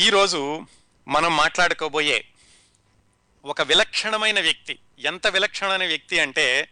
ఈరోజు 0.00 0.66
మనం 1.08 1.36
మాట్లాడుకోబోయే 1.36 2.24
ఒక 3.44 3.62
విలక్షణమైన 3.62 4.40
వ్యక్తి. 4.40 4.78
ఎంత 4.98 5.26
విలక్షణమైన 5.26 5.86
వ్యక్తి 5.86 6.20
అంటే 6.20 6.68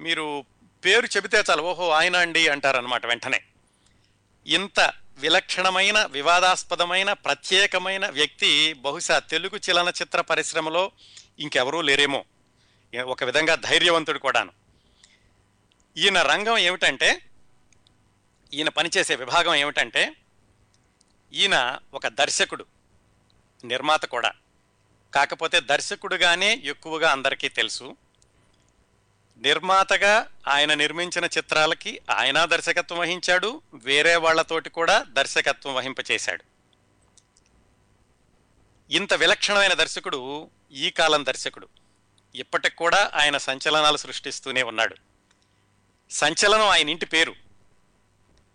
మీరు 0.00 0.44
పేరు 0.84 1.06
చెబితే 1.06 1.42
చాలు 1.50 1.62
ఓహో 1.62 1.90
ఆయన 1.90 2.16
అండి 2.16 2.48
అంటారనమాట 2.48 3.06
వెంటనే. 3.06 3.42
ఇంత 4.46 4.92
విలక్షణమైన 5.18 6.04
వివాదాస్పదమైన 6.04 7.12
ప్రత్యేకమైన 7.12 8.08
వ్యక్తి 8.08 8.72
బహుశా 8.72 9.18
తెలుగు 9.18 9.60
చలనచిత్ర 9.70 10.20
పరిశ్రమలో 10.20 10.92
ఇంకెవరూ 11.38 11.80
లేరేమో. 11.80 12.24
ఒక 13.06 13.24
విధంగా 13.24 13.54
ధైర్యవంతుడు 13.54 14.18
కూడాను. 14.18 14.52
ఈయన 15.96 16.22
రంగం 16.22 16.58
ఏమిటంటే 16.58 17.20
ఈయన 18.54 18.68
పనిచేసే 18.68 19.14
విభాగం 19.14 19.54
ఏమిటంటే 19.54 20.12
ఈయన 21.36 21.78
ఒక 21.94 22.06
దర్శకుడు 22.06 22.66
నిర్మాత 23.64 24.04
కూడా. 24.04 24.32
కాకపోతే 25.14 25.60
దర్శకుడుగానే 25.60 26.60
ఎక్కువగా 26.64 27.10
అందరికీ 27.10 27.48
తెలుసు. 27.48 27.96
నిర్మాతగా 29.36 30.32
ఆయన 30.48 30.74
నిర్మించిన 30.74 31.24
చిత్రాలకి 31.24 32.00
ఆయన 32.10 32.44
దర్శకత్వం 32.44 32.98
వహించాడు 32.98 33.62
వేరే 33.74 34.16
వాళ్ళతోటి 34.16 34.70
కూడా 34.70 35.06
దర్శకత్వం 35.08 35.74
వహింపచేశాడు. 35.74 36.44
ఇంత 38.90 39.14
విలక్షణమైన 39.14 39.72
దర్శకుడు 39.72 40.50
ఈ 40.72 40.90
కాలం 40.90 41.26
దర్శకుడు. 41.26 41.68
ఇప్పటికి 42.34 42.76
కూడా 42.76 43.10
ఆయన 43.14 43.36
సంచలనాలు 43.36 43.96
సృష్టిస్తూనే 43.96 44.62
ఉన్నాడు. 44.62 44.96
సంచలనం 46.10 46.68
ఆయన 46.68 46.88
ఇంటి 46.88 47.06
పేరు 47.06 47.34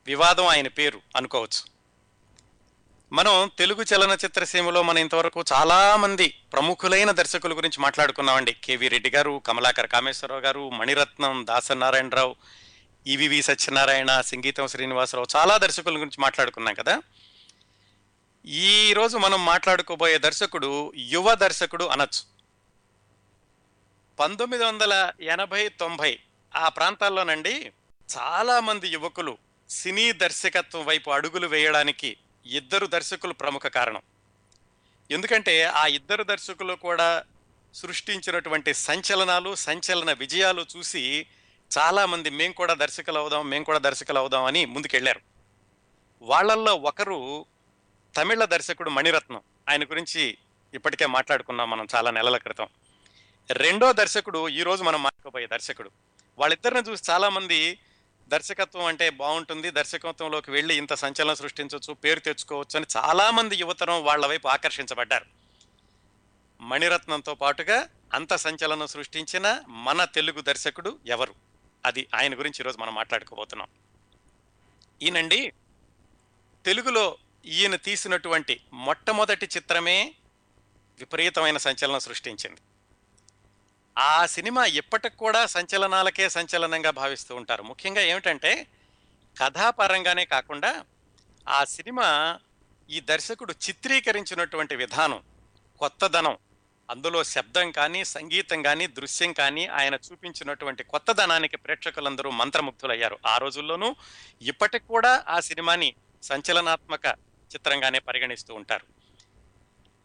వివాదం 0.06 0.46
ఆయన 0.46 0.68
పేరు 0.68 1.02
అనుకోవచ్చు. 1.16 1.71
మనం 3.14 3.52
తెలుగు 3.58 3.84
చలనచిత్ర 3.84 4.44
సీమలో 4.44 4.82
మనం 4.82 4.98
ఇంతవరకు 4.98 5.44
చాలా 5.54 5.96
మంది 5.96 6.28
ప్రముఖులైన 6.54 7.12
దర్శకుల 7.12 7.58
గురించి 7.58 7.82
మాట్లాడుకున్నామండి. 7.82 8.54
కేవి 8.54 8.88
రెడ్డి 8.88 9.10
గారు 9.10 9.42
కమలాకర్ 9.46 9.88
కామేశ్వరరావు 9.88 10.42
గారు 10.42 10.70
మణిరత్నం 10.70 11.46
దాసనారాయణరావు 11.50 12.36
ఈవివి 13.08 13.42
సత్యనారాయణ 13.42 14.22
సంగీతం 14.22 14.68
శ్రీనివాసరావు 14.68 15.28
చాలా 15.36 15.58
దర్శకుల 15.58 15.94
గురించి 15.94 16.18
మాట్లాడుకున్నాం 16.20 16.74
కదా. 16.74 17.02
ఈ 18.46 18.94
రోజు 18.94 19.18
మనం 19.18 19.46
మాట్లాడుకోబోయే 19.46 20.18
దర్శకుడు 20.18 20.94
యువ 20.98 21.34
దర్శకుడు 21.34 21.84
అనొచ్చు. 21.84 22.24
పంతొమ్మిది 24.20 24.64
వందల 24.64 25.12
ఎనభై 25.22 25.70
తొంభై 25.70 26.20
ఆ 26.56 26.70
ప్రాంతాల్లోనండి 26.70 27.72
చాలామంది 28.18 28.88
యువకులు 28.88 29.38
సినీ 29.70 30.12
దర్శకత్వం 30.12 30.86
వైపు 30.86 31.10
అడుగులు 31.12 31.48
వేయడానికి 31.48 32.18
ఇద్దరు 32.46 32.88
దర్శకులు 32.88 33.34
ప్రముఖ 33.34 33.62
కారణం. 33.62 34.02
ఎందుకంటే 35.12 35.64
ఆ 35.64 35.88
ఇద్దరు 35.88 36.24
దర్శకులు 36.24 36.74
కూడా 36.74 37.24
సృష్టించినటువంటి 37.74 38.74
సంచలనాలు 38.74 39.56
సంచలన 39.56 40.14
విజయాలు 40.14 40.66
చూసి 40.78 41.26
చాలామంది 41.72 42.30
మేము 42.30 42.54
కూడా 42.54 42.74
దర్శకులు 42.74 43.18
అవుదాం 43.18 43.50
మేము 43.50 43.64
కూడా 43.64 43.80
దర్శకులు 43.80 44.20
అవుదాం 44.20 44.44
అని 44.44 44.66
ముందుకెళ్ళారు 44.66 45.22
వాళ్ళల్లో 46.22 46.76
ఒకరు 46.76 47.46
తమిళ 48.16 48.46
దర్శకుడు 48.46 48.90
మణిరత్నం. 48.90 49.42
ఆయన 49.70 49.84
గురించి 49.84 50.38
ఇప్పటికే 50.74 51.06
మాట్లాడుకున్నాం 51.06 51.70
మనం 51.70 51.88
చాలా 51.96 52.12
నెలల 52.12 52.38
క్రితం. 52.38 52.68
రెండో 53.50 53.94
దర్శకుడు 53.94 54.50
ఈరోజు 54.50 54.84
మనం 54.84 55.04
మాట్లాడుకోబోయే 55.04 55.48
దర్శకుడు. 55.48 55.92
వాళ్ళిద్దరిని 56.38 56.92
చూసి 56.92 57.12
చాలామంది 57.12 57.78
దర్శకత్వం 58.32 58.86
అంటే 58.86 59.10
బాగుంటుంది. 59.10 59.72
దర్శకత్వంలోకి 59.72 60.52
వెళ్ళి 60.52 60.76
ఇంత 60.76 60.94
సంచలనం 60.94 61.36
సృష్టించవచ్చు 61.36 61.94
పేరు 61.94 62.20
తెచ్చుకోవచ్చు 62.20 62.78
అని 62.78 62.86
చాలామంది 62.98 63.56
యువతరం 63.56 64.04
వాళ్ళ 64.04 64.26
వైపు 64.26 64.48
ఆకర్షించబడ్డారు. 64.48 65.26
మణిరత్నంతో 66.62 67.36
పాటుగా 67.36 67.90
అంత 68.14 68.36
సంచలనం 68.36 68.88
సృష్టించిన 68.88 69.62
మన 69.68 70.06
తెలుగు 70.06 70.42
దర్శకుడు 70.42 71.00
ఎవరు? 71.08 71.36
అది 71.86 72.08
ఆయన 72.16 72.40
గురించి 72.40 72.56
ఈరోజు 72.60 72.78
మనం 72.78 72.96
మాట్లాడుకోబోతున్నాం. 72.96 73.68
ఈయనండి 75.02 75.54
తెలుగులో 76.66 77.18
ఈయన 77.46 77.76
తీసినటువంటి 77.76 78.62
మొట్టమొదటి 78.74 79.46
చిత్రమే 79.46 80.14
విపరీతమైన 81.00 81.58
సంచలనం 81.58 82.00
సృష్టించింది. 82.00 82.62
ఆ 83.98 84.26
సినిమా 84.26 84.66
ఇప్పటికి 84.66 85.18
కూడా 85.18 85.46
సంచలనాలకే 85.46 86.30
సంచలనంగా 86.30 86.90
భావిస్తూ 86.90 87.36
ఉంటారు. 87.36 87.64
ముఖ్యంగా 87.64 88.02
ఏమిటంటే 88.02 88.68
కథాపరంగానే 89.40 90.26
కాకుండా 90.26 90.86
ఆ 91.50 91.64
సినిమా 91.64 92.40
ఈ 92.90 93.00
దర్శకుడు 93.00 93.54
చిత్రీకరించినటువంటి 93.70 94.76
విధానం 94.76 95.24
కొత్తదనం 95.80 96.38
అందులో 96.90 97.24
శబ్దం 97.24 97.72
కానీ 97.72 98.06
సంగీతం 98.06 98.62
కానీ 98.62 98.88
దృశ్యం 98.88 99.34
కానీ 99.34 99.66
ఆయన 99.66 99.94
చూపించినటువంటి 99.94 100.84
కొత్తదనానికి 100.84 101.58
ప్రేక్షకులందరూ 101.58 102.30
మంత్రముగ్ధులయ్యారు. 102.30 103.20
ఆ 103.28 103.38
రోజుల్లోనూ 103.38 103.96
ఇప్పటికి 104.42 104.88
కూడా 104.88 105.24
ఆ 105.28 105.40
సినిమాని 105.40 105.96
సంచలనాత్మక 106.24 107.06
చిత్రంగానే 107.56 108.00
పరిగణిస్తూ 108.00 108.54
ఉంటారు. 108.54 108.86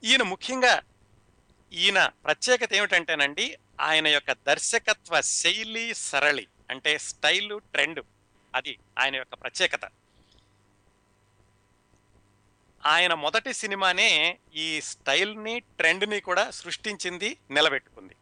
ఈయన 0.04 0.22
ముఖ్యంగా 0.22 0.82
ఈయన 1.72 2.10
ప్రత్యేకత 2.24 2.74
ఏమిటంటేనండి 2.74 3.56
ఆయన 3.80 4.08
యొక్క 4.08 4.32
దర్శకత్వ 4.32 5.20
శైలి 5.20 5.94
సరళి 5.94 6.46
అంటే 6.70 6.98
స్టైల్ 6.98 7.60
ట్రెండ్. 7.60 8.04
అది 8.54 8.78
ఆయన 8.98 9.16
యొక్క 9.16 9.34
ప్రత్యేకత. 9.34 9.80
ఆయన 12.86 13.14
మొదటి 13.14 13.52
సినిమానే 13.52 14.38
ఈ 14.54 14.80
స్టైల్ని 14.80 15.60
ట్రెండ్ని 15.60 16.20
కూడా 16.20 16.50
సృష్టించింది 16.50 17.36
నిలబెట్టుకుంది. 17.50 18.16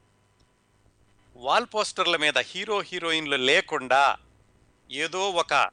వాల్ 1.37 1.67
పోస్టర్ల 1.75 2.17
మీద 2.17 2.39
హీరో 2.39 2.81
హీరోయిన్లు 2.81 3.37
లేకుండా 3.37 4.17
ఏదో 4.91 5.31
ఒక 5.31 5.71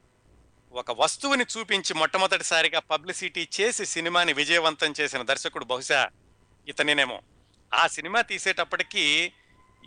ఒక 0.72 1.02
వస్తువుని 1.02 1.46
చూపించి 1.58 1.94
మొట్టమొదటిసారిగా 1.94 2.80
పబ్లిసిటీ 2.80 3.48
చేసి 3.62 3.86
సినిమాని 3.86 4.34
విజయవంతం 4.34 4.94
చేసిన 5.02 5.22
దర్శకుడు 5.22 5.66
బహుశా 5.66 6.10
ఇతనేనేమో. 6.68 7.22
ఆ 7.74 7.88
సినిమా 7.88 8.22
తీసేటప్పటికీ 8.22 9.32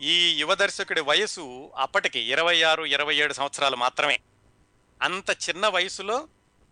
ఈ 0.01 0.35
యువ 0.39 0.55
దర్శకుడి 0.55 1.01
వయసు 1.01 1.71
అప్పటికి 1.77 2.19
ఇరవై 2.19 2.61
ఆరు 2.61 2.85
ఇరవై 2.85 3.15
ఏడు 3.15 3.33
సంవత్సరాలు 3.33 3.75
మాత్రమే. 3.75 4.19
అంత 5.01 5.29
చిన్న 5.29 5.67
వయసులో 5.67 6.27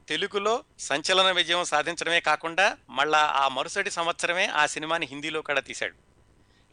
తెలుగులో 0.08 0.64
సంచలన 0.80 1.32
విజయం 1.32 1.64
సాధించడమే 1.64 2.20
కాకుండా 2.20 2.78
మళ్ళా 2.90 3.20
ఆ 3.20 3.48
మరుసటి 3.48 3.92
సంవత్సరమే 3.92 4.46
ఆ 4.46 4.66
సినిమాని 4.66 5.06
హిందీలో 5.06 5.42
కూడా 5.42 5.60
తీశాడు. 5.60 5.96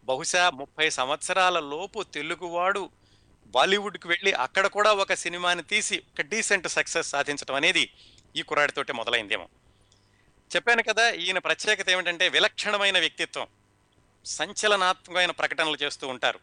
బహుశా 0.05 0.50
ముప్పై 0.50 0.91
సంవత్సరాల 0.91 1.60
లోపు 1.60 2.03
తెలుగువాడు 2.03 2.91
బాలీవుడ్కి 3.47 4.09
వెళ్ళి 4.09 4.33
అక్కడ 4.33 4.66
కూడా 4.66 4.93
ఒక 4.93 5.15
సినిమాని 5.15 5.62
తీసి 5.62 5.99
ఒక 5.99 6.21
డీసెంట్ 6.21 6.69
సక్సెస్ 6.69 7.10
సాధించడం 7.10 7.55
అనేది 7.55 7.93
ఈ 8.37 8.43
కుర్రాడితోటే 8.43 8.93
మొదలైందేమో. 8.93 9.49
చెప్పాను 10.56 10.83
కదా 10.83 11.10
ఈయన 11.10 11.39
ప్రత్యేకత 11.39 11.91
ఏమిటంటే 11.91 12.28
విలక్షణమైన 12.28 12.99
వ్యక్తిత్వం. 12.99 13.47
సంచలనాత్మకమైన 14.27 15.31
ప్రకటనలు 15.31 15.77
చేస్తూ 15.83 16.09
ఉంటారు. 16.09 16.41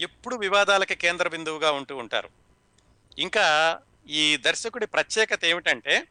ఎప్పుడు 0.00 0.36
వివాదాలకి 0.36 0.94
కేంద్ర 0.94 1.28
బిందువుగా 1.28 1.72
ఉంటూ 1.72 1.96
ఉంటారు. 1.96 2.30
ఇంకా 3.18 3.78
ఈ 4.08 4.36
దర్శకుడి 4.36 4.86
ప్రత్యేకత 4.86 5.44
ఏమిటంటే 5.44 6.06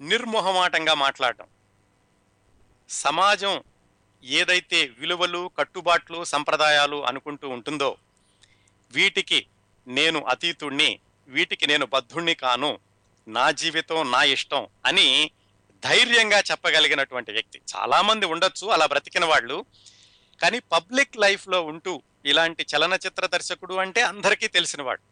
నిర్మోహమాటంగా 0.00 0.94
మాట్లాడటం. 0.94 1.46
సమాజం 2.88 3.62
ఏదైతే 4.24 4.86
విలువలు 4.98 5.50
కట్టుబాట్లు 5.58 6.24
సంప్రదాయాలు 6.24 7.06
అనుకుంటూ 7.06 7.48
ఉంటుందో 7.48 7.96
వీటికి 8.92 9.46
నేను 9.88 10.24
అతీతుణ్ణి 10.24 11.00
వీటికి 11.28 11.66
నేను 11.66 11.86
బద్ధుణ్ణి 11.86 12.34
కాను 12.34 12.78
నా 13.28 13.50
జీవితం 13.50 14.10
నా 14.10 14.22
ఇష్టం 14.22 14.66
అని 14.86 15.30
ధైర్యంగా 15.82 16.38
చెప్పగలిగినటువంటి 16.40 17.32
వ్యక్తి. 17.32 17.58
చాలా 17.72 17.98
మంది 18.02 18.26
ఉండొచ్చు 18.26 18.66
అలా 18.66 18.86
బ్రతికిన 18.86 19.24
వాళ్ళు. 19.24 19.56
కానీ 20.40 20.58
పబ్లిక్ 20.72 21.16
లైఫ్లో 21.16 21.58
ఉంటూ 21.62 21.92
ఇలాంటి 22.24 22.62
చలనచిత్ర 22.72 23.26
దర్శకుడు 23.26 23.74
అంటే 23.74 24.00
అందరికీ 24.02 24.46
తెలిసినవాడు 24.48 25.02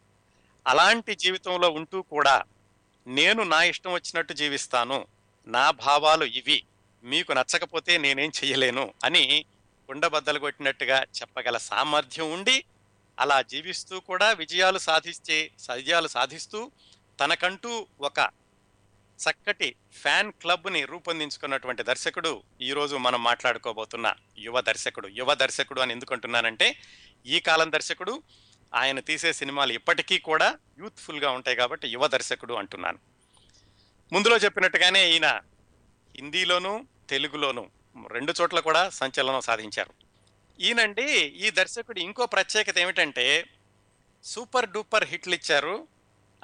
అలాంటి 0.66 1.12
జీవితంలో 1.14 1.68
ఉంటూ 1.70 1.98
కూడా 2.14 2.36
నేను 3.06 3.42
నా 3.42 3.60
ఇష్టం 3.62 3.92
వచ్చినట్టు 3.92 4.32
జీవిస్తాను 4.32 4.98
నా 5.46 5.64
భావాలు 5.84 6.24
ఇవి 6.40 6.58
మీకు 7.04 7.32
నచ్చకపోతే 7.32 7.92
నేనేం 7.98 8.30
చెయ్యలేను 8.38 8.84
అని 9.04 9.24
కుండబద్దలు 9.88 10.38
కొట్టినట్టుగా 10.38 10.98
చెప్పగల 11.18 11.56
సామర్థ్యం 11.66 12.28
ఉండి 12.32 12.56
అలా 13.18 13.42
జీవిస్తూ 13.42 14.00
కూడా 14.00 14.32
విజయాలు 14.32 14.78
సాధిస్తే 14.78 15.36
విజయాలు 15.70 16.08
సాధిస్తూ 16.08 16.60
తనకంటూ 17.18 17.72
ఒక 18.00 18.18
చక్కటి 19.18 19.76
ఫ్యాన్ 19.92 20.32
క్లబ్ని 20.32 20.84
రూపొందించుకున్నటువంటి 20.84 21.82
దర్శకుడు 21.82 22.42
ఈరోజు 22.60 22.96
మనం 22.96 23.22
మాట్లాడుకోబోతున్న 23.22 24.14
యువ 24.38 24.60
దర్శకుడు. 24.60 25.08
యువ 25.08 25.34
దర్శకుడు 25.34 25.80
అని 25.80 25.92
ఎందుకు 25.92 26.14
అంటున్నానంటే 26.14 26.76
ఈ 27.26 27.40
కాలం 27.40 27.72
దర్శకుడు 27.72 28.22
ఆయన 28.74 29.00
తీసే 29.00 29.32
సినిమాలు 29.32 29.72
ఇప్పటికీ 29.72 30.18
కూడా 30.18 30.58
యూత్ఫుల్గా 30.78 31.30
ఉంటాయి 31.30 31.56
కాబట్టి 31.56 31.88
యువ 31.88 32.06
దర్శకుడు 32.06 32.54
అంటున్నాను. 32.54 32.98
ముందులో 34.12 34.36
చెప్పినట్టుగానే 34.36 35.10
ఈయన 35.10 35.40
హిందీలోను 36.16 36.88
తెలుగులోను 37.08 37.70
రెండు 38.08 38.34
చోట్ల 38.40 38.60
కూడా 38.60 38.90
సంచలనం 38.90 39.40
సాధించారు. 39.40 39.92
ఈయనండి 40.60 41.12
ఈ 41.18 41.50
దర్శకుడు 41.50 41.98
ఇంకో 41.98 42.26
ప్రత్యేకత 42.26 42.78
ఏమిటంటే 42.78 43.44
సూపర్ 44.24 44.70
డూపర్ 44.70 45.04
హిట్లు 45.04 45.34
ఇచ్చారు. 45.34 45.88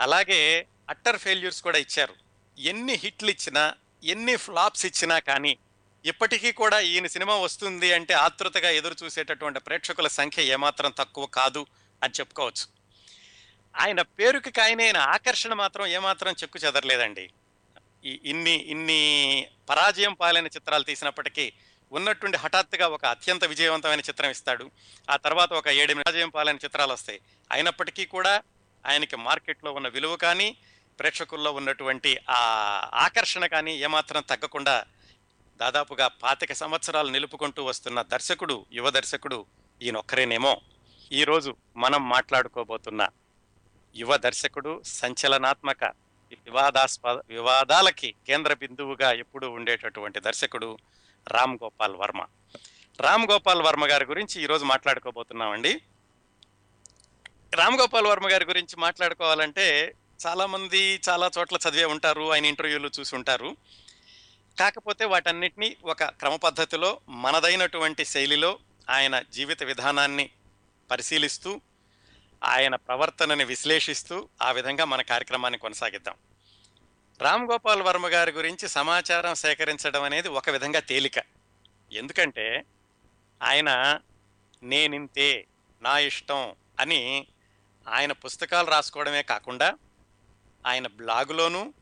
అలాగే 0.01 0.67
అట్టర్ 0.89 1.19
ఫెయిల్యూర్స్ 1.19 1.63
కూడా 1.63 1.79
ఇచ్చారు. 1.79 2.32
ఎన్ని 2.59 2.95
హిట్లు 2.95 3.31
ఇచ్చినా 3.31 3.75
ఎన్ని 4.05 4.37
ఫ్లాప్స్ 4.37 4.87
ఇచ్చినా 4.87 5.19
కానీ 5.19 5.59
ఇప్పటికీ 6.05 6.53
కూడా 6.53 6.81
ఈయన 6.81 7.07
సినిమా 7.07 7.37
వస్తుంది 7.37 7.93
అంటే 7.93 8.15
ఆతృతగా 8.15 8.71
ఎదురు 8.71 8.97
చూసేటటువంటి 9.05 9.61
ప్రేక్షకుల 9.61 10.07
సంఖ్య 10.07 10.43
ఏమాత్రం 10.43 10.95
తక్కువ 10.99 11.27
కాదు 11.27 11.67
అని 12.03 12.13
చెప్పుకోవచ్చు. 12.21 12.67
ఆయన 13.77 14.03
పేరుకి 14.03 14.51
కాయనైన 14.51 14.97
ఆకర్షణ 14.97 15.53
మాత్రం 15.55 15.87
ఏమాత్రం 15.87 16.33
చెక్కు 16.33 16.59
చెదరలేదండి. 16.59 17.31
ఈ 18.05 18.21
ఇన్ని 18.25 18.55
ఇన్ని 18.55 19.49
పరాజయం 19.71 20.13
పాలైన 20.13 20.47
చిత్రాలు 20.47 20.85
తీసినప్పటికీ 20.85 21.53
ఉన్నట్టుండి 21.93 22.37
హఠాత్తుగా 22.37 22.89
ఒక 22.89 23.05
అత్యంత 23.05 23.45
విజయవంతమైన 23.45 24.01
చిత్రం 24.01 24.31
ఇస్తాడు. 24.31 24.71
ఆ 25.11 25.17
తర్వాత 25.17 25.53
ఒక 25.53 25.69
ఏడు 25.69 25.95
పరాజయం 25.95 26.29
పాలైన 26.29 26.57
చిత్రాలు 26.57 26.93
వస్తాయి. 26.93 27.21
అయినప్పటికీ 27.53 28.07
కూడా 28.07 28.43
ఆయనకి 28.87 29.17
మార్కెట్లో 29.17 29.73
ఉన్న 29.73 29.89
విలువ 29.89 30.17
కానీ 30.17 30.57
ప్రేక్షకుల్లో 30.99 31.53
ఉన్నటువంటి 31.53 32.19
ఆ 32.31 32.39
ఆకర్షణ 32.95 33.47
కానీ 33.47 33.77
ఏమాత్రం 33.77 34.23
తగ్గకుండా 34.23 34.85
దాదాపుగా 35.61 36.09
పాతిక 36.09 36.53
సంవత్సరాలు 36.53 37.11
నిలుపుకుంటూ 37.11 37.65
వస్తున్న 37.65 38.03
దర్శకుడు 38.03 38.67
యువ 38.73 38.91
దర్శకుడు 38.91 39.47
ఈయనొక్కరేనేమో. 39.83 40.61
ఈరోజు 41.13 41.57
మనం 41.77 42.09
మాట్లాడుకోబోతున్న 42.09 43.09
యువ 43.97 44.17
దర్శకుడు 44.17 44.83
సంచలనాత్మక 44.85 45.85
వివాదాస్పద 46.33 47.21
వివాదాలకి 47.29 48.15
కేంద్ర 48.27 48.55
బిందువుగా 48.55 49.13
ఎప్పుడూ 49.13 49.51
ఉండేటటువంటి 49.51 50.21
దర్శకుడు 50.21 50.79
రామ్ 51.29 51.59
గోపాల్ 51.63 51.97
వర్మ. 51.97 52.27
రామ్ 53.01 53.27
గోపాల్ 53.31 53.63
వర్మ 53.63 53.87
గారి 53.87 54.05
గురించి 54.05 54.43
ఈరోజు 54.43 54.65
మాట్లాడుకోబోతున్నామండి. 54.65 55.81
రామ్ 57.55 57.81
గోపాల్ 57.81 58.07
వర్మ 58.07 58.33
గారి 58.33 58.45
గురించి 58.45 58.77
మాట్లాడుకోవాలంటే 58.77 59.95
చాలా 60.27 60.47
మంది 60.47 61.01
చాలా 61.09 61.31
చోట్ల 61.39 61.59
చదివే 61.69 61.85
ఉంటారు 61.85 62.33
ఆయన 62.33 62.45
ఇంటర్వ్యూలు 62.45 62.91
చూసి 63.01 63.15
ఉంటారు. 63.15 63.57
కాకపోతే 64.61 65.05
వాటన్నిటినీ 65.05 65.77
ఒక 65.85 66.05
క్రమ 66.05 66.37
పద్ధతిలో 66.37 67.01
మనదైనటువంటి 67.09 68.05
శైలిలో 68.05 68.59
ఆయన 68.91 69.21
జీవిత 69.21 69.63
విధానాన్ని 69.63 70.31
పరిశీలిస్తూ 70.91 71.61
ఆయన 72.45 72.77
ప్రవర్తనని 72.77 73.45
విశ్లేషిస్తూ 73.45 74.29
ఆ 74.43 74.51
విధంగా 74.51 74.85
మన 74.85 75.03
కార్యక్రమాన్ని 75.03 75.59
కొనసాగిద్దాం. 75.59 76.15
రామ్ 77.21 77.51
గోపాల్ 77.51 77.83
వర్మ 77.83 78.07
గారి 78.07 78.31
గురించి 78.31 78.69
సమాచారం 78.69 79.35
సేకరించడం 79.35 80.03
అనేది 80.03 80.29
ఒక 80.29 80.51
విధంగా 80.51 80.81
తేలిక. 80.81 81.15
ఎందుకంటే 81.93 82.65
ఆయన 83.43 84.01
నేనింతే 84.63 85.47
నా 85.83 85.99
ఇష్టం 85.99 86.55
అని 86.81 87.27
ఆయన 87.89 88.13
పుస్తకాలు 88.13 88.71
రాసుకోవడమే 88.71 89.23
కాకుండా 89.23 89.75
ఆయన 90.67 90.87
బ్లాగులోనూ 90.87 91.75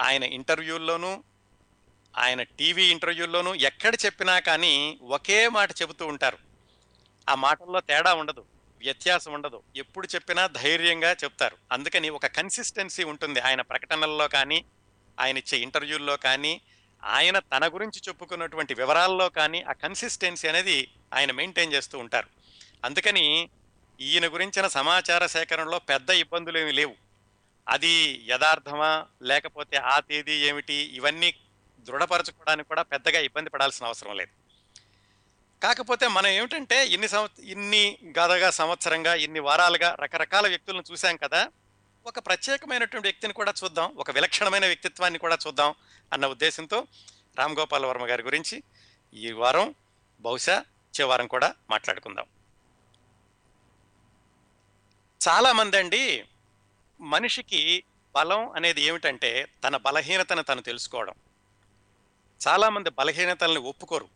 ఆయన 0.00 0.22
ఇంటర్వ్యూల్లోనూ 0.24 1.24
ఆయన 2.16 2.42
టీవీ 2.42 2.84
ఇంటర్వ్యూల్లోనూ 2.84 3.54
ఎక్కడ 3.54 3.94
చెప్పినా 3.94 4.38
కానీ 4.38 4.98
ఒకే 5.02 5.48
మాట 5.48 5.70
చెబుతూ 5.70 6.06
ఉంటారు. 6.06 6.38
ఆ 7.28 7.34
మాటల్లో 7.34 7.80
తేడా 7.80 8.14
ఉండదు 8.14 8.44
వ్యత్యాసం 8.78 9.32
ఉండదు. 9.32 9.62
ఎప్పుడు 9.76 10.08
చెప్పినా 10.14 10.46
ధైర్యంగా 10.46 11.12
చెప్తారు. 11.12 11.56
అందుకని 11.72 12.10
ఒక 12.10 12.26
కన్సిస్టెన్సీ 12.26 13.04
ఉంటుంది 13.04 13.40
ఆయన 13.40 13.60
ప్రకటనల్లో 13.60 14.28
కానీ 14.28 14.64
ఆయన 15.20 15.38
ఇచ్చే 15.38 15.58
ఇంటర్వ్యూల్లో 15.58 16.16
కానీ 16.16 16.60
ఆయన 17.04 17.38
తన 17.38 17.68
గురించి 17.68 18.00
చెప్పుకున్నటువంటి 18.08 18.74
వివరాల్లో 18.74 19.28
కానీ 19.28 19.62
ఆ 19.62 19.72
కన్సిస్టెన్సీ 19.72 20.48
అనేది 20.48 20.94
ఆయన 21.14 21.32
మెయింటైన్ 21.32 21.72
చేస్తూ 21.72 21.98
ఉంటారు. 21.98 22.26
అందుకని 22.84 23.48
ఈయన 24.00 24.26
గురించిన 24.26 24.66
సమాచార 24.66 25.26
సేకరణలో 25.26 25.78
పెద్ద 25.78 26.10
ఇబ్బందులు 26.10 26.58
ఏమి 26.58 26.72
లేవు. 26.72 27.07
అది 27.68 28.24
యథార్థమా? 28.28 29.06
లేకపోతే 29.22 29.76
ఆ 29.76 30.00
తేదీ 30.00 30.32
ఏమిటి? 30.32 30.74
ఇవన్నీ 30.74 31.34
దృఢపరచుకోవడానికి 31.78 32.68
కూడా 32.68 32.82
పెద్దగా 32.82 33.18
ఇబ్బంది 33.18 33.50
పడాల్సిన 33.50 33.86
అవసరం 33.86 34.16
లేదు. 34.16 34.30
కాకపోతే 35.62 36.08
మనం 36.08 36.26
ఏమిటంటే 36.26 36.86
ఇన్ని 36.86 37.08
సంవ 37.08 37.28
ఇన్ని 37.42 37.98
గదగా 38.18 38.50
సంవత్సరంగా 38.50 39.14
ఇన్ని 39.14 39.40
వారాలుగా 39.40 39.96
రకరకాల 40.00 40.48
వ్యక్తులను 40.48 40.84
చూశాం 40.92 41.16
కదా? 41.16 41.50
ఒక 42.06 42.18
ప్రత్యేకమైనటువంటి 42.18 43.08
వ్యక్తిని 43.08 43.32
కూడా 43.32 43.54
చూద్దాం 43.64 43.94
ఒక 43.96 44.10
విలక్షణమైన 44.10 44.66
వ్యక్తిత్వాన్ని 44.66 45.18
కూడా 45.18 45.38
చూద్దాం 45.46 45.74
అన్న 46.12 46.26
ఉద్దేశంతో 46.26 46.86
రామ్ 47.38 47.56
గోపాల్ 47.58 47.84
వర్మ 47.84 48.06
గారి 48.06 48.22
గురించి 48.22 48.62
ఈ 49.14 49.32
వారం 49.32 49.74
బహుశా 50.20 50.58
వచ్చే 50.58 51.04
వారం 51.04 51.26
కూడా 51.26 51.54
మాట్లాడుకుందాం. 51.70 52.26
చాలామంది 55.28 55.76
అండి 55.76 56.24
మనిషికి 57.00 57.84
బలం 58.14 58.50
అనేది 58.50 58.82
ఏమిటంటే 58.82 59.48
తన 59.64 59.76
బలహీనతను 59.76 60.42
తను 60.42 60.60
తెలుసుకోవడం. 60.60 61.14
చాలామంది 62.48 62.90
బలహీనతల్ని 62.90 63.60
ఒప్పుకోరు. 63.60 64.08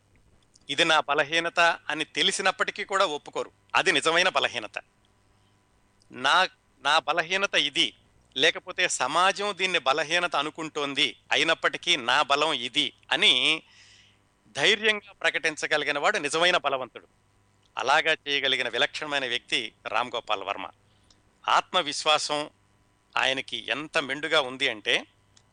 ఇది 0.70 0.84
నా 0.84 1.00
బలహీనత 1.00 1.60
అని 1.60 2.04
తెలిసినప్పటికీ 2.04 2.84
కూడా 2.84 3.06
ఒప్పుకోరు. 3.06 3.50
అది 3.74 3.92
నిజమైన 3.92 4.28
బలహీనత. 4.28 4.78
నా 6.12 6.48
నా 6.84 6.98
బలహీనత 6.98 7.54
ఇది. 7.54 7.94
లేకపోతే 8.36 8.88
సమాజం 8.88 9.54
దీన్ని 9.56 9.78
బలహీనత 9.78 10.36
అనుకుంటోంది. 10.36 11.16
అయినప్పటికీ 11.32 11.96
నా 11.96 12.22
బలం 12.22 12.52
ఇది 12.52 12.92
అని 13.12 13.62
ధైర్యంగా 14.56 15.12
ప్రకటించగలిగిన 15.12 15.98
వాడు 15.98 16.18
నిజమైన 16.18 16.56
బలవంతుడు. 16.56 17.06
అలాగా 17.78 18.16
చేయగలిగిన 18.28 18.68
విలక్షణమైన 18.68 19.26
వ్యక్తి 19.26 19.72
రామ్ 19.86 20.10
గోపాల్ 20.14 20.42
వర్మ. 20.42 20.70
ఆత్మవిశ్వాసం 21.48 22.50
ఆయనకి 23.16 23.56
ఎంత 23.68 23.98
మెండుగా 23.98 24.40
ఉంది 24.40 24.68
అంటే 24.68 25.06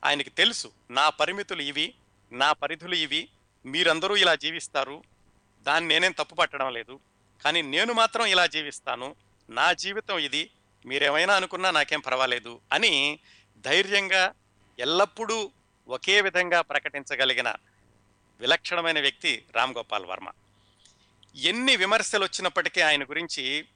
ఆయనకి 0.04 0.30
తెలుసు 0.30 0.72
నా 0.92 1.10
పరిమితులు 1.10 1.62
ఇవి 1.62 1.96
నా 2.32 2.54
పరిధులు 2.54 2.96
ఇవి 2.96 3.30
మీరందరూ 3.66 4.16
ఇలా 4.16 4.36
జీవిస్తారు 4.36 5.04
దాన్ని 5.66 5.94
నేనేం 5.94 6.12
తప్పు 6.12 6.36
పట్టడం 6.36 6.70
లేదు 6.74 7.00
కానీ 7.42 7.62
నేను 7.62 7.94
మాత్రం 7.94 8.26
ఇలా 8.26 8.46
జీవిస్తాను 8.46 9.16
నా 9.50 9.74
జీవితం 9.74 10.20
ఇది 10.20 10.52
మీరేమైనా 10.86 11.36
అనుకున్నా 11.36 11.72
నాకేం 11.72 12.00
పర్వాలేదు 12.00 12.62
అని 12.72 13.20
ధైర్యంగా 13.64 14.34
ఎల్లప్పుడూ 14.80 15.52
ఒకే 15.88 16.22
విధంగా 16.22 16.62
ప్రకటించగలిగిన 16.62 17.56
విలక్షణమైన 18.40 19.00
వ్యక్తి 19.00 19.46
రామ్ 19.56 19.76
గోపాల్ 19.78 20.06
వర్మ. 20.06 20.30
ఎన్ని 21.36 21.76
విమర్శలు 21.76 22.26
వచ్చినప్పటికీ 22.26 22.82
ఆయన 22.82 23.04
గురించి 23.04 23.68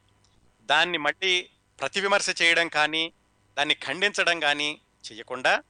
దాన్ని 0.69 0.97
మళ్ళీ 0.97 1.49
ప్రతి 1.79 2.01
విమర్శ 2.01 2.35
చేయడం 2.41 2.67
కానీ 2.67 3.13
దాన్ని 3.57 3.73
ఖండించడం 3.73 4.39
కానీ 4.39 4.81
చేయకుండా 5.11 5.63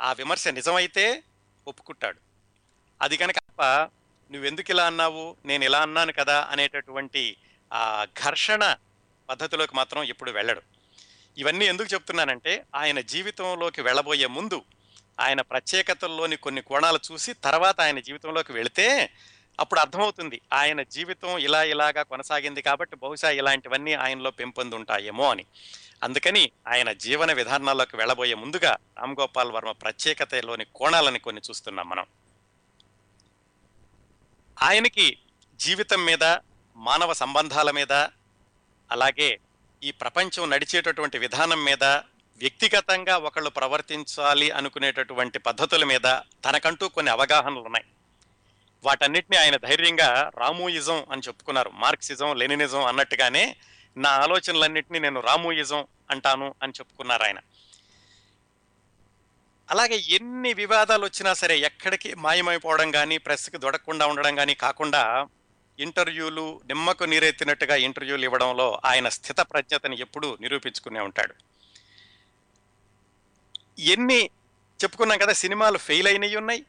ఆ 0.00 0.12
విమర్శ 0.12 0.48
నిజమైతే 0.48 1.22
ఒప్పుకుంటాడు. 1.66 2.18
అది 3.02 3.16
కనుక 3.16 3.36
నువ్వెందుకు 4.30 4.70
ఇలా 4.70 4.86
అన్నావు 4.86 5.36
నేను 5.46 5.64
ఇలా 5.64 5.80
అన్నాను 5.80 6.12
కదా 6.12 6.48
అనేటటువంటి 6.50 7.36
ఆ 7.72 8.06
ఘర్షణ 8.24 8.76
పద్ధతిలోకి 9.28 9.76
మాత్రం 9.76 10.02
ఎప్పుడు 10.02 10.30
వెళ్ళడు. 10.30 10.62
ఇవన్నీ 11.38 11.64
ఎందుకు 11.64 11.88
చెప్తున్నానంటే 11.94 12.64
ఆయన 12.74 13.00
జీవితంలోకి 13.00 13.82
వెళ్ళబోయే 13.82 14.26
ముందు 14.26 14.62
ఆయన 15.20 15.40
ప్రత్యేకతల్లోని 15.40 16.36
కొన్ని 16.36 16.62
కోణాలు 16.62 17.00
చూసి 17.12 17.32
తర్వాత 17.32 17.80
ఆయన 17.80 18.00
జీవితంలోకి 18.00 18.52
వెళితే 18.52 19.10
అప్పుడు 19.60 19.80
అర్థమవుతుంది 19.80 20.40
ఆయన 20.52 20.82
జీవితం 20.82 21.38
ఇలా 21.38 21.64
ఇలాగా 21.64 22.02
కొనసాగింది 22.02 22.62
కాబట్టి 22.62 22.96
బహుశా 22.96 23.30
ఇలాంటివన్నీ 23.30 23.92
ఆయనలో 23.92 24.30
పెంపొందుంటాయేమో 24.30 25.30
అని. 25.30 25.46
అందుకని 26.02 26.50
ఆయన 26.68 26.92
జీవన 26.92 27.32
విధానాల్లోకి 27.32 27.96
వెళ్ళబోయే 27.96 28.34
ముందుగా 28.34 28.76
రామ్ 28.98 29.16
గోపాల్ 29.20 29.52
వర్మ 29.52 29.70
ప్రత్యేకతలోని 29.70 30.64
కోణాలని 30.64 31.18
కొన్ని 31.18 31.42
చూస్తున్నాం 31.50 31.88
మనం. 31.88 32.06
ఆయనకి 34.62 35.18
జీవితం 35.56 36.04
మీద 36.04 36.24
మానవ 36.76 37.12
సంబంధాల 37.12 37.70
మీద 37.70 37.92
అలాగే 38.90 39.38
ఈ 39.82 39.90
ప్రపంచం 39.90 40.50
నడిచేటటువంటి 40.50 41.18
విధానం 41.18 41.64
మీద 41.64 41.84
వ్యక్తిగతంగా 42.38 43.16
ఒకళ్ళు 43.16 43.50
ప్రవర్తించాలి 43.50 44.50
అనుకునేటటువంటి 44.50 45.38
పద్ధతుల 45.38 45.84
మీద 45.84 46.18
తనకంటూ 46.44 46.88
కొన్ని 46.88 47.12
అవగాహనలు 47.12 47.60
ఉన్నాయి. 47.60 47.84
వాటన్నిటిని 48.84 49.36
ఆయన 49.36 49.56
ధైర్యంగా 49.56 50.30
రామూయిజం 50.38 51.06
అని 51.12 51.22
చెప్పుకున్నారు. 51.26 51.70
మార్క్సిజం 51.70 52.36
లెనినిజం 52.36 52.84
అన్నట్టుగానే 52.84 53.56
నా 53.96 54.10
ఆలోచనలన్నింటినీ 54.10 54.98
నేను 54.98 55.20
రామోయిజం 55.20 55.86
అంటాను 56.10 56.54
అని 56.62 56.72
చెప్పుకున్నారు 56.78 57.22
ఆయన. 57.22 57.38
అలాగే 59.70 60.02
ఎన్ని 60.08 60.54
వివాదాలు 60.54 61.04
వచ్చినా 61.04 61.34
సరే 61.34 61.58
ఎక్కడికి 61.58 62.14
మాయమైపోవడం 62.14 62.90
కానీ 62.90 63.18
ప్రెస్కి 63.18 63.58
దొడకకుండా 63.58 64.06
ఉండడం 64.06 64.36
కానీ 64.36 64.54
కాకుండా 64.54 65.26
ఇంటర్వ్యూలు 65.78 66.60
నిమ్మకు 66.66 67.04
నీరెత్తినట్టుగా 67.04 67.76
ఇంటర్వ్యూలు 67.76 68.24
ఇవ్వడంలో 68.24 68.80
ఆయన 68.84 69.08
స్థిత 69.08 69.40
ప్రజ్ఞతని 69.40 70.00
ఎప్పుడూ 70.00 70.38
నిరూపించుకునే 70.40 71.00
ఉంటాడు. 71.00 71.34
ఎన్ని 73.78 74.30
చెప్పుకున్నాం 74.82 75.18
కదా 75.18 75.32
సినిమాలు 75.32 75.78
ఫెయిల్ 75.78 76.08
అయినవి 76.08 76.36
ఉన్నాయి 76.36 76.64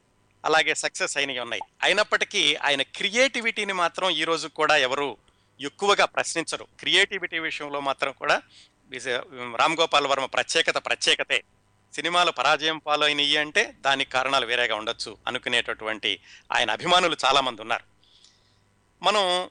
అలాగే 0.45 0.75
సక్సెస్ 0.75 1.17
అయినవి 1.17 1.39
ఉన్నాయి. 1.39 1.61
అయినప్పటికీ 1.83 2.55
ఆయన 2.55 2.81
క్రియేటివిటీని 2.81 3.73
మాత్రం 3.73 4.09
ఈరోజు 4.09 4.47
కూడా 4.47 4.77
ఎవరు 4.77 5.17
ఎక్కువగా 5.61 6.05
ప్రశ్నించరు. 6.05 6.67
క్రియేటివిటీ 6.79 7.39
విషయంలో 7.39 7.79
మాత్రం 7.79 8.11
కూడా 8.11 8.41
రామ్ 9.55 9.77
గోపాల్ 9.79 10.07
వర్మ 10.07 10.25
ప్రత్యేకత 10.25 10.77
ప్రత్యేకతే. 10.85 11.43
సినిమాలు 11.93 12.31
పరాజయం 12.31 12.77
పాలు 12.77 13.03
అయినవి 13.03 13.37
అంటే 13.37 13.73
దానికి 13.79 14.11
కారణాలు 14.11 14.45
వేరేగా 14.45 14.75
ఉండొచ్చు 14.75 15.17
అనుకునేటటువంటి 15.27 16.19
ఆయన 16.51 16.71
అభిమానులు 16.71 17.17
చాలామంది 17.25 17.61
ఉన్నారు. 17.61 17.83
మనం 19.03 19.49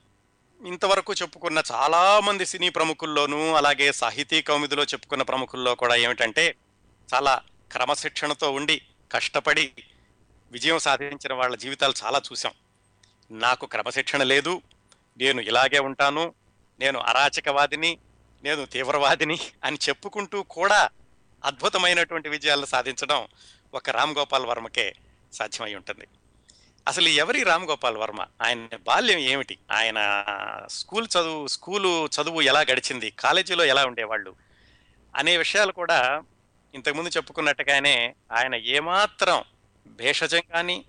ఇంతవరకు 0.67 1.13
చెప్పుకున్న 1.13 1.63
చాలామంది 1.73 2.47
సినీ 2.47 2.69
ప్రముఖుల్లోనూ 2.69 3.55
అలాగే 3.55 3.93
సాహితీ 3.93 4.43
కౌమిదిలో 4.43 4.83
చెప్పుకున్న 4.85 5.23
ప్రముఖుల్లో 5.23 5.75
కూడా 5.75 5.95
ఏమిటంటే 5.95 6.55
చాలా 7.15 7.43
క్రమశిక్షణతో 7.73 8.51
ఉండి 8.53 8.83
కష్టపడి 9.13 9.73
విజయం 10.51 10.79
సాధించిన 10.79 11.33
వాళ్ళ 11.33 11.57
జీవితాలు 11.57 11.95
చాలా 12.05 12.23
చూసాం 12.33 12.53
నాకు 13.31 13.67
క్రమశిక్షణ 13.67 14.23
లేదు 14.23 14.63
నేను 15.21 15.41
ఇలాగే 15.41 15.79
ఉంటాను 15.79 16.35
నేను 16.81 16.99
అరాచకవాదిని 16.99 17.99
నేను 18.43 18.65
తీవ్రవాదిని 18.65 19.39
అని 19.65 19.79
చెప్పుకుంటూ 19.89 20.43
కూడా 20.43 20.91
అద్భుతమైనటువంటి 21.45 22.29
విజయాలను 22.29 22.65
సాధించడం 22.65 23.29
ఒక 23.75 23.91
రామ్ 23.91 24.15
గోపాల్ 24.19 24.47
వర్మకే 24.47 24.95
సాధ్యమై 25.33 25.75
ఉంటుంది. 25.75 26.07
అసలు 26.89 27.09
ఎవరి 27.09 27.43
రామ్ 27.43 27.65
గోపాల్ 27.65 27.97
వర్మ? 27.97 28.27
ఆయన 28.43 28.69
బాల్యం 28.77 29.19
ఏమిటి? 29.19 29.59
ఆయన 29.73 30.25
స్కూల్ 30.67 31.09
చదువు 31.19 31.47
స్కూలు 31.47 32.07
చదువు 32.07 32.41
ఎలా 32.41 32.61
గడిచింది? 32.61 33.11
కాలేజీలో 33.11 33.65
ఎలా 33.65 33.87
ఉండేవాళ్ళు? 33.87 34.35
అనే 35.17 35.37
విషయాలు 35.37 35.73
కూడా 35.73 36.23
ఇంతకుముందు 36.75 37.09
చెప్పుకున్నట్టుగానే 37.09 38.15
ఆయన 38.33 38.55
ఏమాత్రం 38.55 39.45
భేషజం 39.87 40.41
కానీ 40.53 40.85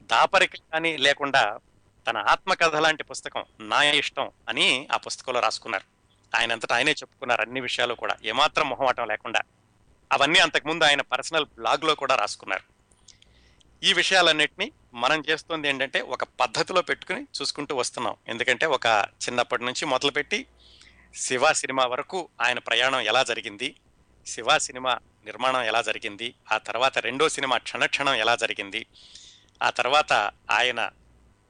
దాపరికం 0.00 0.58
కానీ 0.72 0.96
లేకుండా 0.96 1.58
తన 2.06 2.16
ఆత్మకథ 2.16 2.76
లాంటి 2.76 3.02
పుస్తకం 3.02 3.44
నా 3.60 3.82
ఇష్టం 3.82 4.30
అని 4.48 4.88
ఆ 4.92 4.96
పుస్తకంలో 4.96 5.40
రాసుకున్నారు. 5.40 5.84
ఆయన 6.36 6.52
అంతటా 6.52 6.76
ఆయనే 6.76 6.90
చెప్పుకున్నారు 6.90 7.40
అన్ని 7.40 7.60
విషయాలు 7.60 7.94
కూడా. 7.94 8.16
ఏమాత్రం 8.24 8.68
మొహమాటం 8.68 9.08
లేకుండా. 9.08 9.40
అవన్నీ 10.12 10.38
అంతకుముందు 10.38 10.84
ఆయన 10.84 11.00
పర్సనల్ 11.00 11.44
బ్లాగ్లో 11.44 11.94
కూడా 11.94 12.14
రాసుకున్నారు. 12.14 12.78
ఈ 13.82 13.92
విషయాలన్నింటినీ 13.92 14.72
మనం 14.94 15.22
చేస్తుంది 15.28 15.68
ఏంటంటే 15.68 16.00
ఒక 16.00 16.24
పద్ధతిలో 16.24 16.82
పెట్టుకుని 16.82 17.22
చూసుకుంటూ 17.22 17.76
వస్తున్నాం. 17.76 18.16
ఎందుకంటే 18.28 18.66
ఒక 18.66 18.86
చిన్నప్పటి 19.24 19.64
నుంచి 19.64 19.86
మొదలుపెట్టి 19.86 20.46
శివ 21.14 21.52
సినిమా 21.52 21.86
వరకు 21.86 22.28
ఆయన 22.40 22.58
ప్రయాణం 22.58 23.00
ఎలా 23.00 23.22
జరిగింది 23.22 23.76
శివ 24.26 24.58
సినిమా 24.58 24.98
నిర్మాణం 25.24 25.62
ఎలా 25.62 25.82
జరిగింది 25.82 26.34
ఆ 26.52 26.58
తర్వాత 26.58 26.98
రెండో 26.98 27.28
సినిమా 27.28 27.58
క్షణక్షణం 27.58 28.14
ఎలా 28.14 28.36
జరిగింది 28.36 28.86
ఆ 29.62 29.70
తర్వాత 29.70 30.12
ఆయన 30.50 30.90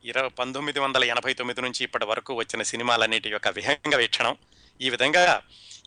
ఇరవై 0.08 0.28
పంతొమ్మిది 0.28 0.78
వందల 0.80 1.04
ఎనభై 1.04 1.32
తొమ్మిది 1.34 1.60
నుంచి 1.62 1.84
ఇప్పటి 1.84 2.06
వరకు 2.06 2.34
వచ్చిన 2.34 2.62
సినిమాలన్నిటి 2.62 3.30
యొక్క 3.30 3.48
విహంగ 3.48 3.94
వీక్షణం. 3.96 4.36
ఈ 4.80 4.90
విధంగా 4.90 5.42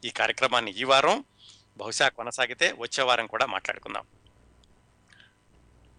ఈ 0.06 0.10
కార్యక్రమాన్ని 0.10 0.72
ఈ 0.72 0.84
వారం 0.84 1.24
బహుశా 1.78 2.10
కొనసాగితే 2.10 2.76
వచ్చే 2.78 3.04
వారం 3.04 3.28
కూడా 3.28 3.46
మాట్లాడుకుందాం. 3.46 4.06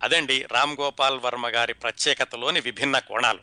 అదండి 0.03 0.47
రామ్ 0.53 0.77
గోపాల్ 0.81 1.21
వర్మ 1.21 1.49
గారి 1.49 1.75
ప్రత్యేకతలోని 1.75 2.61
విభిన్న 2.61 2.99
కోణాలు. 2.99 3.43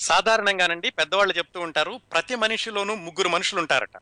సాధారణంగానండి 0.00 0.90
పెద్దవాళ్ళు 0.90 1.38
చెప్తూ 1.38 1.60
ఉంటారు 1.60 2.00
ప్రతి 2.12 2.34
మనిషిలోనూ 2.34 2.94
ముగ్గురు 2.94 3.28
మనుషులు 3.28 3.60
ఉంటారట 3.60 3.96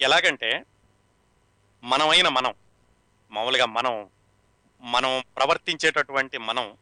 ఎలాగంటే 0.00 0.64
మనమైన 1.84 2.28
మనం 2.28 2.54
మామూలుగా 3.30 3.66
మనం 3.66 4.10
మనం 4.80 5.24
ప్రవర్తించేటటువంటి 5.36 6.38
మనం 6.38 6.76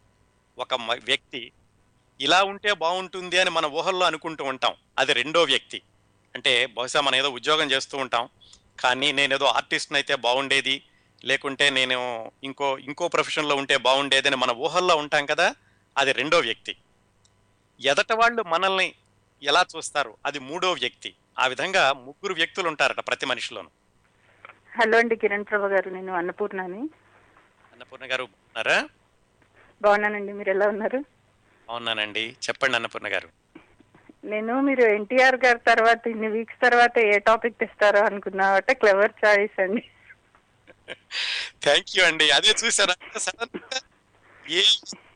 ఒక 0.58 0.74
వ్యక్తి 1.04 1.52
ఇలా 2.20 2.42
ఉంటే 2.44 2.72
బాగుంటుంది 2.72 3.38
అని 3.38 3.50
మన 3.50 3.66
ఊహల్లో 3.66 4.06
అనుకుంటూ 4.06 4.44
ఉంటాం. 4.44 4.74
అది 4.98 5.12
రెండో 5.12 5.42
వ్యక్తి. 5.42 5.82
అంటే 6.34 6.66
బహుశా 6.66 7.00
మనం 7.00 7.14
ఏదో 7.14 7.30
ఉద్యోగం 7.30 7.70
చేస్తూ 7.70 7.98
ఉంటాం. 7.98 8.28
కానీ 8.80 9.12
నేను 9.12 9.34
ఏదో 9.34 9.44
ఆర్టిస్ట్ని 9.44 9.98
అయితే 9.98 10.14
బాగుండేది. 10.14 10.82
లేకుంటే 11.24 11.70
నేను 11.70 12.32
ఇంకో 12.44 12.78
ఇంకో 12.78 13.08
ప్రొఫెషన్లో 13.08 13.56
ఉంటే 13.56 13.76
బాగుండేది 13.76 14.26
అని 14.28 14.36
మన 14.36 14.50
ఊహల్లో 14.50 14.96
ఉంటాం 14.96 15.26
కదా 15.26 15.54
అది 15.98 16.12
రెండో 16.12 16.38
వ్యక్తి. 16.38 16.76
ఎదట 17.80 18.12
వాళ్ళు 18.12 18.42
మనల్ని 18.42 18.94
ఎలా 19.42 19.66
చూస్తారు? 19.76 20.16
అది 20.26 20.38
మూడో 20.38 20.72
వ్యక్తి. 20.72 21.14
ఆ 21.38 21.46
విధంగా 21.46 21.92
ముగ్గురు 21.92 22.34
వ్యక్తులు 22.34 22.68
ఉంటారట 22.68 23.00
ప్రతి 23.00 23.26
మనిషిలోను. 23.26 23.70
హలో 24.80 24.98
అండి 24.98 25.16
కిరణ్ 25.16 25.44
ప్రభ 25.50 25.60
గారు 25.60 25.90
నేను 25.90 26.12
అన్నపూర్ణని. 26.12 26.80
అన్నపూర్ణ 27.72 28.12
గారు 28.12 28.22
ఉన్నారా? 28.22 28.88
బాగున్నానండి. 29.80 30.32
మీరు 30.32 30.50
ఎలా 30.50 30.66
ఉన్నారు? 30.68 31.00
అవునానండి 31.68 32.24
చెప్పండి 32.44 32.76
అన్నపూర్ణ 32.78 33.08
గారు. 33.14 33.28
నేను 34.24 34.54
మీరు 34.68 34.84
ఎన్టీఆర్ 34.96 35.36
గారి 35.36 35.60
తర్వాత 35.66 36.02
ఇన్ని 36.12 36.28
వీక్స్ 36.28 36.62
తర్వాత 36.62 36.98
ఏ 37.10 37.16
టాపిక్ 37.28 37.60
తెస్తారో 37.60 38.00
అనుకున్నా 38.08 38.46
అంటే 38.58 38.74
క్లెవర్ 38.74 39.14
చాయిస్ 39.24 39.60
అండి. 39.64 39.82
థ్యాంక్ 41.64 41.92
యూ 41.96 42.02
అండి. 42.04 42.26
అదే 42.30 42.52
చూసారా 42.62 42.94
సడన్గా 43.26 43.78
ఏ 44.58 44.62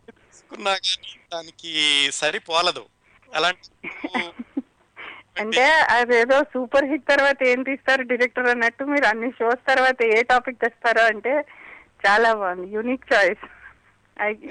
తీసుకున్నా 0.06 0.72
కానీ 0.86 1.12
దానికి 1.34 1.72
సరిపోలదు. 2.20 2.84
అలాంటి 3.28 3.68
అంటే 5.40 5.64
అదేదో 5.96 6.36
సూపర్ 6.52 6.86
హిట్ 6.90 7.04
తర్వాత 7.10 7.38
ఏం 7.50 7.60
తీస్తారు 7.62 8.02
డైరెక్టర్ 8.02 8.48
అన్నట్టు 8.52 8.82
మీరు 8.84 9.06
అన్ని 9.06 9.30
షోస్ 9.30 9.62
తర్వాత 9.68 9.98
ఏ 10.16 10.18
టాపిక్ 10.32 10.62
తెస్తారో 10.64 11.02
అంటే 11.12 11.32
చాలా 12.04 12.30
బాగుంది. 12.34 12.66
Unique 12.74 13.06
choice. 13.12 13.44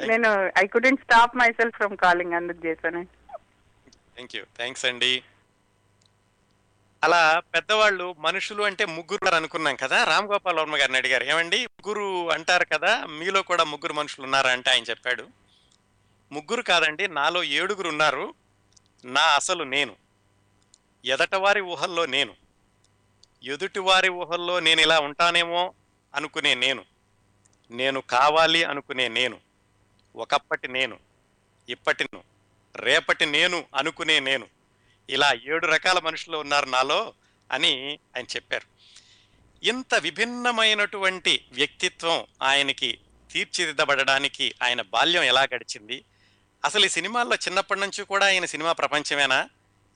నేను 0.05 0.51
I 0.63 0.67
couldn't 0.67 1.01
stop 1.01 1.35
myself 1.51 1.75
from 1.75 1.97
calling 1.97 2.33
అందుకు 2.33 2.67
చేశాను 2.67 3.03
థ్యాంక్ 4.15 4.35
యూ 4.35 4.43
థ్యాంక్స్ 4.57 4.85
అండి 4.85 5.23
అలా 7.03 7.39
పెద్దవాళ్ళు 7.39 8.15
మనుషులు 8.19 8.63
అంటే 8.63 8.85
ముగ్గురు 8.85 9.35
అనుకున్నాం 9.35 9.75
కదా 9.75 10.03
రామ్ 10.03 10.27
గోపాల్ 10.27 10.57
వర్మ 10.57 10.77
గారిని 10.77 10.97
అడిగారు. 10.97 11.23
ఏమండి? 11.23 11.65
ముగ్గురు 11.65 12.31
అంటారు 12.31 12.65
కదా 12.65 13.05
మీలో 13.05 13.41
కూడా 13.41 13.63
ముగ్గురు 13.63 13.93
మనుషులు 13.93 14.23
ఉన్నారా 14.25 14.51
అంటే 14.51 14.69
ఆయన 14.69 14.83
చెప్పాడు. 14.83 15.27
ముగ్గురు 16.31 16.61
కాదండి 16.61 17.07
నాలో 17.07 17.43
ఏడుగురు 17.43 17.89
ఉన్నారు. 17.89 18.33
నా 19.05 19.21
అసలు 19.21 19.63
నేను. 19.63 19.95
ఎదటవారి 21.05 21.61
ఊహల్లో 21.61 22.05
నేను. 22.05 22.35
ఎదుటివారి 23.43 24.09
ఊహల్లో 24.09 24.59
నేను 24.59 24.81
ఇలా 24.81 24.99
ఉంటానేమో 24.99 25.73
అనుకునే 26.15 26.55
నేను. 26.55 26.85
నేను 27.71 28.01
కావాలి 28.01 28.63
అనుకునే 28.63 29.07
నేను. 29.07 29.48
ఒకప్పటి 30.15 30.67
నేను 30.67 30.99
ఇప్పటి 31.69 32.03
నేను 32.03 32.23
రేపటి 32.75 33.25
నేను 33.25 33.65
అనుకునే 33.75 34.19
నేను. 34.19 34.47
ఇలా 35.09 35.33
ఏడు 35.33 35.67
రకాల 35.67 35.99
మనుషులు 35.99 36.37
ఉన్నారు 36.37 36.65
నాలో 36.65 37.13
అని 37.51 37.99
ఆయన 38.17 38.25
చెప్పారు. 38.35 38.67
ఇంత 39.63 39.95
విభిన్నమైనటువంటి 39.95 41.45
వ్యక్తిత్వం 41.51 42.25
ఆయనకి 42.41 42.99
తీర్చిదిద్దబడడానికి 43.31 44.55
ఆయన 44.63 44.81
బాల్యం 44.81 45.23
ఎలా 45.23 45.41
గడిచింది? 45.41 46.05
అసలు 46.65 46.85
ఈ 46.85 46.89
సినిమాల్లో 46.89 47.35
చిన్నప్పటి 47.35 47.79
నుంచి 47.79 48.03
కూడా 48.03 48.25
ఆయన 48.25 48.45
సినిమా 48.45 48.71
ప్రపంచమేనా? 48.71 49.49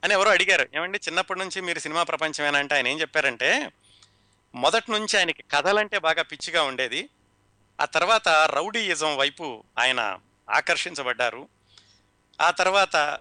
అని 0.03 0.13
ఎవరో 0.13 0.31
అడిగారు. 0.31 0.67
ఏమండి 0.75 0.99
చిన్నప్పటి 1.07 1.39
నుంచి 1.39 1.61
మీరు 1.61 1.79
సినిమా 1.79 2.03
ప్రపంచమేనా 2.03 2.59
అంటే 2.59 2.75
ఆయన 2.75 2.87
ఏం 2.87 3.01
చెప్పారంటే 3.01 3.71
మొదటి 4.55 4.91
నుంచి 4.91 5.17
ఆయనకి 5.17 5.43
కథలంటే 5.51 5.99
బాగా 5.99 6.21
పిచ్చిగా 6.21 6.63
ఉండేది. 6.63 7.09
ఆ 7.81 7.85
తర్వాత 7.85 8.29
రౌడీయిజం 8.29 9.17
వైపు 9.17 9.63
ఆయన 9.79 10.19
ఆకర్షించబడ్డారు. 10.49 11.47
ఆ 12.41 12.51
తర్వాత 12.51 13.19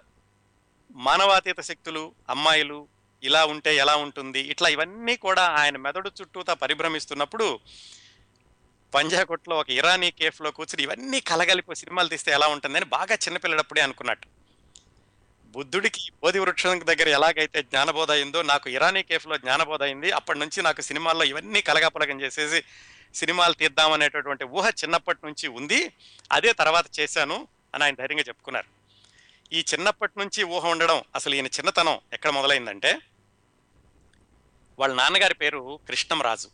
మానవాతీత 0.90 1.60
శక్తులు 1.60 2.14
అమ్మాయిలు 2.28 2.88
ఇలా 3.22 3.44
ఉంటే 3.44 3.76
ఎలా 3.76 3.96
ఉంటుంది 3.96 4.40
ఇట్లా 4.40 4.68
ఇవన్నీ 4.68 5.16
కూడా 5.16 5.42
ఆయన 5.42 5.76
మెదడు 5.76 6.10
చుట్టూతా 6.20 6.54
పరిభ్రమిస్తున్నప్పుడు 6.54 7.60
పంజాకొట్లో 8.94 9.56
ఒక 9.56 9.70
ఇరానీ 9.70 10.10
కేఫ్లో 10.10 10.50
కూర్చుని 10.50 10.82
ఇవన్నీ 10.82 11.20
కలగలిపి 11.20 11.76
సినిమాలు 11.76 12.08
తీస్తే 12.08 12.32
ఎలా 12.32 12.46
ఉంటుందని 12.46 12.84
బాగా 12.84 13.14
చిన్నపిల్లడప్పుడే 13.14 13.82
అనుకున్నట్టు. 13.82 14.28
బుద్ధుడికి 15.46 16.00
బోధి 16.22 16.38
వృక్షం 16.38 16.80
దగ్గర 16.80 17.08
ఎలాగైతే 17.08 17.62
జ్ఞానబోధ 17.62 18.10
అయిందో 18.10 18.42
నాకు 18.42 18.70
ఇరానీ 18.70 19.02
కేఫ్లో 19.02 19.38
జ్ఞానబోధ 19.38 19.82
అయింది 19.82 20.10
అప్పటి 20.10 20.38
నుంచి 20.38 20.62
నాకు 20.62 20.80
సినిమాల్లో 20.80 21.24
ఇవన్నీ 21.24 21.62
కలగాపలగం 21.62 22.20
చేసేసి 22.20 22.64
సినిమాలు 23.14 23.52
తీద్దామనేటటువంటి 23.52 24.44
ఊహ 24.44 24.68
చిన్నప్పటి 24.68 25.18
నుంచి 25.24 25.48
ఉంది. 25.48 25.92
అదే 26.32 26.52
తర్వాత 26.52 27.00
చేశాను 27.00 27.48
అని 27.74 27.84
ఆయన 27.84 27.94
ధైర్యంగా 27.94 28.22
చెప్పుకున్నారు. 28.22 28.66
ఈ 29.54 29.64
చిన్నప్పటి 29.72 30.12
నుంచి 30.18 30.44
ఊహ 30.44 30.68
ఉండడం 30.68 31.02
అసలు 31.14 31.34
ఈయన 31.34 31.46
చిన్నతనం 31.46 31.98
ఎక్కడ 32.12 32.30
మొదలైందంటే 32.30 32.98
వాళ్ళ 34.78 34.94
నాన్నగారి 34.94 35.34
పేరు 35.34 35.80
కృష్ణంరాజు. 35.88 36.50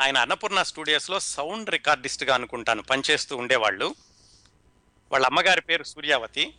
ఆయన 0.00 0.18
అన్నపూర్ణ 0.18 0.62
స్టూడియోస్లో 0.62 1.20
సౌండ్ 1.20 1.70
రికార్డిస్ట్గా 1.70 2.34
అనుకుంటాను 2.34 2.82
పనిచేస్తూ 2.82 3.36
ఉండేవాళ్ళు. 3.36 3.94
వాళ్ళ 5.12 5.26
అమ్మగారి 5.26 5.60
పేరు 5.60 5.82
సూర్యావతి. 5.82 6.54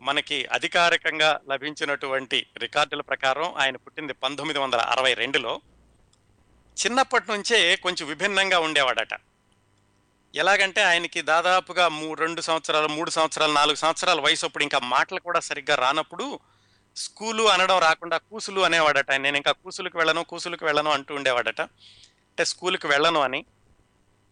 మనకి 0.00 0.46
అధికారికంగా 0.46 1.40
లభించినటువంటి 1.48 2.46
రికార్డుల 2.58 3.00
ప్రకారం 3.00 3.54
ఆయన 3.54 3.76
పుట్టింది 3.76 4.12
పంతొమ్మిది 4.12 4.58
వందల 4.60 4.78
అరవై 4.78 5.14
రెండులో. 5.14 5.60
చిన్నప్పటి 6.76 7.32
నుంచే 7.32 7.76
కొంచెం 7.76 8.08
విభిన్నంగా 8.08 8.58
ఉండేవాడట. 8.58 9.08
ఎలాగంటే 10.34 10.82
ఆయనకి 10.82 11.22
దాదాపుగా 11.22 11.88
మూ 11.88 12.14
రెండు 12.14 12.40
సంవత్సరాలు 12.40 12.88
మూడు 12.88 13.10
సంవత్సరాలు 13.10 13.52
నాలుగు 13.52 13.74
సంవత్సరాల 13.74 14.20
వయసు 14.20 14.46
అప్పుడు 14.46 14.62
ఇంకా 14.62 14.78
మాటలు 14.78 15.20
కూడా 15.20 15.40
సరిగ్గా 15.40 15.74
రానప్పుడు 15.74 16.38
స్కూలు 16.96 17.42
అనడం 17.42 17.78
రాకుండా 17.78 18.16
కూసులు 18.16 18.60
అనేవాడట. 18.60 19.10
ఆయన. 19.10 19.22
నేను 19.22 19.36
ఇంకా 19.36 19.52
కూసులకు 19.52 19.98
వెళ్ళను 19.98 20.24
కూసులకు 20.24 20.64
వెళ్ళను 20.64 20.90
అంటూ 20.90 21.14
ఉండేవాడట. 21.14 21.60
అంటే 21.60 22.44
స్కూల్కి 22.44 22.86
వెళ్ళను 22.86 23.20
అని. 23.20 23.44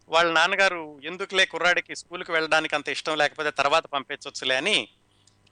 వాళ్ళ 0.08 0.32
నాన్నగారు 0.32 1.00
ఎందుకులే 1.04 1.44
కుర్రాడికి 1.44 1.96
స్కూల్కి 1.96 2.32
వెళ్ళడానికి 2.32 2.74
అంత 2.74 2.88
ఇష్టం 2.88 3.16
లేకపోతే 3.16 3.50
తర్వాత 3.50 3.86
పంపించవచ్చులే 3.86 4.56
అని 4.56 4.88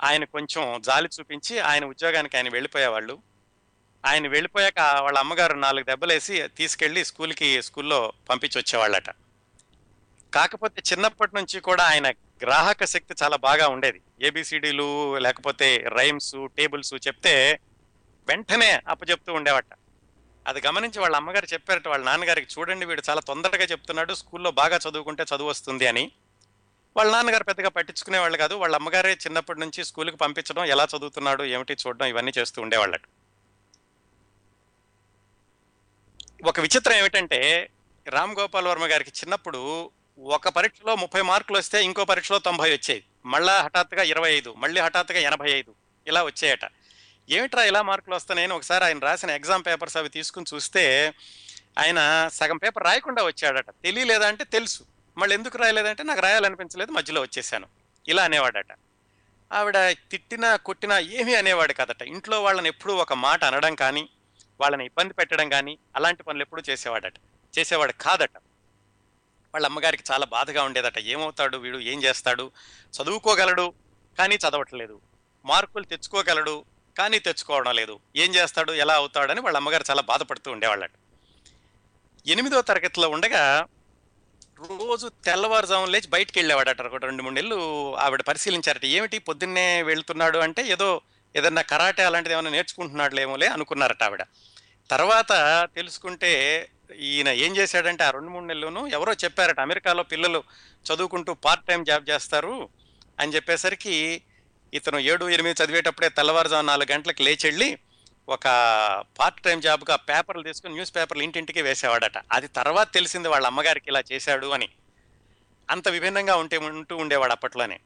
ఆయన 0.03 0.25
కొంచెం 0.25 0.81
జాలి 0.81 1.09
చూపించి 1.21 1.59
ఆయన 1.59 1.85
ఉద్యోగానికి 1.85 2.37
ఆయన 2.37 2.49
వెళ్ళిపోయేవాళ్ళు. 2.49 3.32
ఆయన 4.05 4.29
వెళ్ళిపోయాక 4.29 4.79
వాళ్ళ 5.01 5.19
అమ్మగారు 5.19 5.55
నాలుగు 5.55 5.85
దెబ్బలేసి 5.85 6.49
తీసుకెళ్ళి 6.57 7.05
స్కూల్కి 7.05 7.63
స్కూల్లో 7.63 8.13
పంపించి 8.31 8.59
వచ్చేవాళ్ళట 8.59 9.11
కాకపోతే 10.35 10.83
చిన్నప్పటి 10.93 11.37
నుంచి 11.37 11.61
కూడా 11.61 11.85
ఆయన 11.85 12.11
గ్రాహక 12.11 12.85
శక్తి 12.85 13.15
చాలా 13.23 13.37
బాగా 13.37 13.69
ఉండేది. 13.69 14.01
ఏబిసిడీలు 14.23 15.19
లేకపోతే 15.19 15.85
రైమ్స్ 15.89 16.49
టేబుల్స్ 16.59 16.95
చెప్తే 16.95 17.61
వెంటనే 18.29 18.83
అప్పచెప్తూ 18.89 19.35
ఉండేవట. 19.35 19.65
అది 20.47 20.63
గమనించి 20.67 21.01
వాళ్ళ 21.01 21.17
అమ్మగారు 21.17 21.47
చెప్పారట 21.53 21.89
వాళ్ళ 21.89 22.05
నాన్నగారికి 22.05 22.47
చూడండి 22.59 22.87
వీడు 22.87 23.03
చాలా 23.11 23.21
తొందరగా 23.21 23.65
చెప్తున్నాడు 23.65 24.15
స్కూల్లో 24.15 24.51
బాగా 24.51 24.77
చదువుకుంటే 24.77 25.23
చదువు 25.23 25.49
వస్తుంది 25.49 25.87
అని. 25.87 26.13
వాళ్ళ 26.97 27.13
నాన్నగారు 27.13 27.45
పెద్దగా 27.45 27.69
పట్టించుకునేవాళ్ళు 27.69 28.39
కాదు 28.39 28.55
వాళ్ళ 28.55 28.77
అమ్మగారే 28.77 29.13
చిన్నప్పటి 29.13 29.61
నుంచి 29.61 29.85
స్కూల్కి 29.85 30.17
పంపించడం 30.17 30.65
ఎలా 30.65 30.89
చదువుతున్నాడు 30.97 31.43
ఏమిటి 31.43 31.73
చూడడం 31.73 32.07
ఇవన్నీ 32.07 32.33
చేస్తూ 32.39 32.63
ఉండేవాళ్ళట. 32.63 33.01
ఒక 36.45 36.61
విచిత్రం 36.61 36.97
ఏమిటంటే 36.97 37.71
రామ్ 38.09 38.37
గోపాల్ 38.37 38.67
వర్మ 38.67 38.87
గారికి 38.87 39.11
చిన్నప్పుడు 39.11 39.91
ఒక 40.19 40.49
పరీక్షలో 40.49 40.97
ముప్పై 40.97 41.23
మార్కులు 41.23 41.59
వస్తే 41.59 41.85
ఇంకో 41.85 42.05
పరీక్షలో 42.05 42.39
తొంభై 42.39 42.71
వచ్చేది. 42.71 43.05
మళ్ళా 43.27 43.61
హఠాత్తుగా 43.61 44.03
ఇరవై 44.03 44.35
ఐదు 44.35 44.55
మళ్ళీ 44.59 44.81
హఠాత్తుగా 44.81 45.19
ఎనభై 45.19 45.51
ఐదు 45.51 45.75
ఇలా 46.07 46.25
వచ్చాయట. 46.25 46.61
ఏమిట్రా 47.31 47.65
ఇలా 47.65 47.83
మార్కులు 47.83 48.15
వస్తున్నాయని 48.15 48.53
ఒకసారి 48.53 48.85
ఆయన 48.85 48.99
రాసిన 48.99 49.31
ఎగ్జామ్ 49.31 49.65
పేపర్స్ 49.67 49.97
అవి 49.97 50.09
తీసుకుని 50.09 50.47
చూస్తే 50.55 51.15
ఆయన 51.79 52.31
సగం 52.33 52.57
పేపర్ 52.57 52.85
రాయకుండా 52.85 53.25
వచ్చాడట. 53.25 53.71
తెలియలేదా 53.71 54.29
అంటే 54.29 54.45
తెలుసు. 54.45 54.85
మళ్ళీ 55.19 55.37
ఎందుకు 55.37 55.59
రాయలేదంటే 55.59 56.03
నాకు 56.03 56.21
రాయాలనిపించలేదు 56.21 56.93
మధ్యలో 56.93 57.21
వచ్చేసాను. 57.21 57.67
ఇలా 58.09 58.25
అనేవాడట. 58.25 58.67
ఆవిడ 59.53 59.91
తిట్టినా 59.91 60.57
కొట్టినా 60.57 60.99
ఏమీ 60.99 61.35
అనేవాడు 61.35 61.73
కదట. 61.73 62.03
ఇంట్లో 62.03 62.43
వాళ్ళని 62.43 62.69
ఎప్పుడూ 62.69 62.95
ఒక 62.95 63.13
మాట 63.13 63.45
అనడం 63.45 63.75
కానీ 63.75 64.09
వాళ్ళని 64.63 64.85
ఇబ్బంది 64.85 65.15
పెట్టడం 65.15 65.49
కానీ 65.49 65.79
అలాంటి 65.97 66.23
పనులు 66.23 66.43
ఎప్పుడూ 66.43 66.63
చేసేవాడట. 66.69 67.15
చేసేవాడు 67.59 67.93
కాదట. 67.93 68.37
వాళ్ళ 69.55 69.67
అమ్మగారికి 69.67 70.05
చాలా 70.13 70.27
బాధగా 70.27 70.63
ఉండేదట. 70.63 70.99
ఏమవుతాడు? 70.99 71.57
వీడు 71.57 71.79
ఏం 71.79 72.03
చేస్తాడు? 72.03 72.51
చదువుకోగలడు 72.97 73.73
కానీ 74.19 74.37
చదవట్లేదు. 74.37 75.01
మార్కులు 75.45 75.85
తెచ్చుకోగలడు 75.85 76.65
కానీ 76.99 77.19
తెచ్చుకోవడం 77.19 77.75
లేదు. 77.75 78.01
ఏం 78.17 78.35
చేస్తాడు? 78.35 78.73
ఎలా 78.73 78.95
అవుతాడని 78.95 79.41
వాళ్ళ 79.41 79.57
అమ్మగారు 79.57 79.85
చాలా 79.91 80.03
బాధపడుతూ 80.03 80.51
ఉండేవాళ్ళట. 80.51 80.91
ఎనిమిదో 82.27 82.63
తరగతిలో 82.63 83.09
ఉండగా 83.09 83.67
రోజు 84.61 85.11
తెల్లవారుజాము 85.25 85.87
లేచి 85.87 86.09
బయటికి 86.09 86.39
వెళ్ళేవాడట. 86.39 86.83
ఒక 86.83 87.05
రెండు 87.05 87.23
మూడు 87.23 87.35
నెలలు 87.35 87.97
ఆవిడ 87.97 88.23
పరిశీలించారట. 88.23 88.85
ఏమిటి? 88.85 89.19
పొద్దున్నే 89.19 89.83
వెళ్తున్నాడు 89.83 90.39
అంటే 90.39 90.63
ఏదో 90.63 91.01
ఏదన్నా 91.37 91.63
కరాటే 91.63 92.05
అలాంటిది 92.05 92.33
ఏమైనా 92.35 92.51
నేర్చుకుంటున్నాడులేమోలే 92.51 93.47
అనుకున్నారట 93.47 94.03
ఆవిడ. 94.03 94.23
తర్వాత 94.93 95.69
తెలుసుకుంటే 95.77 96.69
ఈయన 96.97 97.29
ఏం 97.29 97.57
చేశాడంటే 97.57 98.05
ఆ 98.05 98.11
రెండు 98.11 98.29
మూడు 98.29 98.45
నెలలోనూ 98.45 98.87
ఎవరో 98.87 99.13
చెప్పారట 99.13 99.61
అమెరికాలో 99.61 100.03
పిల్లలు 100.03 100.43
చదువుకుంటూ 100.93 101.35
పార్ట్ 101.35 101.67
టైం 101.67 101.85
జాబ్ 101.85 102.11
చేస్తారు 102.11 102.69
అని 103.21 103.35
చెప్పేసరికి 103.35 104.23
ఇతను 104.75 104.99
ఏడు 104.99 105.29
ఎనిమిది 105.29 105.65
చదివేటప్పుడే 105.65 106.09
తెల్లవారుజాము 106.09 106.67
నాలుగు 106.67 106.93
గంటలకు 106.93 107.23
లేచి 107.23 107.39
వెళ్ళి 107.45 107.79
ఒక 108.29 108.45
పార్ట్ 109.19 109.41
టైం 109.41 109.61
జాబ్గా 109.61 109.97
పేపర్లు 109.97 110.43
తీసుకుని 110.43 110.73
న్యూస్ 110.73 110.97
పేపర్లు 110.97 111.23
ఇంటింటికి 111.23 111.63
వేసేవాడట. 111.63 112.19
అది 112.33 112.49
తర్వాత 112.49 112.93
తెలిసింది 112.93 113.29
వాళ్ళ 113.29 113.47
అమ్మగారికి 113.47 113.87
ఇలా 113.89 114.03
చేశాడు 114.13 114.47
అని. 114.47 114.69
అంత 115.71 115.89
విభిన్నంగా 115.89 116.37
ఉంటే 116.37 116.57
ఉంటూ 116.57 116.97
ఉండేవాడు 116.97 117.33
అప్పట్లోనే. 117.33 117.81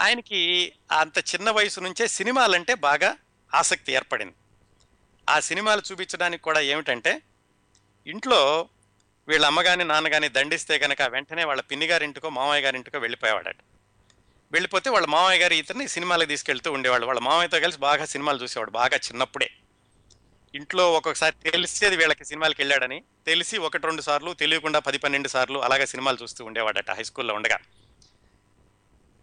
ఆయనకి 0.00 0.72
అంత 0.92 1.18
చిన్న 1.18 1.50
వయసు 1.50 1.80
నుంచే 1.80 2.06
సినిమాలంటే 2.06 2.74
బాగా 2.74 3.16
ఆసక్తి 3.54 3.92
ఏర్పడింది. 3.92 4.34
ఆ 5.28 5.40
సినిమాలు 5.40 5.82
చూపించడానికి 5.92 6.42
కూడా 6.42 6.60
ఏమిటంటే 6.60 7.22
ఇంట్లో 8.06 8.68
వీళ్ళ 9.28 9.46
అమ్మగాని 9.46 9.84
నాన్నగాని 9.84 10.28
దండిస్తే 10.28 10.78
కనుక 10.78 11.02
వెంటనే 11.02 11.44
వాళ్ళ 11.44 11.60
పిన్ని 11.60 11.86
గారింటికో 11.86 12.30
మామయ్య 12.30 12.64
గారింటికో 12.64 12.98
వెళ్ళిపోయేవాడట. 12.98 13.56
వెళ్ళిపోతే 14.52 14.90
వాళ్ళ 14.90 15.06
మామయ్య 15.06 15.42
గారి 15.42 15.56
ఇతన్ని 15.56 15.88
సినిమాలకు 15.88 16.28
తీసుకెళ్తూ 16.28 16.72
ఉండేవాళ్ళు. 16.72 17.06
వాళ్ళ 17.06 17.20
మామయ్యతో 17.20 17.60
కలిసి 17.60 17.78
బాగా 17.78 18.04
సినిమాలు 18.04 18.42
చూసేవాడు 18.42 18.70
బాగా 18.70 18.96
చిన్నప్పుడే. 18.96 19.50
ఇంట్లో 20.54 20.92
ఒక్కొక్కసారి 20.92 21.50
తెలిసేది 21.50 21.96
వీళ్ళకి 21.96 22.24
సినిమాలకు 22.24 22.60
వెళ్ళాడని 22.60 23.02
తెలిసి 23.26 23.58
ఒకటి 23.58 23.86
రెండు 23.86 24.02
సార్లు 24.02 24.32
తెలియకుండా 24.32 24.78
పది 24.78 24.98
పన్నెండు 24.98 25.28
సార్లు 25.28 25.58
అలాగే 25.58 25.86
సినిమాలు 25.86 26.18
చూస్తూ 26.22 26.44
ఉండేవాడట 26.44 26.90
హై 26.90 27.02
స్కూల్లో 27.02 27.34
ఉండగా. 27.34 27.58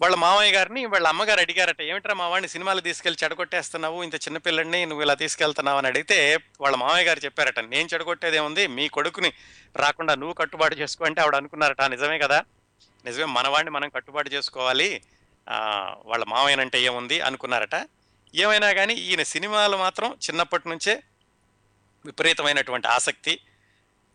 వాళ్ళ 0.04 0.16
మామయ్య 0.16 0.52
గారిని 0.52 0.86
వాళ్ళ 0.86 1.08
అమ్మగారు 1.08 1.40
అడిగారట 1.40 1.82
ఏమిట్రా 1.82 2.14
మా 2.14 2.28
వాడిని 2.28 2.50
సినిమాలు 2.50 2.82
తీసుకెళ్ళి 2.82 3.24
చెడగొట్టేస్తున్నావు? 3.24 4.04
ఇంత 4.04 4.16
చిన్నపిల్లడిని 4.16 4.86
నువ్వు 4.86 5.04
ఇలా 5.04 5.14
తీసుకెళ్తున్నావు? 5.14 5.78
అని 5.78 5.88
అడిగితే 5.88 6.40
వాళ్ళ 6.62 6.78
మామయ్య 6.78 7.08
గారు 7.08 7.20
చెప్పారట 7.20 7.60
నేను 7.60 7.90
చెడగొట్టేదేముంది 7.94 8.68
మీ 8.68 8.88
కొడుకుని 8.88 9.34
రాకుండా 9.76 10.16
నువ్వు 10.16 10.34
కట్టుబాటు 10.34 10.76
చేసుకో 10.76 11.06
అంటే 11.06 11.22
ఆవిడ 11.22 11.36
అనుకున్నారట. 11.36 11.82
నిజమే 11.82 12.20
కదా? 12.20 12.44
నిజమే 13.06 13.26
మనవాడిని 13.26 13.72
మనం 13.72 13.90
కట్టుబాటు 13.90 14.30
చేసుకోవాలి. 14.30 15.02
వాళ్ళ 16.06 16.26
మామయ్యనంటే 16.26 16.82
ఏముంది? 16.82 17.22
అనుకున్నారట. 17.22 17.88
ఏమైనా 18.36 18.74
కానీ 18.74 18.94
ఈయన 18.94 19.24
సినిమాలు 19.24 19.78
మాత్రం 19.78 20.14
చిన్నప్పటి 20.14 20.70
నుంచే 20.70 21.04
విపరీతమైనటువంటి 22.06 22.88
ఆసక్తి. 22.88 23.40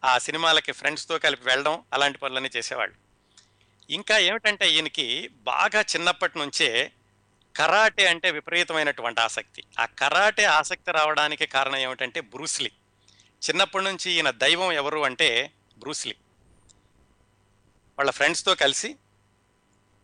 ఆ 0.05 0.18
సినిమాలకి 0.18 0.72
ఫ్రెండ్స్తో 0.72 1.18
కలిపి 1.18 1.48
వెళ్ళడం 1.48 1.83
అలాంటి 1.92 2.18
పనులన్నీ 2.18 2.51
చేసేవాళ్ళు. 2.57 3.08
ఇంకా 3.90 4.18
ఏమిటంటే 4.18 4.70
ఈయనకి 4.70 5.29
బాగా 5.29 5.81
చిన్నప్పటి 5.81 6.38
నుంచే 6.38 6.92
కరాటే 7.57 8.07
అంటే 8.07 8.31
విపరీతమైనటువంటి 8.31 9.20
ఆసక్తి. 9.20 9.64
ఆ 9.79 9.85
కరాటే 9.85 10.44
ఆసక్తి 10.44 10.92
రావడానికి 10.92 11.46
కారణం 11.46 11.77
ఏమిటంటే 11.77 12.20
బ్రూస్లీ 12.20 12.70
చిన్నప్పటి 13.51 13.85
నుంచి 13.85 14.12
ఈయన 14.12 14.31
దైవం 14.31 14.72
ఎవరు 14.72 15.05
అంటే 15.05 15.53
బ్రూస్లీ 15.79 16.14
వాళ్ళ 17.98 18.11
ఫ్రెండ్స్తో 18.11 18.55
కలిసి 18.55 18.96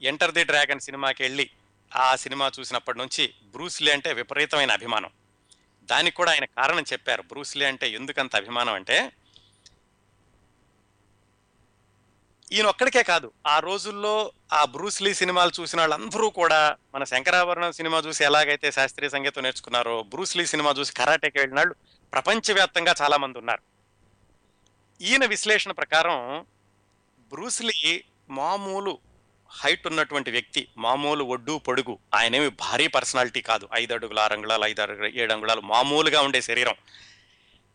ఎంటర్ 0.02 0.32
ది 0.32 0.44
డ్రాగన్ 0.44 0.80
సినిమాకి 0.80 1.22
వెళ్ళి 1.22 1.50
ఆ 1.96 2.16
సినిమా 2.16 2.50
చూసినప్పటి 2.60 2.98
నుంచి 2.98 3.34
బ్రూస్లీ 3.44 3.90
అంటే 3.90 4.12
విపరీతమైన 4.12 4.72
అభిమానం. 4.72 5.10
దానికి 5.84 6.16
కూడా 6.16 6.30
ఆయన 6.30 6.44
కారణం 6.44 6.84
చెప్పారు. 6.92 7.22
బ్రూస్లీ 7.22 7.64
అంటే 7.64 7.88
ఎందుకంత 7.90 8.36
అభిమానం 8.36 8.72
అంటే 8.72 9.12
ఈయన 12.54 12.66
ఒక్కడికే 12.66 13.02
కాదు. 13.02 13.32
ఆ 13.46 13.58
రోజుల్లో 13.58 14.32
ఆ 14.52 14.64
బ్రూస్లీ 14.64 15.14
సినిమాలు 15.14 15.50
చూసిన 15.60 15.80
వాళ్ళందరూ 15.80 16.30
కూడా 16.30 16.76
మన 16.94 17.04
శంకరాభరణం 17.04 17.72
సినిమా 17.72 17.98
చూసి 17.98 18.24
ఎలాగైతే 18.24 18.70
శాస్త్రీయ 18.70 19.08
సంగీతం 19.08 19.42
నేర్చుకున్నారో 19.42 20.02
బ్రూస్లీ 20.02 20.46
సినిమా 20.46 20.74
చూసి 20.78 20.92
కరాటేకి 20.92 21.38
వెళ్ళిన 21.38 21.58
వాళ్ళు 21.58 21.74
ప్రపంచవ్యాప్తంగా 22.12 22.94
చాలా 23.02 23.16
మంది 23.16 23.38
ఉన్నారు. 23.38 23.62
ఈయన 25.00 25.24
విశ్లేషణ 25.24 25.70
ప్రకారం 25.70 26.46
బ్రూస్లీ 27.18 28.04
మామూలు 28.30 28.98
హైట్ 29.50 29.86
ఉన్నటువంటి 29.86 30.30
వ్యక్తి 30.30 30.68
మామూలు 30.78 31.24
ఒడ్డు 31.24 31.58
పొడుగు 31.58 31.98
ఆయనేమి 32.14 32.48
భారీ 32.48 32.86
పర్సనాలిటీ 32.86 33.40
కాదు. 33.40 33.68
ఐదు 33.74 33.94
అడుగుల 33.94 34.18
ఆరు 34.18 34.32
అంగుళాలు 34.32 34.64
ఐదు 34.64 34.82
అడుగుల 34.82 35.10
ఏడు 35.14 35.32
అంగుళాలు 35.32 35.60
మామూలుగా 35.60 36.20
ఉండే 36.20 36.40
శరీరం. 36.40 36.74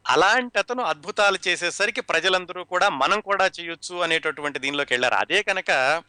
అలాంటి 0.08 0.60
అతను 0.60 0.84
అద్భుతాలు 0.84 1.38
చేసేసరికి 1.48 2.02
ప్రజలందరూ 2.02 2.64
కూడా 2.64 2.90
మనం 2.90 3.20
కూడా 3.20 3.52
చేయొచ్చు 3.60 3.96
అనేటటువంటి 3.96 4.60
దీనిలోకి 4.60 4.94
వెళ్ళారు. 4.94 5.16
అదే 5.16 5.44
కనుక 5.44 6.04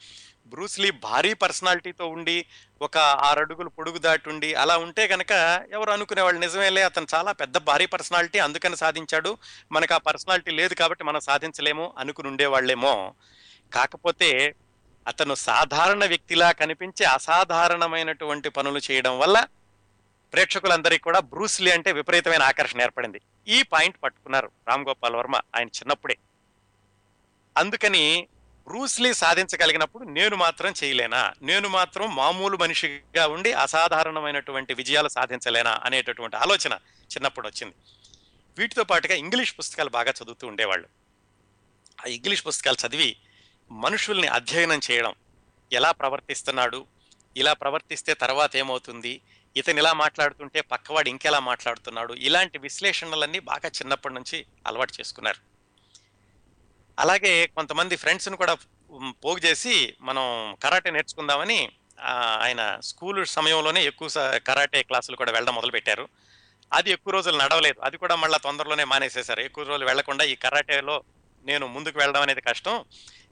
బ్రూస్లీ 0.47 0.91
భారీ 0.91 1.35
పర్సనాలిటీతో 1.35 2.07
ఉండి 2.07 2.45
ఒక 2.83 2.99
ఆరు 2.99 3.41
అడుగులు 3.41 3.69
పొడుగు 3.69 3.99
దాటుండి 3.99 4.55
అలా 4.55 4.77
ఉంటే 4.79 5.09
కనుక 5.09 5.31
ఎవరు 5.73 5.91
అనుకునేవాళ్ళు 5.91 6.41
నిజమేలే 6.41 6.83
అతను 6.83 7.07
చాలా 7.15 7.33
పెద్ద 7.33 7.59
భారీ 7.59 7.87
పర్సనాలిటీ 7.87 8.39
అందుకని 8.39 8.77
సాధించాడు. 8.77 9.39
మనకు 9.73 9.95
ఆ 9.95 9.99
పర్సనాలిటీ 9.99 10.51
లేదు 10.51 10.75
కాబట్టి 10.75 11.05
మనం 11.05 11.21
సాధించలేము 11.21 11.95
అనుకుని 11.99 12.29
ఉండేవాళ్ళేమో. 12.29 13.15
కాకపోతే 13.73 14.55
అతను 15.09 15.35
సాధారణ 15.35 16.05
వ్యక్తిలా 16.05 16.53
కనిపించి 16.53 17.05
అసాధారణమైనటువంటి 17.05 18.49
పనులు 18.49 18.81
చేయడం 18.91 19.19
వల్ల 19.19 19.47
ప్రేక్షకులందరికీ 20.33 20.99
కూడా 20.99 21.21
బ్రూస్లీ 21.21 21.71
అంటే 21.71 21.93
విపరీతమైన 21.93 22.43
ఆకర్షణ 22.43 22.83
ఏర్పడింది. 22.83 23.21
ఈ 23.49 23.63
పాయింట్ 23.63 23.97
పట్టుకున్నారు 24.03 24.51
రామ్ 24.69 24.87
గోపాల్ 24.87 25.17
వర్మ 25.17 25.37
ఆయన 25.37 25.67
చిన్నప్పుడే. 25.67 26.17
అందుకని 27.57 28.27
బ్రూస్లీ 28.69 29.15
సాధించగలిగినప్పుడు 29.15 30.05
నేను 30.05 30.37
మాత్రం 30.37 30.75
చేయలేనా? 30.85 31.33
నేను 31.43 31.69
మాత్రం 31.69 32.17
మామూలు 32.17 32.57
మనిషిగా 32.57 33.27
ఉండి 33.27 33.53
అసాధారణమైనటువంటి 33.53 34.75
విజయాలు 34.75 35.09
సాధించలేనా 35.09 35.81
అనేటటువంటి 35.85 36.37
ఆలోచన 36.37 36.73
చిన్నప్పుడు 37.13 37.49
వచ్చింది. 37.49 37.75
వీటితో 38.59 38.85
పాటుగా 38.85 39.15
ఇంగ్లీష్ 39.15 39.55
పుస్తకాలు 39.59 39.89
బాగా 39.89 40.11
చదువుతూ 40.11 40.47
ఉండేవాళ్ళు. 40.47 40.89
ఆ 42.01 42.09
ఇంగ్లీష్ 42.09 42.47
పుస్తకాలు 42.47 42.87
చదివి 42.87 43.17
మనుషుల్ని 43.71 44.27
అధ్యయనం 44.27 44.81
చేయడం 44.91 45.15
ఎలా 45.73 45.91
ప్రవర్తిస్తున్నాడు? 45.91 46.87
ఇలా 47.37 47.53
ప్రవర్తిస్తే 47.53 48.15
తర్వాత 48.15 48.57
ఏమవుతుంది? 48.57 49.21
ఇతను 49.57 49.79
ఇలా 49.79 49.93
మాట్లాడుతుంటే 49.93 50.61
పక్కవాడు 50.61 51.09
ఇంకెలా 51.09 51.39
మాట్లాడుతున్నాడు? 51.39 52.15
ఇలాంటి 52.15 52.59
విశ్లేషణలన్నీ 52.59 53.39
బాగా 53.39 53.69
చిన్నప్పటి 53.69 54.15
నుంచి 54.15 54.47
అలవాటు 54.67 54.93
చేసుకున్నారు. 55.01 55.51
అలాగే 56.99 57.47
కొంతమంది 57.47 57.97
ఫ్రెండ్స్ని 57.97 58.37
కూడా 58.37 58.55
పోగు 59.09 59.39
చేసి 59.39 59.95
మనం 60.01 60.57
కరాటే 60.63 60.91
నేర్చుకుందామని 60.91 61.73
ఆయన 62.41 62.79
స్కూల్ 62.83 63.27
సమయంలోనే 63.27 63.85
ఎక్కువ 63.85 64.09
స- 64.09 64.19
కరాటే 64.19 64.83
క్లాసులు 64.83 65.17
కూడా 65.17 65.33
వెళ్ళడం 65.33 65.55
మొదలుపెట్టారు. 65.55 66.09
అది 66.73 66.91
ఎక్కువ 66.91 67.13
రోజులు 67.13 67.39
నడవలేదు. 67.39 67.81
అది 67.81 67.97
కూడా 67.97 68.15
మళ్ళీ 68.15 68.39
తొందరలోనే 68.39 68.85
మానేసేశారు. 68.85 69.41
ఎక్కువ 69.41 69.65
రోజులు 69.65 69.87
వెళ్ళకుండా 69.87 70.25
ఈ 70.25 70.35
కరాటేలో 70.35 71.03
నేను 71.45 71.67
ముందుకు 71.67 71.99
వెళ్ళడం 71.99 72.23
అనేది 72.23 72.41
కష్టం. 72.41 72.85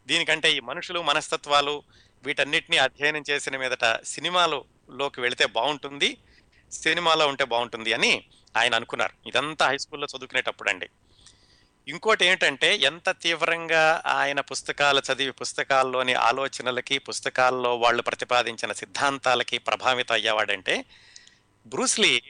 దీనికంటే 0.06 0.52
ఈ 0.52 0.60
మనుషులు 0.60 1.02
మనస్తత్వాలు 1.02 1.82
వీటన్నిటిని 2.22 2.78
అధ్యయనం 2.78 3.24
చేసిన 3.30 3.56
మీదట 3.56 4.04
సినిమాలు 4.04 4.64
లోకి 4.90 5.20
వెళితే 5.20 5.46
బాగుంటుంది 5.46 6.16
సినిమాలో 6.72 7.26
ఉంటే 7.26 7.44
బాగుంటుంది 7.44 7.92
అని 7.92 8.24
ఆయన 8.56 8.74
అనుకున్నారు. 8.74 9.28
ఇదంతా 9.28 9.66
హై 9.66 9.78
స్కూల్లో 9.78 10.06
చదువుకునేటప్పుడు 10.16 10.70
అండి. 10.70 10.88
ఇంకోటి 11.88 12.24
ఏంటంటే 12.24 12.76
ఎంత 12.76 13.10
తీవ్రంగా 13.10 14.02
ఆయన 14.06 14.40
పుస్తకాలు 14.40 15.02
చదివి 15.12 15.30
పుస్తకాల్లోని 15.30 16.14
ఆలోచనలకి 16.14 16.98
పుస్తకాల్లో 16.98 17.76
వాళ్ళు 17.76 18.02
ప్రతిపాదించిన 18.02 18.72
సిద్ధాంతాలకి 18.72 19.58
ప్రభావితం 19.58 20.14
అయ్యేవాడంటే 20.14 20.84
బ్రూస్లీ 21.66 22.22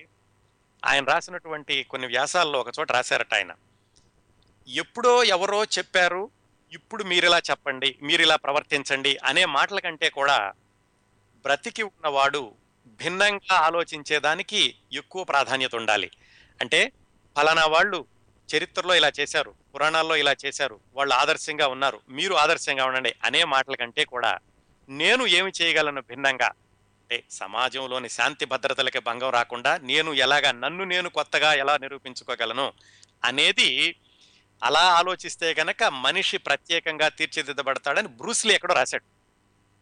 ఆయన 0.85 1.05
రాసినటువంటి 1.05 1.83
కొన్ని 1.83 2.09
వ్యాసాల్లో 2.09 2.61
ఒక 2.61 2.67
చోట 2.79 2.93
రాశారట 2.93 3.35
ఆయన. 3.35 3.53
ఎప్పుడో 4.69 5.25
ఎవరో 5.25 5.65
చెప్పారు 5.65 6.31
ఇప్పుడు 6.73 7.05
మీరిలా 7.05 7.39
చెప్పండి 7.39 7.99
మీరిలా 8.03 8.37
ప్రవర్తించండి 8.37 9.19
అనే 9.25 9.45
మాటల 9.45 9.79
కంటే 9.79 10.11
కూడా 10.11 10.53
బ్రతికి 11.49 11.83
ఉన్నవాడు 11.83 12.55
భిన్నంగా 12.87 13.55
ఆలోచించేదానికి 13.55 14.75
ఎక్కువ 14.93 15.25
ప్రాధాన్యత 15.25 15.75
ఉండాలి. 15.77 16.11
అంటే 16.61 16.93
ఫలానా 17.37 17.67
వాళ్ళు 17.67 18.07
చరిత్రలో 18.57 18.95
ఇలా 18.95 19.13
చేశారు 19.21 19.55
పురాణాల్లో 19.75 20.17
ఇలా 20.17 20.35
చేశారు 20.47 20.81
వాళ్ళు 20.95 21.15
ఆదర్శంగా 21.15 21.67
ఉన్నారు 21.67 22.01
మీరు 22.09 22.35
ఆదర్శంగా 22.35 22.87
ఉండండి 22.87 23.15
అనే 23.25 23.45
మాటల 23.45 23.75
కంటే 23.75 24.05
కూడా 24.05 24.39
నేను 24.89 25.27
ఏమి 25.27 25.53
చేయగలను 25.63 26.01
భిన్నంగా? 26.01 26.47
అంటే 26.47 27.25
సమాజంలోని 27.31 28.09
శాంతి 28.09 28.45
భద్రతలకి 28.45 28.99
భంగం 28.99 29.31
రాకుండా 29.31 29.77
నేను 29.77 30.13
ఎలాగా 30.13 30.53
నన్ను 30.53 30.85
నేను 30.85 31.09
కొత్తగా 31.09 31.55
ఎలా 31.55 31.77
నిరూపించుకోగలను 31.77 32.73
అనేది 33.25 33.97
అలా 34.63 34.81
ఆలోచిస్తే 34.81 35.55
గనక 35.59 35.85
మనిషి 35.85 36.39
ప్రత్యేకంగా 36.39 37.09
తీర్చిదిద్దబడతాడని 37.09 38.09
బ్రూస్లీ 38.09 38.55
ఎక్కడో 38.55 38.75
రాశాడు. 38.75 39.05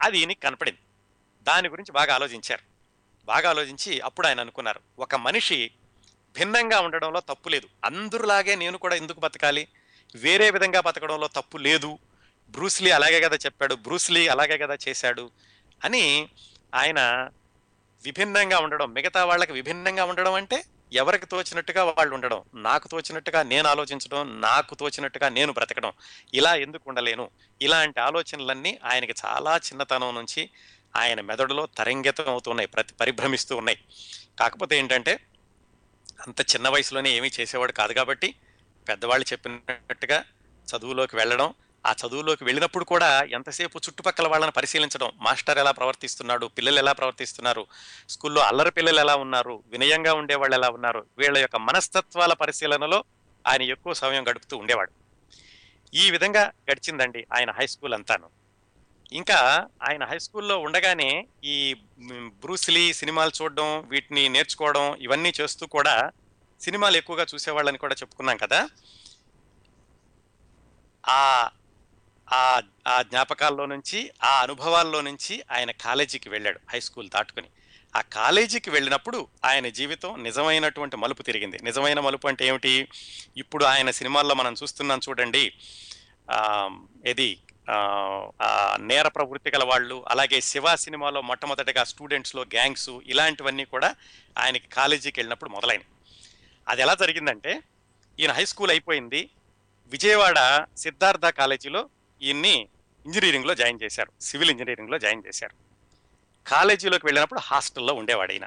అది 0.02 0.18
ఈయనకి 0.18 0.40
కనపడింది. 0.40 0.78
దాని 1.46 1.68
గురించి 1.68 1.92
బాగా 1.92 2.14
ఆలోచించారు. 2.14 2.62
బాగా 3.24 3.50
ఆలోచించి 3.50 4.00
అప్పుడు 4.00 4.26
ఆయన 4.26 4.40
అనుకున్నారు 4.40 4.80
ఒక 4.98 5.14
మనిషి 5.14 5.70
భిన్నంగా 6.38 6.80
ఉండడంలో 6.80 7.20
తప్పు 7.20 7.48
లేదు. 7.48 7.68
అందరిలాగే 7.84 8.54
నేను 8.56 8.78
కూడా 8.78 8.96
ఎందుకు 8.96 9.20
బతకాలి? 9.20 9.68
వేరే 10.14 10.50
విధంగా 10.50 10.80
బతకడంలో 10.80 11.28
తప్పు 11.28 11.56
లేదు. 11.56 11.98
బ్రూస్లీ 12.50 12.90
అలాగే 12.90 13.20
కదా 13.20 13.36
చెప్పాడు 13.36 13.74
బ్రూస్లీ 13.74 14.28
అలాగే 14.28 14.58
కదా 14.58 14.78
చేశాడు 14.88 15.30
అని 15.84 16.28
ఆయన 16.74 17.30
విభిన్నంగా 18.04 18.58
ఉండడం 18.58 18.92
మిగతా 18.92 19.24
వాళ్ళకి 19.24 19.52
విభిన్నంగా 19.52 20.04
ఉండడం 20.04 20.34
అంటే 20.34 20.64
ఎవరికి 20.92 21.26
తోచినట్టుగా 21.26 21.84
వాళ్ళు 21.84 22.14
ఉండడం 22.14 22.42
నాకు 22.54 22.88
తోచినట్టుగా 22.88 23.42
నేను 23.42 23.68
ఆలోచించడం 23.68 24.40
నాకు 24.40 24.74
తోచినట్టుగా 24.74 25.28
నేను 25.28 25.52
బ్రతకడం 25.52 25.92
ఇలా 26.34 26.54
ఎందుకు 26.54 26.84
ఉండలేను? 26.88 27.30
ఇలాంటి 27.62 28.00
ఆలోచనలన్నీ 28.00 28.78
ఆయనకి 28.84 29.14
చాలా 29.26 29.56
చిన్నతనం 29.56 30.14
నుంచి 30.14 30.50
ఆయన 30.96 31.20
మెదడులో 31.20 31.66
తరంగితం 31.66 32.24
అవుతున్నాయి 32.24 32.68
ప్రతి 32.68 32.94
పరిభ్రమిస్తూ 32.94 33.56
ఉన్నాయి. 33.56 33.78
కాకపోతే 34.38 34.78
ఏంటంటే 34.78 35.20
అంత 36.26 36.40
చిన్న 36.40 36.68
వయసులోనే 36.68 37.10
ఏమీ 37.10 37.30
చేసేవాడు 37.40 37.72
కాదు 37.72 37.92
కాబట్టి 37.92 38.34
పెద్దవాళ్ళు 38.88 39.26
చెప్పినట్టుగా 39.32 40.24
చదువులోకి 40.68 41.16
వెళ్ళడం 41.16 41.54
ఆ 41.86 41.94
చదువులోకి 42.06 42.44
వెళ్ళినప్పుడు 42.44 42.84
కూడా 42.84 43.22
ఎంతసేపు 43.22 43.78
చుట్టుపక్కల 43.78 44.28
వాళ్ళని 44.28 44.52
పరిశీలించడం 44.52 45.12
మాస్టర్ 45.16 45.58
ఎలా 45.58 45.70
ప్రవర్తిస్తున్నాడు 45.70 46.46
పిల్లలు 46.46 46.78
ఎలా 46.78 46.92
ప్రవర్తిస్తున్నారు 46.92 47.66
స్కూల్లో 48.08 48.40
అల్లరి 48.40 48.70
పిల్లలు 48.70 49.00
ఎలా 49.00 49.16
ఉన్నారు 49.16 49.62
వినయంగా 49.66 50.12
ఉండేవాళ్ళు 50.12 50.56
ఎలా 50.56 50.68
ఉన్నారు 50.68 51.06
వీళ్ళ 51.18 51.38
యొక్క 51.38 51.56
మనస్తత్వాల 51.56 52.32
పరిశీలనలో 52.32 53.04
ఆయన 53.46 53.62
ఎక్కువ 53.62 53.92
సమయం 53.92 54.28
గడుపుతూ 54.28 54.56
ఉండేవాడు. 54.56 54.90
ఈ 55.94 56.10
విధంగా 56.10 56.52
గడిచిందండి 56.70 57.26
ఆయన 57.32 57.50
హై 57.50 57.66
స్కూల్ 57.66 57.94
అంతాను. 57.94 58.45
ఇంకా 59.12 59.66
ఆయన 59.88 60.04
హై 60.04 60.18
స్కూల్లో 60.18 60.58
ఉండగానే 60.58 61.26
ఈ 61.44 61.74
బ్రూస్లీ 62.26 62.92
సినిమాలు 62.92 63.42
చూడడం 63.42 63.88
వీటిని 63.88 64.28
నేర్చుకోవడం 64.28 64.96
ఇవన్నీ 64.96 65.32
చేస్తూ 65.40 65.66
కూడా 65.66 66.12
సినిమాలు 66.60 66.96
ఎక్కువగా 66.96 67.26
చూసేవాళ్ళని 67.34 67.78
కూడా 67.78 67.94
చెప్పుకున్నాం 67.94 68.36
కదా. 68.36 68.68
ఆ 71.08 71.50
ఆ 72.32 73.02
జ్ఞాపకాల్లో 73.02 73.66
నుంచి 73.66 74.10
ఆ 74.24 74.42
అనుభవాల్లో 74.42 75.00
నుంచి 75.00 75.42
ఆయన 75.52 75.70
కాలేజీకి 75.70 76.28
వెళ్ళాడు 76.28 76.60
హై 76.72 76.80
స్కూల్ 76.80 77.08
దాటుకుని. 77.08 77.46
ఆ 77.96 78.00
కాలేజీకి 78.00 78.70
వెళ్ళినప్పుడు 78.70 79.28
ఆయన 79.44 79.68
జీవితం 79.68 80.22
నిజమైనటువంటి 80.22 80.96
మలుపు 80.96 81.22
తిరిగింది. 81.22 81.58
నిజమైన 81.62 82.00
మలుపు 82.00 82.28
అంటే 82.28 82.46
ఏమిటి? 82.46 82.88
ఇప్పుడు 83.36 83.64
ఆయన 83.64 83.90
సినిమాల్లో 83.90 84.34
మనం 84.34 84.54
చూస్తున్నాం 84.62 85.00
చూడండి. 85.08 85.52
ఇది 87.06 87.38
నేర 88.78 89.08
ప్రవృత్తి 89.08 89.50
గల 89.50 89.64
వాళ్ళు 89.64 90.04
అలాగే 90.08 90.40
శివ 90.40 90.76
సినిమాలో 90.76 91.20
మొట్టమొదటిగా 91.20 91.84
స్టూడెంట్స్లో 91.84 92.42
గ్యాంగ్స్ 92.42 92.90
ఇలాంటివన్నీ 93.06 93.64
కూడా 93.64 93.94
ఆయనకి 94.38 94.68
కాలేజీకి 94.68 95.20
వెళ్ళినప్పుడు 95.20 95.50
మొదలైనవి 95.50 95.84
అది 96.68 96.82
ఎలా 96.82 96.94
జరిగిందంటే 96.94 97.62
ఈయన 98.20 98.32
హై 98.32 98.44
స్కూల్ 98.44 98.70
అయిపోయింది. 98.70 99.30
విజయవాడ 99.86 100.66
సిద్ధార్థ 100.76 101.26
కాలేజీలో 101.26 101.88
ఈయన్ని 102.22 102.68
ఇంజనీరింగ్లో 103.06 103.54
జాయిన్ 103.54 103.78
చేశారు. 103.82 104.12
సివిల్ 104.20 104.50
ఇంజనీరింగ్లో 104.50 104.98
జాయిన్ 104.98 105.22
చేశారు. 105.26 105.54
కాలేజీలోకి 106.46 107.06
వెళ్ళినప్పుడు 107.06 107.40
హాస్టల్లో 107.40 107.94
ఉండేవాడు 107.94 108.32
ఈయన. 108.32 108.46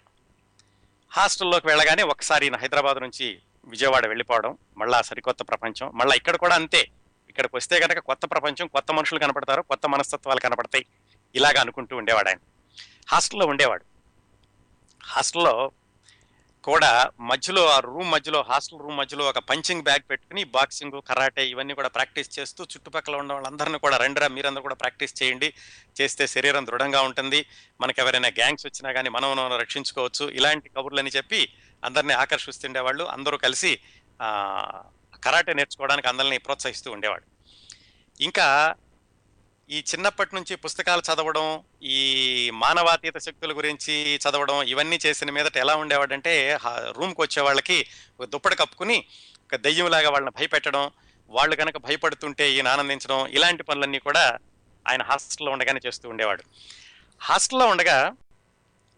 హాస్టల్లోకి 1.11 1.67
వెళ్ళగానే 1.67 2.03
ఒకసారి 2.03 2.45
ఈయన 2.45 2.55
హైదరాబాద్ 2.55 2.99
నుంచి 2.99 3.39
విజయవాడ 3.65 4.07
వెళ్ళిపోవడం 4.07 4.57
మళ్ళా 4.77 5.01
సరికొత్త 5.01 5.41
ప్రపంచం 5.41 5.91
మళ్ళీ 5.95 6.17
ఇక్కడ 6.17 6.35
కూడా 6.35 6.55
అంతే. 6.55 6.87
ఇక్కడికి 7.29 7.55
వస్తే 7.55 7.79
కనుక 7.79 7.99
కొత్త 7.99 8.25
ప్రపంచం 8.25 8.67
కొత్త 8.67 8.91
మనుషులు 8.91 9.19
కనపడతారు 9.19 9.61
కొత్త 9.61 9.87
మనస్తత్వాలు 9.87 10.39
కనపడతాయి. 10.39 10.85
ఇలాగ 11.35 11.57
అనుకుంటూ 11.59 11.97
ఉండేవాడు 11.97 12.29
ఆయన 12.29 12.37
హాస్టల్లో 13.09 13.45
ఉండేవాడు. 13.45 13.85
హాస్టల్లో 15.03 15.71
కూడా 16.63 17.11
మధ్యలో 17.19 17.69
ఆ 17.69 17.79
రూమ్ 17.79 18.11
మధ్యలో 18.11 18.45
హాస్టల్ 18.49 18.79
రూమ్ 18.79 18.97
మధ్యలో 18.97 19.25
ఒక 19.25 19.37
పంచింగ్ 19.37 19.81
బ్యాగ్ 19.81 20.09
పెట్టుకుని 20.09 20.43
బాక్సింగ్ 20.43 21.01
కరాటే 21.07 21.47
ఇవన్నీ 21.47 21.73
కూడా 21.73 21.87
ప్రాక్టీస్ 21.87 22.39
చేస్తూ 22.39 22.63
చుట్టుపక్కల 22.63 23.15
ఉన్న 23.15 23.33
వాళ్ళందరినీ 23.33 23.77
కూడా 23.77 23.97
రండిరా 23.97 24.27
మీరందరూ 24.27 24.61
కూడా 24.61 24.75
ప్రాక్టీస్ 24.75 25.23
చేయండి. 25.23 25.53
చేస్తే 26.01 26.27
శరీరం 26.27 26.65
దృఢంగా 26.65 27.01
ఉంటుంది. 27.01 27.45
మనకు 27.81 28.01
ఎవరైనా 28.01 28.27
గ్యాంగ్స్ 28.27 28.65
వచ్చినా 28.65 28.91
కానీ 28.91 29.09
మనం 29.09 29.37
మనం 29.37 29.59
రక్షించుకోవచ్చు. 29.59 30.29
ఇలాంటి 30.29 30.69
కబుర్లని 30.69 31.11
చెప్పి 31.15 31.53
అందరినీ 31.83 32.13
ఆకర్షిస్తుండేవాళ్ళు. 32.13 33.03
అందరూ 33.03 33.37
కలిసి 33.37 33.79
కరాటే 35.23 35.53
నేర్చుకోవడానికి 35.53 36.07
అందరిని 36.07 36.37
ప్రోత్సహిస్తూ 36.37 36.91
ఉండేవాడు. 36.91 37.23
ఇంకా 38.21 38.75
ఈ 39.69 39.79
చిన్నప్పటి 39.79 40.35
నుంచి 40.35 40.55
పుస్తకాలు 40.55 41.01
చదవడం 41.13 41.63
ఈ 41.83 42.49
మానవాతీత 42.53 43.17
శక్తుల 43.17 43.57
గురించి 43.57 44.15
చదవడం 44.15 44.63
ఇవన్నీ 44.63 44.99
చేసిన 45.05 45.29
మీదట 45.31 45.57
ఎలా 45.57 45.75
ఉండేవాడంటే 45.75 46.59
రూమ్కి 46.67 47.21
వచ్చే 47.21 47.41
వాళ్ళకి 47.41 47.85
ఒక 48.19 48.25
దుప్పటి 48.25 48.55
కప్పుకుని 48.55 49.05
ఒక 49.43 49.55
దెయ్యంలాగా 49.55 50.09
వాళ్ళని 50.09 50.31
భయపెట్టడం 50.39 50.91
వాళ్ళు 51.29 51.55
కనుక 51.55 51.77
భయపడుతుంటే 51.77 52.51
ఈయన 52.51 52.67
ఆనందించడం 52.67 53.27
ఇలాంటి 53.27 53.63
పనులన్నీ 53.63 53.99
కూడా 53.99 54.37
ఆయన 54.87 55.01
హాస్టల్లో 55.01 55.51
ఉండగానే 55.51 55.79
చేస్తూ 55.87 56.09
ఉండేవాడు. 56.09 56.43
హాస్టల్లో 57.21 57.65
ఉండగా 57.67 58.11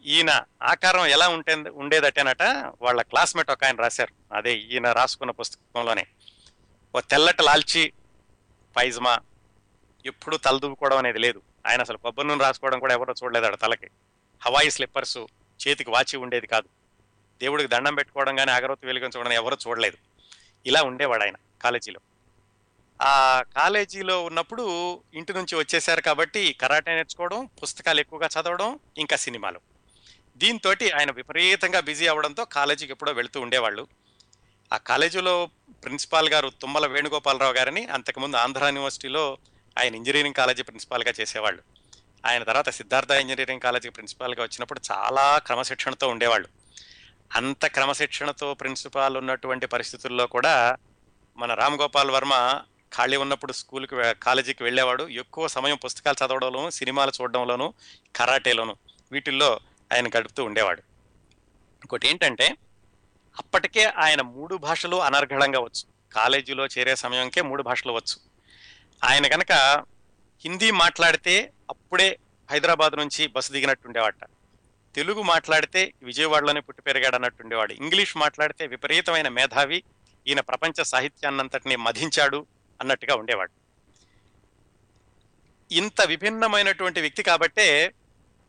ఈయన 0.05 0.43
ఆకారం 0.63 1.05
ఎలా 1.05 1.29
ఉంటే 1.29 1.53
ఉండేదటేనట 1.53 2.43
వాళ్ళ 2.81 3.01
క్లాస్మేట్ 3.01 3.51
ఒక 3.51 3.63
ఆయన 3.63 3.75
రాశారు. 3.75 4.35
అదే 4.35 4.55
ఈయన 4.55 4.91
రాసుకున్న 4.91 5.31
పుస్తకంలోనే. 5.31 6.07
ఓ 6.95 6.99
తెల్లటి 6.99 7.43
లాల్చి 7.43 7.93
పైజమా 8.77 9.19
ఎప్పుడు 10.05 10.37
తలదూపుకోవడం 10.37 10.97
అనేది 10.97 11.19
లేదు. 11.19 11.41
ఆయన 11.67 11.81
అసలు 11.81 11.97
కొబ్బరి 11.97 12.27
నూనె 12.27 12.43
రాసుకోవడం 12.43 12.79
కూడా 12.79 12.93
ఎవరో 12.93 13.13
చూడలేదు 13.23 13.45
ఆడ 13.45 13.55
తలకి. 13.55 13.89
హవాయి 14.41 14.71
స్లిప్పర్స్ 14.71 15.17
చేతికి 15.67 15.89
వాచి 15.89 16.17
ఉండేది 16.17 16.47
కాదు. 16.47 16.67
దేవుడికి 17.41 17.69
దండం 17.69 17.95
పెట్టుకోవడం 17.95 18.35
కానీ 18.35 18.51
అగరవతి 18.51 18.87
వెలిగించుకోవడం 18.87 19.31
ఎవరో 19.31 19.57
చూడలేదు. 19.67 19.97
ఇలా 20.65 20.81
ఉండేవాడు 20.81 21.23
ఆయన 21.23 21.35
కాలేజీలో. 21.61 21.99
ఆ 23.01 23.43
కాలేజీలో 23.55 24.23
ఉన్నప్పుడు 24.23 24.95
ఇంటి 25.13 25.33
నుంచి 25.33 25.55
వచ్చేసారు 25.55 26.01
కాబట్టి 26.01 26.53
కరాటే 26.53 26.95
నేర్చుకోవడం 26.95 27.45
పుస్తకాలు 27.45 27.99
ఎక్కువగా 27.99 28.29
చదవడం 28.41 28.79
ఇంకా 28.97 29.15
సినిమాలు. 29.15 29.70
దీంతో 30.37 30.71
ఆయన 30.71 31.11
విపరీతంగా 31.11 31.79
బిజీ 31.79 32.07
అవడంతో 32.07 32.45
కాలేజీకి 32.45 32.91
ఎప్పుడో 32.91 33.11
వెళుతూ 33.11 33.41
ఉండేవాళ్ళు. 33.41 33.87
ఆ 34.73 34.77
కాలేజీలో 34.77 35.49
ప్రిన్సిపాల్ 35.83 36.29
గారు 36.29 36.49
తుమ్మల 36.49 36.87
వేణుగోపాలరావు 36.87 37.53
గారిని 37.53 37.85
అంతకుముందు 37.85 38.37
ఆంధ్ర 38.37 38.65
యూనివర్సిటీలో 38.65 39.37
ఆయన 39.79 39.95
ఇంజనీరింగ్ 39.95 40.33
కాలేజీ 40.33 40.63
ప్రిన్సిపాల్గా 40.63 41.13
చేసేవాళ్ళు. 41.21 41.63
ఆయన 42.25 42.43
తర్వాత 42.43 42.69
సిద్ధార్థ 42.69 43.11
ఇంజనీరింగ్ 43.11 43.61
కాలేజీ 43.61 43.89
ప్రిన్సిపాల్గా 43.89 44.43
వచ్చినప్పుడు 44.43 44.81
చాలా 44.91 45.37
క్రమశిక్షణతో 45.37 46.07
ఉండేవాళ్ళు. 46.07 46.47
అంత 47.35 47.65
క్రమశిక్షణతో 47.65 48.53
ప్రిన్సిపాల్ 48.53 49.17
ఉన్నటువంటి 49.17 49.65
పరిస్థితుల్లో 49.65 50.27
కూడా 50.27 50.77
మన 51.37 51.53
రామ్ 51.53 51.81
గోపాల్ 51.81 52.11
వర్మ 52.11 52.61
ఖాళీ 52.97 53.17
ఉన్నప్పుడు 53.17 53.51
స్కూల్కి 53.51 53.95
కాలేజీకి 54.13 54.63
వెళ్ళేవాడు. 54.63 55.07
ఎక్కువ 55.07 55.47
సమయం 55.47 55.75
పుస్తకాలు 55.75 56.25
చదవడంలోను 56.25 56.69
సినిమాలు 56.69 57.11
చూడడంలోను 57.21 57.73
కరాటేలోను. 58.15 58.75
వీటిల్లో 59.11 59.59
ఆయన 59.91 60.07
గడుపుతూ 60.07 60.43
ఉండేవాడు. 60.43 60.81
ఇంకోటి 61.81 62.07
ఏంటంటే 62.07 62.55
అప్పటికే 63.39 63.85
ఆయన 63.85 64.21
మూడు 64.21 64.55
భాషలు 64.55 64.97
అనర్ఘడంగా 64.97 65.59
వచ్చు. 65.59 66.13
కాలేజీలో 66.13 66.65
చేరే 66.65 66.95
సమయంకే 66.95 67.41
మూడు 67.41 67.63
భాషలు 67.63 67.91
వచ్చు. 67.91 68.19
ఆయన 69.03 69.27
కనుక 69.27 69.51
హిందీ 70.43 70.71
మాట్లాడితే 70.71 71.51
అప్పుడే 71.69 72.19
హైదరాబాద్ 72.51 72.97
నుంచి 72.97 73.27
బస్సు 73.27 73.51
దిగినట్టు 73.51 73.87
ఉండేవాట. 73.87 74.15
తెలుగు 74.95 75.21
మాట్లాడితే 75.21 75.93
విజయవాడలోనే 76.03 76.59
పుట్టి 76.59 76.83
పెరిగాడన్నట్టు 76.83 77.43
ఉండేవాడు. 77.43 77.73
ఇంగ్లీష్ 77.73 78.17
మాట్లాడితే 78.17 78.67
విపరీతమైన 78.67 79.27
మేధావి. 79.27 79.83
ఈయన 80.27 80.39
ప్రపంచ 80.39 80.83
సాహిత్యాన్నంతటిని 80.83 81.75
మధించాడు 81.75 82.45
అన్నట్టుగా 82.81 83.15
ఉండేవాడు. 83.15 83.51
ఇంత 85.73 86.01
విభిన్నమైనటువంటి 86.01 87.01
వ్యక్తి 87.01 87.23
కాబట్టే 87.23 87.93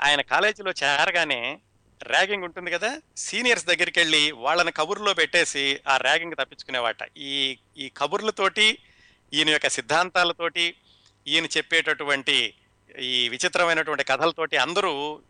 ఆయన 0.03 0.21
కాలేజీలో 0.21 0.73
చేరగానే 0.83 1.61
ర్యాగింగ్ 2.03 2.45
ఉంటుంది 2.45 2.71
కదా 2.71 3.03
సీనియర్స్ 3.17 3.67
దగ్గరికి 3.67 4.01
వెళ్ళి 4.01 4.33
వాళ్ళని 4.33 4.73
కబుర్లో 4.73 5.15
పెట్టేసి 5.15 5.81
ఆ 5.89 5.97
ర్యాగింగ్ 5.97 6.37
తప్పించుకునేవాట. 6.41 6.97
ఈ 7.17 7.59
ఈ 7.79 7.89
కబుర్లతోటి 7.97 8.79
ఈయన 9.33 9.49
యొక్క 9.49 9.69
సిద్ధాంతాలతోటి 9.69 10.75
ఈయన 11.27 11.45
చెప్పేటటువంటి 11.45 12.55
ఈ 12.99 13.29
విచిత్రమైనటువంటి 13.29 14.05
కథలతోటి 14.05 14.57
అందరూ 14.57 15.23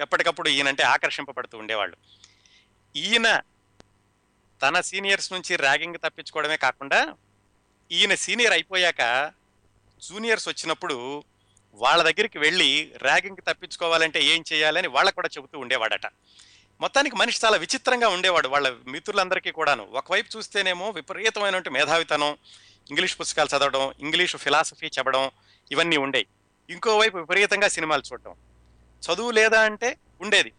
ఎప్పటికప్పుడు 0.00 0.48
ఈయనంటే 0.48 0.82
ఆకర్షింపబడుతూ 0.82 1.58
ఉండేవాళ్ళు. 1.58 1.96
ఈయన 2.96 3.40
తన 4.62 4.80
సీనియర్స్ 4.80 5.32
నుంచి 5.32 5.56
ర్యాగింగ్ 5.56 5.98
తప్పించుకోవడమే 6.04 6.56
కాకుండా 6.56 7.14
ఈయన 7.92 8.14
సీనియర్ 8.14 8.52
అయిపోయాక 8.52 9.32
జూనియర్స్ 10.02 10.48
వచ్చినప్పుడు 10.48 11.24
వాళ్ళ 11.76 12.02
దగ్గరికి 12.02 12.38
వెళ్ళి 12.38 12.92
ర్యాగింగ్ 13.02 13.36
తప్పించుకోవాలంటే 13.48 14.22
ఏం 14.22 14.44
చేయాలని 14.52 14.88
వాళ్ళకు 14.88 15.14
కూడా 15.14 15.28
చెబుతూ 15.38 15.58
ఉండేవాడట. 15.58 16.06
మొత్తానికి 16.80 17.16
మనిషి 17.16 17.40
చాలా 17.44 17.56
విచిత్రంగా 17.56 18.08
ఉండేవాడు. 18.08 18.48
వాళ్ళ 18.48 18.74
మిత్రులందరికీ 18.86 19.50
కూడాను. 19.50 19.88
ఒకవైపు 19.92 20.36
చూస్తేనేమో 20.36 20.90
విపరీతమైనటువంటి 20.90 21.70
మేధావితనం 21.70 22.36
ఇంగ్లీష్ 22.90 23.20
పుస్తకాలు 23.20 23.56
చదవడం 23.56 23.92
ఇంగ్లీష్ 24.00 24.36
ఫిలాసఫీ 24.36 24.86
చెప్పడం 24.86 25.30
ఇవన్నీ 25.72 25.96
ఉండేవి 25.96 26.26
ఇంకోవైపు 26.70 27.18
విపరీతంగా 27.18 27.68
సినిమాలు 27.68 28.02
చూడడం 28.12 28.34
చదువు 29.06 29.30
లేదా 29.30 29.60
అంటే 29.60 29.96
ఉండేది. 30.20 30.52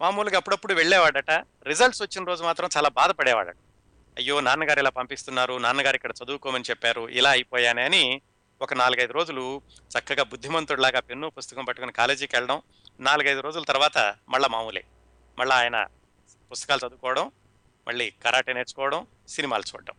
మామూలుగా 0.00 0.36
అప్పుడప్పుడు 0.36 0.74
వెళ్ళేవాడట. 0.74 1.30
రిజల్ట్స్ 1.64 2.02
వచ్చిన 2.02 2.24
రోజు 2.24 2.42
మాత్రం 2.44 2.68
చాలా 2.76 2.88
బాధపడేవాడట. 2.88 3.56
అయ్యో 4.16 4.40
నాన్నగారు 4.40 4.78
ఇలా 4.78 4.90
పంపిస్తున్నారు 4.90 5.58
నాన్నగారు 5.58 5.96
ఇక్కడ 5.96 6.12
చదువుకోమని 6.24 6.64
చెప్పారు 6.70 7.08
ఇలా 7.08 7.30
అయిపోయానే 7.30 7.82
అని 7.82 8.20
ఒక 8.62 8.74
నాలుగైదు 8.74 9.12
రోజులు 9.12 9.62
చక్కగా 9.98 10.22
బుద్ధిమంతుడిలాగా 10.22 11.00
పెన్ను 11.00 11.30
పుస్తకం 11.30 11.64
పట్టుకుని 11.64 11.92
కాలేజీకి 11.92 12.36
వెళ్ళడం 12.36 12.62
నాలుగైదు 13.00 13.40
రోజుల 13.40 13.62
తర్వాత 13.62 14.14
మళ్ళా 14.28 14.48
మామూలే. 14.48 14.84
మళ్ళీ 15.38 15.56
ఆయన 15.56 15.86
పుస్తకాలు 16.50 16.86
చదువుకోవడం 16.86 17.30
మళ్ళీ 17.88 18.10
కరాటే 18.10 18.52
నేర్చుకోవడం 18.52 19.06
సినిమాలు 19.28 19.62
చూడడం. 19.62 19.94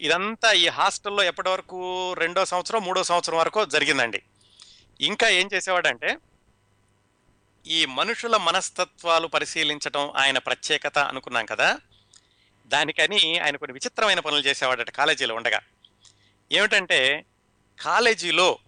ఇదంతా 0.00 0.52
ఈ 0.52 0.68
హాస్టల్లో 0.68 1.22
ఎప్పటి 1.22 1.48
వరకు 1.48 2.12
రెండో 2.12 2.44
సంవత్సరం 2.44 2.84
మూడో 2.84 3.04
సంవత్సరం 3.04 3.38
వరకు 3.38 3.64
జరిగిందండి. 3.64 4.22
ఇంకా 5.00 5.28
ఏం 5.28 5.48
చేసేవాడంటే 5.54 6.18
ఈ 7.66 7.86
మనుషుల 7.86 8.36
మనస్తత్వాలు 8.36 9.26
పరిశీలించడం 9.26 10.12
ఆయన 10.16 10.38
ప్రత్యేకత 10.38 10.98
అనుకున్నాం 10.98 11.46
కదా. 11.46 11.78
దానికని 12.66 13.38
ఆయన 13.38 13.56
కొన్ని 13.56 13.72
విచిత్రమైన 13.72 14.20
పనులు 14.20 14.40
చేసేవాడట 14.40 14.90
కాలేజీలో 14.90 15.34
ఉండగా. 15.34 15.60
ఏమిటంటే 16.52 17.24
కాలేజీలో 17.80 18.58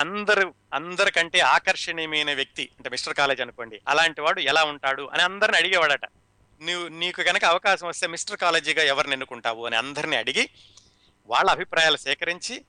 అందరు 0.00 0.54
అందరికంటే 0.74 1.40
ఆకర్షణీయమైన 1.40 2.34
వ్యక్తి 2.34 2.70
అంటే 2.78 2.90
మిస్టర్ 2.90 3.14
కాలేజ్ 3.14 3.40
అనుకోండి 3.40 3.80
అలాంటి 3.88 4.20
వాడు 4.20 4.40
ఎలా 4.40 4.64
ఉంటాడు 4.64 5.02
అని 5.02 5.22
అందరిని 5.22 5.56
అడిగేవాడట. 5.56 6.04
నువ్వు 6.62 6.88
నీకు 6.88 7.22
కనుక 7.22 7.44
అవకాశం 7.44 7.88
వస్తే 7.88 8.06
మిస్టర్ 8.06 8.36
కాలేజీగా 8.36 8.82
ఎవరిని 8.82 9.12
ఎన్నుకుంటావు 9.12 9.66
అని 9.66 9.76
అందరిని 9.76 10.16
అడిగి 10.16 10.48
వాళ్ళ 11.26 11.50
అభిప్రాయాలు 11.50 11.96
సేకరించి 11.96 12.64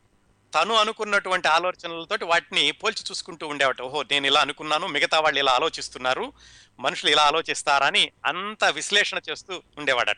తను 0.55 0.73
అనుకున్నటువంటి 0.75 1.47
ఆలోచనలతోటి 1.47 2.25
వాటిని 2.25 2.71
పోల్చి 2.71 3.03
చూసుకుంటూ 3.11 3.47
ఉండేవాట. 3.47 3.81
ఓహో 3.81 4.03
నేను 4.03 4.27
ఇలా 4.27 4.41
అనుకున్నాను 4.41 4.87
మిగతా 4.87 5.19
వాళ్ళు 5.19 5.39
ఇలా 5.39 5.51
ఆలోచిస్తున్నారు 5.51 6.33
మనుషులు 6.79 7.11
ఇలా 7.11 7.23
ఆలోచిస్తారని 7.23 8.11
అంత 8.25 8.63
విశ్లేషణ 8.63 9.19
చేస్తూ 9.29 9.63
ఉండేవాడట. 9.77 10.17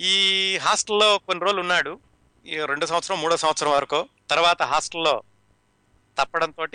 ఈ 0.00 0.14
హాస్టల్లో 0.56 1.18
కొన్ని 1.18 1.44
రోజులు 1.44 1.60
ఉన్నాడు. 1.60 2.13
ఈ 2.46 2.56
రెండు 2.64 2.86
సంవత్సరం 2.86 3.20
మూడో 3.20 3.36
సంవత్సరం 3.36 3.70
వరకు 3.70 4.08
తర్వాత 4.30 4.62
హాస్టల్లో 4.62 5.22
తప్పడంతో 6.18 6.66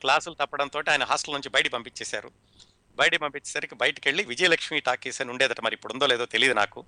క్లాసులు 0.00 0.34
తప్పడంతో 0.34 0.82
ఆయన 0.90 1.04
హాస్టల్ 1.04 1.34
నుంచి 1.34 1.48
బయట 1.48 1.72
పంపించేశారు. 1.72 2.30
బయట 2.94 3.16
పంపించేసరికి 3.16 3.74
బయటకు 3.74 4.08
వెళ్ళి 4.08 4.24
విజయలక్ష్మి 4.24 4.80
టాకీస్ 4.80 5.20
అని 5.20 5.30
ఉండేదట 5.30 5.60
మరి 5.60 5.74
ఇప్పుడు 5.74 5.92
ఉందో 5.92 6.06
లేదో 6.06 6.26
తెలియదు 6.26 6.54
నాకు. 6.54 6.84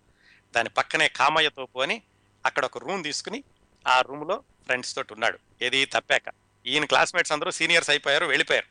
దాని 0.57 0.69
పక్కనే 0.69 1.09
కామయ్య 1.09 1.49
తోపు 1.49 1.79
అని 1.79 2.03
అక్కడ 2.47 2.65
ఒక 2.65 2.79
రూమ్ 2.79 3.05
తీసుకుని 3.05 3.45
ఆ 3.87 4.01
రూమ్లో 4.01 4.43
ఫ్రెండ్స్ 4.65 4.97
తోటి 4.97 5.13
ఉన్నాడు. 5.13 5.39
ఏది 5.63 5.85
తప్పాక. 5.85 6.23
ఈయన 6.67 6.85
క్లాస్మేట్స్ 6.85 7.33
అందరూ 7.33 7.51
సీనియర్స్ 7.51 7.91
అయిపోయారు 7.91 8.27
వెళ్ళిపోయారు. 8.27 8.67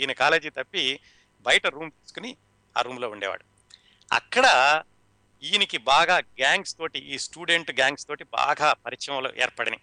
ఈయన 0.00 0.12
కాలేజీ 0.12 0.50
తప్పి 0.50 1.00
బయట 1.40 1.66
రూమ్ 1.66 1.90
తీసుకుని 1.90 2.36
ఆ 2.78 2.80
రూమ్లో 2.80 3.08
ఉండేవాడు. 3.10 3.44
అక్కడ 4.12 4.46
ఈయనకి 5.42 5.78
బాగా 5.78 6.18
గ్యాంగ్స్ 6.18 6.74
తోటి 6.74 6.98
ఈ 6.98 7.18
స్టూడెంట్ 7.18 7.70
గ్యాంగ్స్ 7.70 8.06
తోటి 8.06 8.24
బాగా 8.24 8.72
పరిచయంలో 8.72 9.30
ఏర్పడినాయి. 9.42 9.82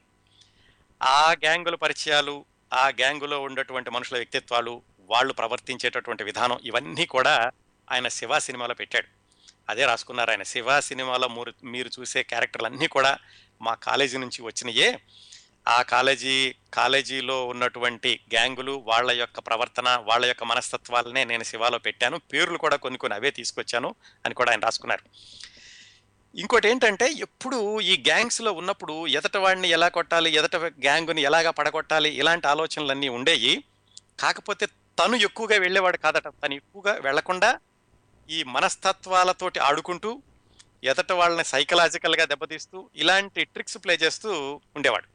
ఆ 1.03 1.31
గ్యాంగుల 1.31 1.75
పరిచయాలు 1.75 2.45
ఆ 2.73 2.87
గ్యాంగులో 2.87 3.41
ఉన్నటువంటి 3.41 3.89
మనుషుల 3.89 4.17
వ్యక్తిత్వాలు 4.17 4.81
వాళ్ళు 4.99 5.33
ప్రవర్తించేటటువంటి 5.33 6.23
విధానం 6.23 6.59
ఇవన్నీ 6.63 7.05
కూడా 7.05 7.51
ఆయన 7.91 8.07
శివ 8.07 8.39
సినిమాలో 8.39 8.73
పెట్టాడు. 8.73 9.07
అదే 9.69 9.85
రాసుకున్నారు 9.85 10.29
ఆయన. 10.29 10.43
శివ 10.43 10.79
సినిమాలో 10.79 11.27
మీరు 11.27 11.53
మీరు 11.63 11.89
చూసే 11.99 12.23
క్యారెక్టర్లు 12.23 12.67
అన్నీ 12.67 12.87
కూడా 12.87 13.17
మా 13.61 13.73
కాలేజీ 13.73 14.17
నుంచి 14.17 14.41
వచ్చినయే. 14.41 14.99
ఆ 15.67 15.81
కాలేజీ 15.81 16.55
కాలేజీలో 16.73 17.47
ఉన్నటువంటి 17.47 18.19
గ్యాంగులు 18.33 18.83
వాళ్ళ 18.85 19.11
యొక్క 19.11 19.39
ప్రవర్తన 19.39 20.03
వాళ్ళ 20.03 20.25
యొక్క 20.25 20.43
మనస్తత్వాలనే 20.43 21.23
నేను 21.23 21.43
శివాలో 21.43 21.77
పెట్టాను. 21.77 22.17
పేర్లు 22.17 22.57
కూడా 22.57 22.75
కొన్ని 22.75 22.97
కొన్ని 22.97 23.15
అవే 23.15 23.31
తీసుకొచ్చాను 23.31 23.95
అని 24.25 24.33
కూడా 24.33 24.51
ఆయన 24.51 24.59
రాసుకున్నారు. 24.59 25.03
ఇంకోటి 26.35 26.67
ఏంటంటే 26.67 27.11
ఎప్పుడు 27.11 27.81
ఈ 27.81 28.03
గ్యాంగ్స్లో 28.07 28.51
ఉన్నప్పుడు 28.51 29.07
ఎదట 29.07 29.37
వాడిని 29.37 29.69
ఎలా 29.69 29.87
కొట్టాలి 29.87 30.31
ఎదట 30.31 30.55
గ్యాంగుని 30.55 31.21
ఎలాగా 31.21 31.51
పడగొట్టాలి 31.51 32.09
ఇలాంటి 32.09 32.47
ఆలోచనలన్నీ 32.47 33.09
ఉండేవి 33.09 33.63
కాకపోతే 34.19 34.65
తను 34.65 35.15
ఎక్కువగా 35.15 35.57
వెళ్ళేవాడు 35.57 35.97
కాదట. 35.97 36.27
తను 36.27 36.53
ఎక్కువగా 36.53 36.93
వెళ్ళకుండా 36.93 37.59
ఈ 38.29 38.43
మనస్తత్వాలతోటి 38.43 39.59
ఆడుకుంటూ 39.59 40.21
ఎదట 40.83 41.11
వాళ్ళని 41.11 41.43
సైకలాజికల్గా 41.43 42.25
దెబ్బతీస్తూ 42.25 42.89
ఇలాంటి 42.95 43.43
ట్రిక్స్ 43.43 43.77
ప్లే 43.77 43.93
చేస్తూ 43.93 44.61
ఉండేవాడు. 44.75 45.14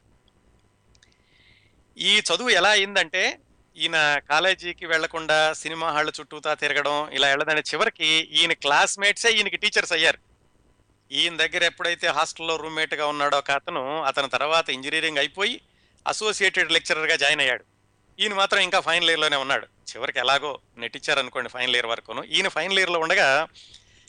ఈ 2.01 2.19
చదువు 2.19 2.49
ఎలా 2.49 2.69
అయిందంటే 2.69 3.39
ఈయన 3.77 4.19
కాలేజీకి 4.29 4.85
వెళ్ళకుండా 4.85 5.53
సినిమా 5.53 5.91
హాళ్ళ 5.91 6.11
చుట్టూతా 6.19 6.53
తిరగడం 6.53 7.09
ఇలా 7.09 7.27
వెళ్ళదంటే 7.27 7.63
చివరికి 7.73 8.05
ఈయన 8.05 8.53
క్లాస్మేట్సే 8.53 9.29
ఈయనకి 9.31 9.57
టీచర్స్ 9.57 9.93
అయ్యారు. 9.93 10.17
ఈయన 11.11 11.35
దగ్గర 11.35 11.63
ఎప్పుడైతే 11.63 12.07
హాస్టల్లో 12.07 12.55
రూమ్మేట్గా 12.55 13.07
ఉన్నాడో 13.07 13.37
ఒక 13.37 13.51
అతను 13.51 14.01
అతని 14.03 14.29
తర్వాత 14.29 14.69
ఇంజనీరింగ్ 14.69 15.17
అయిపోయి 15.17 15.61
అసోసియేటెడ్ 16.07 16.71
లెక్చరర్గా 16.71 17.15
జాయిన్ 17.15 17.41
అయ్యాడు. 17.41 17.63
ఈయన 18.19 18.33
మాత్రం 18.33 18.59
ఇంకా 18.59 18.79
ఫైనల్ 18.79 19.09
ఇయర్లోనే 19.09 19.35
ఉన్నాడు. 19.35 19.65
చివరికి 19.65 20.19
ఎలాగో 20.19 20.59
నెట్టిచ్చారు 20.77 21.19
అనుకోండి 21.19 21.49
ఫైనల్ 21.49 21.75
ఇయర్ 21.75 21.85
వరకును. 21.85 22.23
ఈయన 22.23 22.47
ఫైనల్ 22.47 22.79
ఇయర్లో 22.79 22.99
ఉండగా 22.99 23.47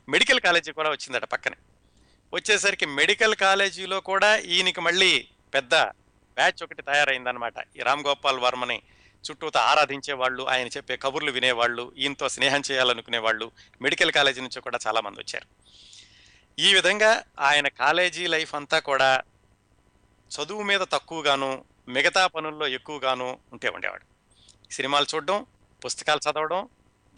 మెడికల్ 0.08 0.40
కాలేజీ 0.40 0.72
కూడా 0.72 0.90
వచ్చిందట 0.90 1.24
పక్కనే. 1.24 1.56
వచ్చేసరికి 2.34 2.86
మెడికల్ 2.86 3.34
కాలేజీలో 3.34 4.00
కూడా 4.00 4.36
ఈయనకి 4.36 4.80
మళ్ళీ 4.80 5.28
పెద్ద 5.54 5.74
బ్యాచ్ 6.34 6.62
ఒకటి 6.62 6.82
తయారైందనమాట 6.82 7.54
ఈ 7.76 7.80
రామ్ 7.80 8.04
గోపాల్ 8.04 8.38
వర్మని 8.38 8.82
చుట్టూతా 9.30 9.60
ఆరాధించే 9.60 10.12
వాళ్ళు 10.12 10.42
ఆయన 10.42 10.66
చెప్పే 10.66 10.96
కబుర్లు 10.96 11.30
వినేవాళ్ళు 11.30 11.92
ఈయనతో 11.98 12.28
స్నేహం 12.28 12.62
చేయాలనుకునే 12.70 13.18
వాళ్ళు 13.18 13.50
మెడికల్ 13.82 14.12
కాలేజీ 14.12 14.40
నుంచి 14.40 14.60
కూడా 14.60 14.78
చాలా 14.86 15.00
మంది 15.00 15.20
వచ్చారు. 15.20 15.46
ఈ 16.58 16.74
విధంగా 16.74 17.24
ఆయన 17.40 17.68
కాలేజీ 17.68 18.26
లైఫ్ 18.26 18.54
అంతా 18.54 18.78
కూడా 18.78 19.22
చదువు 20.30 20.62
మీద 20.62 20.80
తక్కువగాను 20.80 21.64
మిగతా 21.88 22.26
పనుల్లో 22.26 22.66
ఎక్కువగాను 22.66 23.38
ఉంటే 23.52 23.68
ఉండేవాడు. 23.68 24.04
సినిమాలు 24.72 25.06
చూడడం 25.14 25.46
పుస్తకాలు 25.84 26.20
చదవడం 26.30 26.68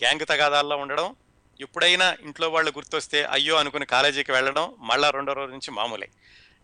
గ్యాంగ్ 0.02 0.26
తగాదాల్లో 0.26 0.76
ఉండడం 0.76 1.16
ఎప్పుడైనా 1.60 2.16
ఇంట్లో 2.20 2.48
వాళ్ళు 2.48 2.70
గుర్తొస్తే 2.70 3.24
అయ్యో 3.24 3.56
అనుకుని 3.56 3.86
కాలేజీకి 3.86 4.32
వెళ్ళడం 4.32 4.74
మళ్ళా 4.78 5.10
రెండో 5.10 5.32
రోజు 5.32 5.50
నుంచి 5.50 5.70
మామూలే. 5.70 6.08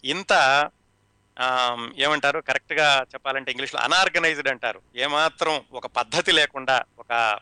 ఇంత 0.04 0.32
ఏమంటారు? 1.96 2.40
కరెక్ట్గా 2.40 3.06
చెప్పాలంటే 3.14 3.50
ఇంగ్లీష్లో 3.50 3.80
అనార్గనైజ్డ్ 3.80 4.48
అంటారు. 4.48 4.82
ఏమాత్రం 4.96 5.64
ఒక 5.72 5.86
పద్ధతి 5.86 6.32
లేకుండా 6.32 6.84
ఒక 6.98 7.40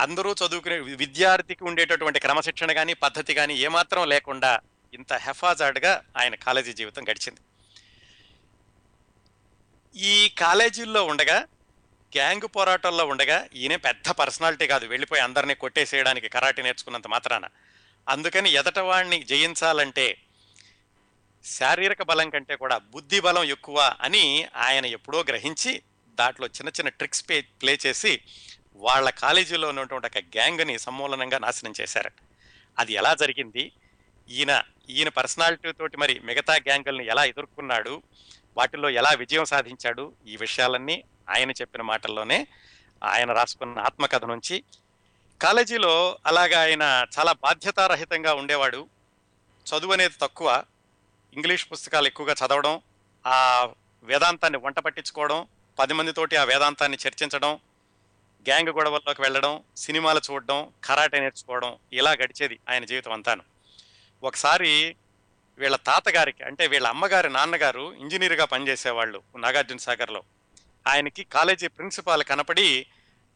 అందరూ 0.00 0.32
చదువుకునే 0.32 0.78
విద్యార్థికి 0.78 1.64
ఉండేటటువంటి 1.64 2.20
క్రమశిక్షణ 2.20 2.72
కానీ 2.72 2.94
పద్ధతి 2.94 3.34
కానీ 3.34 3.54
ఏమాత్రం 3.54 4.08
లేకుండా 4.08 4.60
ఇంత 4.94 5.12
హెఫాజాడ్గా 5.12 6.02
ఆయన 6.16 6.34
కాలేజీ 6.34 6.72
జీవితం 6.72 7.04
గడిచింది. 7.04 7.40
ఈ 9.98 10.28
కాలేజీల్లో 10.28 11.04
ఉండగా 11.04 11.38
గ్యాంగ్ 12.16 12.48
పోరాటంలో 12.56 13.06
ఉండగా 13.06 13.48
ఈయన 13.54 13.76
పెద్ద 13.76 14.08
పర్సనాలిటీ 14.08 14.66
కాదు. 14.66 14.86
వెళ్ళిపోయి 14.86 15.22
అందరినీ 15.22 15.54
కొట్టేసేయడానికి 15.54 16.28
కరాటే 16.28 16.62
నేర్చుకున్నంత 16.62 17.06
మాత్రాన. 17.06 17.44
అందుకని 18.08 18.50
ఎదటవాడిని 18.50 19.22
జయించాలంటే 19.22 20.16
శారీరక 21.44 22.02
బలం 22.02 22.30
కంటే 22.30 22.56
కూడా 22.56 22.78
బుద్ధి 22.78 23.20
బలం 23.20 23.42
ఎక్కువ 23.42 23.94
అని 24.00 24.48
ఆయన 24.56 24.86
ఎప్పుడో 24.86 25.24
గ్రహించి 25.28 25.82
దాంట్లో 26.14 26.46
చిన్న 26.46 26.68
చిన్న 26.68 26.88
ట్రిక్స్ 26.88 27.28
ప్లే 27.28 27.40
ప్లే 27.40 27.78
చేసి 27.86 28.20
వాళ్ళ 28.74 29.10
కాలేజీలో 29.10 29.68
ఉన్నటువంటి 29.68 30.06
ఒక 30.06 30.18
గ్యాంగ్ని 30.18 30.78
సమూలనంగా 30.78 31.38
నాశనం 31.38 31.72
చేశారు. 31.80 32.10
అది 32.78 32.92
ఎలా 32.92 33.14
జరిగింది? 33.14 33.72
ఈయన 34.30 34.62
ఈయన 34.90 35.08
పర్సనాలిటీ 35.08 35.72
తోటి 35.72 35.96
మరి 35.96 36.18
మిగతా 36.18 36.54
గ్యాంగుల్ని 36.54 37.06
ఎలా 37.06 37.24
ఎదుర్కొన్నాడు? 37.24 38.02
వాటిల్లో 38.56 38.90
ఎలా 38.90 39.10
విజయం 39.10 39.44
సాధించాడు? 39.44 40.12
ఈ 40.26 40.36
విషయాలన్నీ 40.36 41.04
ఆయన 41.30 41.50
చెప్పిన 41.50 41.82
మాటల్లోనే 41.82 42.46
ఆయన 43.04 43.32
రాసుకున్న 43.32 43.78
ఆత్మకథ 43.78 44.24
నుంచి. 44.24 44.64
కాలేజీలో 45.42 46.18
అలాగా 46.26 46.60
ఆయన 46.60 47.06
చాలా 47.18 47.32
బాధ్యతారహితంగా 47.32 48.34
ఉండేవాడు. 48.34 48.88
చదువు 49.66 49.92
అనేది 49.92 50.14
తక్కువ. 50.20 50.64
ఇంగ్లీష్ 51.38 51.66
పుస్తకాలు 51.72 52.06
ఎక్కువగా 52.06 52.34
చదవడం 52.40 52.80
ఆ 53.26 53.36
వేదాంతాన్ని 54.04 54.58
వంట 54.58 54.78
పట్టించుకోవడం 54.78 55.46
పది 55.78 55.92
మందితోటి 55.92 56.36
ఆ 56.36 56.44
వేదాంతాన్ని 56.44 56.98
చర్చించడం 57.06 57.52
గ్యాంగ్ 58.46 58.68
గొడవల్లోకి 58.68 59.22
వెళ్ళడం 59.22 59.62
సినిమాలు 59.76 60.20
చూడడం 60.30 60.72
కరాటే 60.84 61.20
నేర్చుకోవడం 61.20 61.78
ఇలా 61.92 62.12
గడిచేది 62.12 62.58
ఆయన 62.68 62.84
జీవితం 62.84 63.12
అంతాను. 63.12 63.42
ఒకసారి 64.22 64.96
వీళ్ళ 65.58 65.76
తాతగారికి 65.76 66.42
అంటే 66.42 66.66
వీళ్ళ 66.66 66.86
అమ్మగారి 66.86 67.30
నాన్నగారు 67.30 67.94
ఇంజనీర్గా 67.98 68.44
పనిచేసేవాళ్ళు 68.44 69.22
నాగార్జున 69.36 69.76
సాగర్లో. 69.76 70.22
ఆయనకి 70.86 71.24
కాలేజీ 71.24 71.68
ప్రిన్సిపాల్ 71.68 72.24
కనపడి 72.24 72.86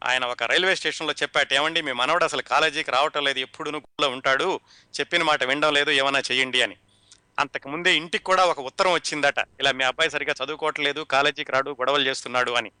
ఆయన 0.03 0.25
ఒక 0.25 0.43
రైల్వే 0.43 0.75
స్టేషన్లో 0.75 1.13
చెప్పాట 1.23 1.53
ఏమండి 1.53 1.81
మీ 1.81 1.91
మనవడు 1.91 2.23
అసలు 2.23 2.41
కాలేజీకి 2.41 2.91
రావటం 2.91 3.23
లేదు 3.23 3.39
ఎప్పుడు 3.39 3.69
గుళ్ళో 3.69 4.09
ఉంటాడు 4.09 4.59
చెప్పిన 4.99 5.23
మాట 5.23 5.43
వినడం 5.43 5.73
లేదు 5.73 5.91
ఏమైనా 5.91 6.19
చెయ్యండి 6.19 6.61
అని. 6.61 6.77
అంతకు 7.39 7.69
ముందే 7.69 7.95
ఇంటికి 7.95 8.23
కూడా 8.23 8.45
ఒక 8.45 8.59
ఉత్తరం 8.59 8.93
వచ్చిందట. 8.93 9.39
ఇలా 9.39 9.71
మీ 9.71 9.83
అబ్బాయి 9.83 10.09
సరిగా 10.09 10.35
చదువుకోవట్లేదు 10.43 11.01
కాలేజీకి 11.01 11.51
రాడు 11.51 11.71
గొడవలు 11.71 12.09
చేస్తున్నాడు 12.09 12.51
అని. 12.51 12.71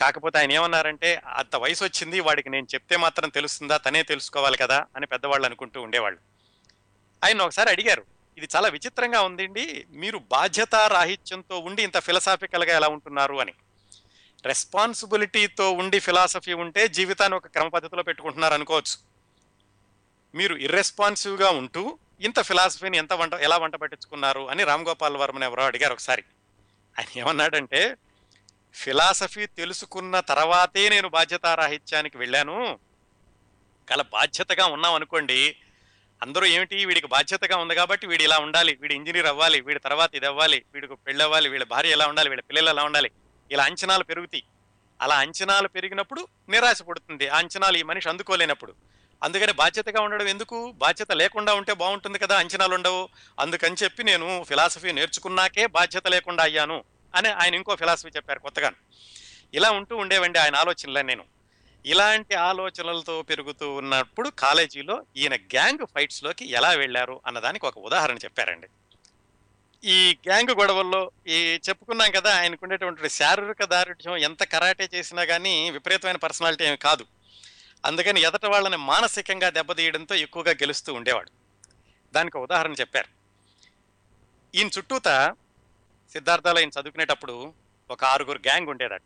కాకపోతే 0.00 0.38
ఆయన 0.38 0.52
ఏమన్నారంటే 0.52 1.22
అంత 1.26 1.56
వయసు 1.56 1.84
వచ్చింది 1.84 2.20
వాడికి 2.20 2.50
నేను 2.50 2.66
చెప్తే 2.74 2.96
మాత్రం 2.96 3.28
తెలుస్తుందా 3.28 3.76
తనే 3.76 4.02
తెలుసుకోవాలి 4.02 4.56
కదా 4.56 4.86
అని 4.96 5.06
పెద్దవాళ్ళు 5.06 5.46
అనుకుంటూ 5.46 5.82
ఉండేవాళ్ళు. 5.82 6.18
ఆయన 7.24 7.42
ఒకసారి 7.42 7.70
అడిగారు 7.70 8.04
ఇది 8.38 8.48
చాలా 8.56 8.68
విచిత్రంగా 8.68 9.22
ఉందండి 9.22 9.86
మీరు 9.90 10.18
బాధ్యత 10.18 10.74
రాహిత్యంతో 10.74 11.58
ఉండి 11.58 11.82
ఇంత 11.82 11.98
ఫిలసాఫికల్గా 11.98 12.76
ఎలా 12.76 12.88
ఉంటున్నారు 12.88 13.34
అని. 13.34 13.52
రెస్పాన్సిబిలిటీతో 14.44 15.72
ఉండి 15.72 15.98
ఫిలాసఫీ 15.98 16.52
ఉంటే 16.52 16.88
జీవితాన్ని 16.88 17.36
ఒక 17.36 17.46
క్రమ 17.46 17.68
పద్ధతిలో 17.68 18.02
పెట్టుకుంటున్నారు 18.02 18.54
అనుకోవచ్చు. 18.54 19.16
మీరు 20.34 20.54
ఇర్రెస్పాన్సివ్గా 20.54 21.50
ఉంటూ 21.50 21.98
ఇంత 22.20 22.40
ఫిలాసఫీని 22.40 22.96
ఎంత 22.96 23.12
వంట 23.12 23.34
ఎలా 23.34 23.56
వంట 23.56 23.76
పట్టించుకున్నారు 23.76 24.48
అని 24.48 24.64
రామ్ 24.64 24.86
గోపాల్ 24.86 25.16
వర్మని 25.16 25.44
ఎవరో 25.44 25.64
అడిగారు 25.64 25.92
ఒకసారి. 25.92 26.24
ఆయన 26.98 27.18
ఏమన్నాడంటే 27.18 27.96
ఫిలాసఫీ 28.74 29.46
తెలుసుకున్న 29.46 30.20
తర్వాతే 30.20 30.88
నేను 30.88 31.08
బాధ్యతారాహిత్యానికి 31.08 32.18
వెళ్ళాను. 32.18 32.78
కల 33.88 34.02
బాధ్యతగా 34.02 34.66
ఉన్నాం 34.66 34.94
అనుకోండి 34.94 35.56
అందరూ 36.22 36.46
ఏమిటి? 36.46 36.84
వీడికి 36.84 37.06
బాధ్యతగా 37.06 37.56
ఉంది 37.56 37.74
కాబట్టి 37.74 38.06
వీడు 38.06 38.22
ఇలా 38.22 38.38
ఉండాలి. 38.38 38.78
వీడు 38.80 38.92
ఇంజనీర్ 38.92 39.26
అవ్వాలి 39.26 39.60
వీడి 39.60 39.80
తర్వాత 39.80 40.14
ఇది 40.14 40.26
అవ్వాలి 40.26 40.64
వీడికి 40.74 40.94
పెళ్ళి 40.94 41.24
అవ్వాలి 41.24 41.48
వీళ్ళ 41.48 41.64
భార్య 41.64 41.90
ఎలా 41.90 42.06
ఉండాలి 42.06 42.28
వీళ్ళ 42.28 42.42
పిల్లలు 42.42 42.68
ఎలా 42.68 42.84
ఉండాలి 42.84 43.10
ఇలా 43.50 43.64
అంచనాలు 43.64 44.04
పెరుగుతాయి. 44.04 44.44
అలా 45.00 45.16
అంచనాలు 45.16 45.68
పెరిగినప్పుడు 45.68 46.28
నిరాశ 46.48 46.82
పడుతుంది 46.82 47.28
ఆ 47.28 47.38
అంచనాలు 47.38 47.76
ఈ 47.76 47.82
మనిషి 47.82 48.08
అందుకోలేనప్పుడు. 48.08 48.74
అందుకని 49.22 49.52
బాధ్యతగా 49.52 50.00
ఉండడం 50.00 50.28
ఎందుకు? 50.28 50.72
బాధ్యత 50.72 51.12
లేకుండా 51.12 51.54
ఉంటే 51.54 51.72
బాగుంటుంది 51.72 52.18
కదా 52.18 52.38
అంచనాలు 52.38 52.74
ఉండవు 52.74 53.08
అందుకని 53.40 53.76
చెప్పి 53.82 54.04
నేను 54.04 54.44
ఫిలాసఫీ 54.48 54.92
నేర్చుకున్నాకే 54.92 55.66
బాధ్యత 55.66 56.06
లేకుండా 56.06 56.42
అయ్యాను 56.42 56.84
అని 57.14 57.28
ఆయన 57.28 57.54
ఇంకో 57.54 57.76
ఫిలాసఫీ 57.76 58.08
చెప్పారు 58.08 58.38
కొత్తగా. 58.38 58.72
ఇలా 59.54 59.70
ఉంటూ 59.70 59.96
ఉండేవండి 59.96 60.38
ఆయన 60.38 60.56
ఆలోచనలే 60.56 61.02
నేను. 61.02 61.24
ఇలాంటి 61.86 62.34
ఆలోచనలతో 62.34 63.22
పెరుగుతూ 63.22 63.74
ఉన్నప్పుడు 63.74 64.28
కాలేజీలో 64.28 65.06
ఈయన 65.16 65.34
గ్యాంగ్ 65.34 65.86
ఫైట్స్లోకి 65.94 66.50
ఎలా 66.50 66.70
వెళ్ళారు 66.70 67.20
అన్నదానికి 67.26 67.66
ఒక 67.66 67.78
ఉదాహరణ 67.78 68.16
చెప్పారండి. 68.16 68.66
ఈ 69.84 70.18
గ్యాంగ్ 70.28 70.50
గొడవల్లో 70.50 71.10
ఈ 71.26 71.60
చెప్పుకున్నాం 71.68 72.10
కదా 72.10 72.36
ఆయనకు 72.36 72.60
ఉండేటువంటి 72.62 73.08
శారీరక 73.08 73.64
దారుఢ్యం 73.64 74.16
ఎంత 74.16 74.42
కరాటే 74.42 74.88
చేసినా 74.94 75.24
కానీ 75.24 75.70
విపరీతమైన 75.70 76.16
పర్సనాలిటీ 76.16 76.64
ఏమి 76.64 76.76
కాదు. 76.76 77.06
అందుకని 77.86 78.20
ఎదట 78.20 78.46
వాళ్ళని 78.46 78.76
మానసికంగా 78.76 79.48
దెబ్బతీయడంతో 79.48 80.14
ఎక్కువగా 80.14 80.50
గెలుస్తూ 80.50 80.94
ఉండేవాడు. 80.94 81.30
దానికి 82.12 82.38
ఉదాహరణ 82.38 82.72
చెప్పారు. 82.72 83.08
ఈయన 84.54 84.66
చుట్టూత 84.78 85.36
సిద్ధార్థాలు 86.12 86.58
ఈయన 86.58 86.68
చదువుకునేటప్పుడు 86.68 87.52
ఒక 87.90 88.04
ఆరుగురు 88.04 88.38
గ్యాంగ్ 88.38 88.68
ఉండేదట. 88.68 89.02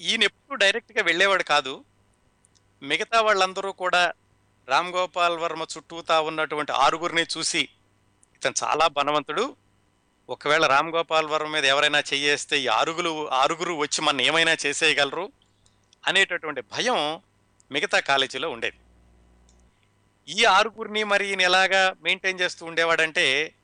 ఈయన 0.00 0.22
ఎప్పుడు 0.22 0.58
డైరెక్ట్గా 0.58 1.02
వెళ్ళేవాడు 1.02 1.42
కాదు. 1.42 1.84
మిగతా 2.82 3.20
వాళ్ళందరూ 3.20 3.72
కూడా 3.72 4.12
రామ్ 4.68 4.94
గోపాల్ 4.94 5.38
వర్మ 5.38 5.66
చుట్టూతా 5.76 6.20
ఉన్నటువంటి 6.20 6.72
ఆరుగురిని 6.72 7.26
చూసి 7.38 7.68
ఇతను 8.34 8.54
చాలా 8.64 8.88
బలవంతుడు. 8.88 9.56
ఒకవేళ 10.28 10.66
రామ్ 10.66 10.94
గోపాల్ 10.94 11.26
వర్మ 11.26 11.48
మీద 11.48 11.64
ఎవరైనా 11.64 11.98
చెయ్యేస్తే 11.98 12.60
ఈ 12.60 12.66
ఆరుగురు 12.66 13.30
ఆరుగురు 13.30 13.74
వచ్చి 13.74 14.02
మన 14.02 14.20
ఏమైనా 14.20 14.56
చేసేయగలరు? 14.66 15.32
అనేటటువంటి 16.06 16.60
భయం 16.60 17.22
మిగతా 17.72 18.00
కాలేజీలో 18.00 18.50
ఉండేది. 18.50 18.76
ఈ 20.28 20.44
ఆరుగురిని 20.44 21.04
మరి 21.04 21.26
ఈయన 21.26 21.40
ఎలాగా 21.40 21.94
మెయింటైన్ 22.02 22.40
చేస్తూ 22.40 22.66
ఉండేవాడంటే 22.66 23.54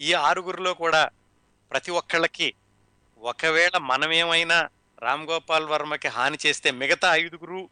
ఈ 0.00 0.12
ఆరుగురిలో 0.12 0.74
కూడా 0.74 1.10
ప్రతి 1.70 1.90
ఒక్కళ్ళకి 1.90 2.54
ఒకవేళ 3.20 3.78
మనమేమైనా 3.78 4.68
రామ్ 4.98 5.28
గోపాల్ 5.28 5.66
వర్మకి 5.66 6.08
హాని 6.08 6.38
చేస్తే 6.46 6.70
మిగతా 6.70 7.14
ఐదుగురు 7.14 7.68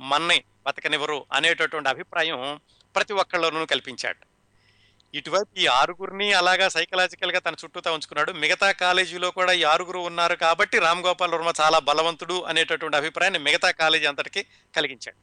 మన్ని 0.00 0.44
బతకనివ్వరు 0.66 1.26
అనేటటువంటి 1.32 1.88
అభిప్రాయం 1.88 2.60
ప్రతి 2.94 3.12
ఒక్కళ్ళలోనూ 3.12 3.66
కల్పించాడు. 3.66 4.35
ఇటువైపు 5.18 5.52
ఈ 5.62 5.66
ఆరుగురిని 5.80 6.28
అలాగా 6.40 6.66
సైకలాజికల్గా 6.76 7.40
తన 7.46 7.54
చుట్టూతా 7.62 7.90
ఉంచుకున్నాడు. 7.96 8.30
మిగతా 8.42 8.68
కాలేజీలో 8.72 9.28
కూడా 9.38 9.52
ఈ 9.60 9.62
ఆరుగురు 9.72 10.00
ఉన్నారు 10.10 10.36
కాబట్టి 10.44 10.76
రామ్ 10.78 11.02
గోపాల్ 11.06 11.34
వర్మ 11.34 11.52
చాలా 11.60 11.78
బలవంతుడు 11.88 12.36
అనేటటువంటి 12.50 12.96
అభిప్రాయాన్ని 12.96 13.40
మిగతా 13.46 13.70
కాలేజీ 13.70 14.06
అంతటికి 14.06 14.42
కలిగించాడు. 14.76 15.18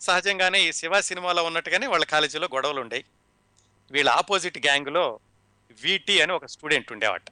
సహజంగానే 0.00 0.60
ఈ 0.68 0.70
శివ 0.72 1.00
సినిమాలో 1.08 1.42
ఉన్నట్టుగానే 1.44 1.86
వాళ్ళ 1.86 2.04
కాలేజీలో 2.04 2.48
గొడవలు 2.54 2.80
ఉండేవి. 2.80 3.04
వీళ్ళ 3.90 4.10
ఆపోజిట్ 4.20 4.58
గ్యాంగ్లో 4.66 5.04
వీటి 5.82 6.14
అని 6.22 6.32
ఒక 6.32 6.46
స్టూడెంట్ 6.46 6.92
ఉండేవాట. 6.92 7.26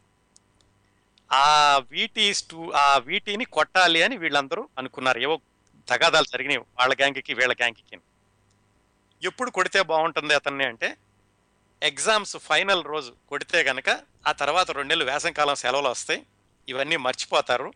ఆ 1.32 1.78
వీటి 1.90 2.26
స్టూ 2.34 2.60
ఆ 2.82 2.86
వీటిని 2.98 3.44
కొట్టాలి 3.56 4.00
అని 4.02 4.16
వీళ్ళందరూ 4.16 4.62
అనుకున్నారు. 4.78 5.18
ఏవో 5.18 5.36
తగాదాలు 5.88 6.28
జరిగినాయి 6.32 6.60
వాళ్ళ 6.78 6.94
గ్యాంగ్కి 6.94 7.34
వీళ్ళ 7.34 7.52
గ్యాంగ్కి. 7.52 7.98
ఎప్పుడు 9.22 9.50
కొడితే 9.50 9.80
బాగుంటుంది 9.82 10.34
అతన్ని 10.34 10.64
అంటే 10.64 10.88
ఎగ్జామ్స్ 11.82 12.36
ఫైనల్ 12.36 12.84
రోజు 12.84 13.12
కొడితే 13.28 13.62
గనక 13.62 14.00
ఆ 14.26 14.32
తర్వాత 14.32 14.70
రెండేళ్ళు 14.70 15.04
వేసంకాలం 15.04 15.54
సెలవులు 15.54 15.88
వస్తాయి. 15.88 16.26
ఇవన్నీ 16.68 16.96
మర్చిపోతారు. 16.96 17.72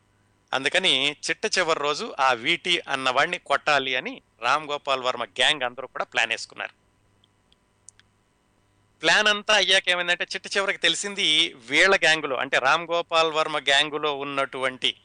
అందుకని 0.53 1.17
చిట్ట 1.31 1.59
చివరి 1.59 1.81
రోజు 1.81 2.15
ఆ 2.21 2.33
వీటి 2.33 2.83
అన్నవాడిని 2.89 3.39
కొట్టాలి 3.39 3.95
అని 3.97 4.23
రామ్ 4.43 4.71
గోపాల్ 4.71 5.03
వర్మ 5.03 5.25
గ్యాంగ్ 5.25 5.63
అందరూ 5.63 5.87
కూడా 5.87 6.05
ప్లాన్ 6.05 6.31
వేసుకున్నారు. 6.31 6.73
ప్లాన్ 9.03 9.29
అంతా 9.29 9.55
అయ్యాక 9.55 9.89
ఏమైందంటే 9.89 10.27
చిట్ట 10.35 10.57
చివరికి 10.57 10.79
తెలిసింది 10.79 11.53
వీళ్ళ 11.53 11.97
గ్యాంగులో 11.97 12.37
అంటే 12.37 12.59
రామ్ 12.59 12.89
గోపాల్ 12.91 13.33
వర్మ 13.33 13.59
గ్యాంగులో 13.59 14.19
ఉన్నటువంటి 14.19 14.97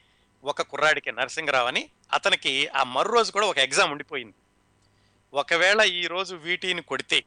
ఒక 0.44 0.62
కుర్రాడికి 0.62 1.12
నరసింహరావు 1.12 1.68
అని 1.68 1.90
అతనికి 2.14 2.68
ఆ 2.68 2.84
మరో 2.84 3.14
రోజు 3.14 3.32
కూడా 3.32 3.48
ఒక 3.48 3.58
ఎగ్జామ్ 3.58 3.92
ఉండిపోయింది. 3.92 4.34
ఒకవేళ 5.34 5.82
ఈ 5.82 6.08
రోజు 6.08 6.36
వీటిని 6.36 6.82
కొడితే 6.82 7.24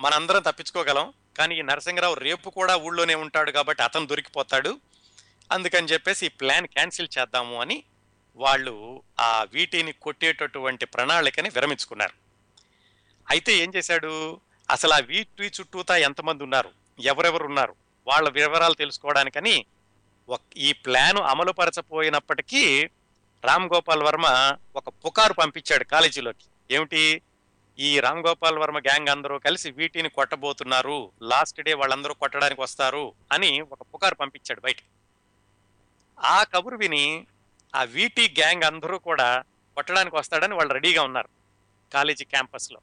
మనందరం 0.00 0.42
తప్పించుకోగలం. 0.42 1.12
కానీ 1.38 1.58
ఈ 1.58 1.62
నరసింహరావు 1.62 2.14
రేపు 2.14 2.50
కూడా 2.50 2.76
ఊళ్ళోనే 2.76 3.14
ఉంటాడు 3.14 3.50
కాబట్టి 3.50 3.82
అతను 3.82 4.06
దొరికిపోతాడు. 4.06 4.78
అందుకని 5.52 5.86
చెప్పేసి 5.86 6.26
ఈ 6.26 6.28
ప్లాన్ 6.28 6.66
క్యాన్సిల్ 6.66 7.08
చేద్దాము 7.18 7.60
అని 7.60 7.84
వాళ్ళు 8.36 9.02
ఆ 9.20 9.46
వీటిని 9.52 9.92
కొట్టేటటువంటి 9.92 10.86
ప్రణాళికని 10.86 11.48
విరమించుకున్నారు. 11.48 12.12
అయితే 13.30 13.52
ఏం 13.52 13.72
చేశాడు? 13.76 14.40
అసలు 14.70 14.92
ఆ 14.92 14.98
వీటి 14.98 15.46
చుట్టూతా 15.46 15.96
ఎంతమంది 15.96 16.42
ఉన్నారు? 16.42 16.70
ఎవరెవరు 17.00 17.44
ఉన్నారు? 17.44 17.74
వాళ్ళ 18.06 18.28
వివరాలు 18.28 18.74
తెలుసుకోవడానికని 18.74 19.66
ఒక- 20.28 20.58
ఈ 20.58 20.72
ప్లాన్ 20.72 21.18
అమలు 21.18 21.52
పరచపోయినప్పటికీ 21.52 22.88
రామ్ 23.44 23.70
గోపాల్ 23.74 24.02
వర్మ 24.02 24.56
ఒక 24.76 24.88
పుకారు 24.88 25.32
పంపించాడు 25.32 25.84
కాలేజీలోకి. 25.84 26.74
ఏమిటి? 26.74 27.22
ఈ 27.78 27.88
రామ్ 28.04 28.20
గోపాల్ 28.26 28.58
వర్మ 28.62 28.78
గ్యాంగ్ 28.86 29.10
అందరూ 29.12 29.36
కలిసి 29.46 29.68
వీటిని 29.78 30.10
కొట్టబోతున్నారు. 30.18 30.98
లాస్ట్ 31.30 31.60
డే 31.66 31.72
వాళ్ళందరూ 31.80 32.12
కొట్టడానికి 32.14 32.60
వస్తారు 32.60 33.04
అని 33.34 33.50
ఒక 33.74 33.80
పుకారు 33.92 34.16
పంపించాడు 34.20 34.60
బయట 34.66 34.80
ఆ 36.18 36.36
కబురు 36.52 36.76
విని 36.82 37.04
ఆ 37.74 37.82
వీటి 37.94 38.24
గ్యాంగ్ 38.38 38.66
అందరూ 38.70 38.98
కూడా 39.08 39.28
కొట్టడానికి 39.76 40.16
వస్తాడని 40.20 40.54
వాళ్ళు 40.58 40.72
రెడీగా 40.78 41.02
ఉన్నారు 41.08 41.30
కాలేజీ 41.92 42.24
క్యాంపస్లో. 42.24 42.78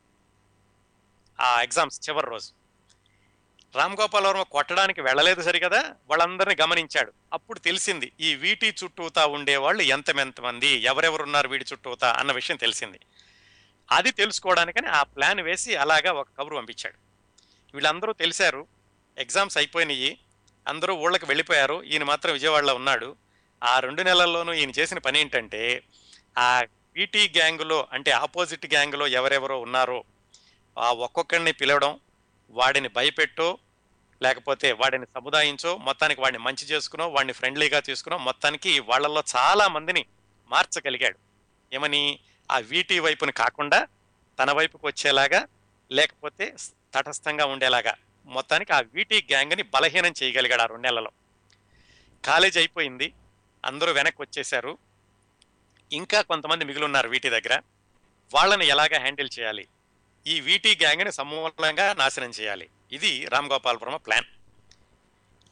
ఆ 1.40 1.52
ఎగ్జామ్స్ 1.66 2.02
చివరి 2.08 2.30
రోజు. 2.34 2.50
రామ్ 3.76 3.98
గోపాల్ 4.02 4.26
వర్మ 4.28 4.44
కొట్టడానికి 4.56 5.02
వెళ్ళలేదు 5.02 5.42
సరికదా 5.42 5.82
వాళ్ళందరినీ 6.10 6.56
గమనించాడు. 6.64 7.12
అప్పుడు 7.34 7.60
తెలిసింది 7.68 8.08
ఈ 8.28 8.32
వీటి 8.44 8.70
చుట్టూతా 8.80 9.24
ఉండేవాళ్ళు 9.38 9.84
ఎంతమెంతమంది 9.96 10.72
ఎవరెవరు 10.92 11.24
ఉన్నారు 11.24 11.50
వీటి 11.54 11.68
చుట్టూతా 11.72 12.10
అన్న 12.22 12.32
విషయం 12.40 12.58
తెలిసింది. 12.66 13.00
అది 13.92 14.12
తెలుసుకోవడానికని 14.12 14.88
ఆ 14.88 15.04
ప్లాన్ 15.04 15.42
వేసి 15.42 15.76
అలాగా 15.76 16.12
ఒక 16.12 16.28
కబురు 16.40 16.56
పంపించాడు. 16.56 16.98
వీళ్ళందరూ 17.74 18.14
తెలిసారు 18.14 18.68
ఎగ్జామ్స్ 19.18 19.58
అయిపోయినాయి 19.58 20.20
అందరూ 20.68 20.94
ఊళ్ళకి 20.96 21.26
వెళ్ళిపోయారు 21.26 21.84
ఈయన 21.84 22.04
మాత్రం 22.04 22.34
విజయవాడలో 22.34 22.76
ఉన్నాడు. 22.76 23.16
ఆ 23.64 23.80
రెండు 23.80 24.02
నెలల్లోనూ 24.02 24.54
ఈయన 24.54 24.70
చేసిన 24.70 24.98
పని 24.98 25.20
ఏంటంటే 25.20 25.84
ఆ 26.38 26.66
పీటీ 26.96 27.34
గ్యాంగులో 27.38 27.88
అంటే 27.94 28.12
ఆపోజిట్ 28.12 28.66
గ్యాంగులో 28.66 29.08
ఎవరెవరో 29.08 29.60
ఉన్నారో 29.60 30.04
ఆ 30.80 30.92
ఒక్కొక్కరిని 30.92 31.52
పిలవడం 31.52 32.00
వాడిని 32.50 32.88
భయపెట్టో 32.88 33.58
లేకపోతే 34.22 34.72
వాడిని 34.72 35.06
సముదాయించో 35.06 35.78
మొత్తానికి 35.78 36.22
వాడిని 36.22 36.44
మంచి 36.44 36.66
చేసుకునో 36.66 37.10
వాడిని 37.10 37.34
ఫ్రెండ్లీగా 37.34 37.80
తీసుకునో 37.80 38.18
మొత్తానికి 38.18 38.80
వాళ్ళల్లో 38.80 39.24
చాలా 39.36 39.68
మందిని 39.68 40.06
మార్చగలిగాడు. 40.50 41.18
ఏమని? 41.74 42.20
ఆ 42.52 42.58
వీటి 42.58 43.00
వైపుని 43.00 43.32
కాకుండా 43.32 43.88
తన 44.40 44.52
వైపుకి 44.52 44.86
వచ్చేలాగా 44.86 45.48
లేకపోతే 45.92 46.56
తటస్థంగా 46.94 47.46
ఉండేలాగా 47.46 47.94
మొత్తానికి 48.26 48.74
ఆ 48.74 48.82
వీటి 48.94 49.28
గ్యాంగ్ని 49.32 49.64
బలహీనం 49.64 50.14
చేయగలిగాడు 50.24 50.62
ఆ 50.62 50.66
రెండు 50.66 50.82
నెలలో. 50.82 51.12
కాలేజ్ 52.26 52.58
అయిపోయింది 52.58 53.14
అందరూ 53.66 53.92
వెనక్కి 53.92 54.22
వచ్చేశారు 54.22 54.78
ఇంకా 55.92 56.22
కొంతమంది 56.22 56.66
మిగులున్నారు 56.66 57.10
వీటి 57.10 57.30
దగ్గర. 57.30 57.62
వాళ్ళని 58.34 58.68
ఎలాగా 58.68 59.00
హ్యాండిల్ 59.00 59.30
చేయాలి? 59.40 59.68
ఈ 60.28 60.42
వీటి 60.42 60.80
గ్యాంగ్ని 60.82 61.12
సమూలంగా 61.12 61.94
నాశనం 61.94 62.30
చేయాలి. 62.30 62.70
ఇది 62.92 63.26
రామ్ 63.26 63.52
గోపాల్ 63.52 63.78
వర్మ 63.82 63.96
ప్లాన్. 63.96 64.26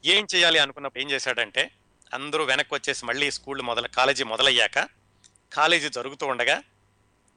ఏం 0.05 0.27
చేయాలి 0.35 0.59
అనుకున్నప్పుడు 0.59 1.03
ఏం 1.03 1.11
చేశాడంటే 1.11 1.71
అందరూ 2.13 2.43
వెనక్కి 2.43 2.73
వచ్చేసి 2.73 3.05
మళ్ళీ 3.05 3.31
స్కూల్ 3.31 3.61
మొదల 3.61 3.87
కాలేజీ 3.87 4.23
మొదలయ్యాక 4.23 4.89
కాలేజీ 5.53 5.89
జరుగుతూ 5.89 6.27
ఉండగా 6.27 6.63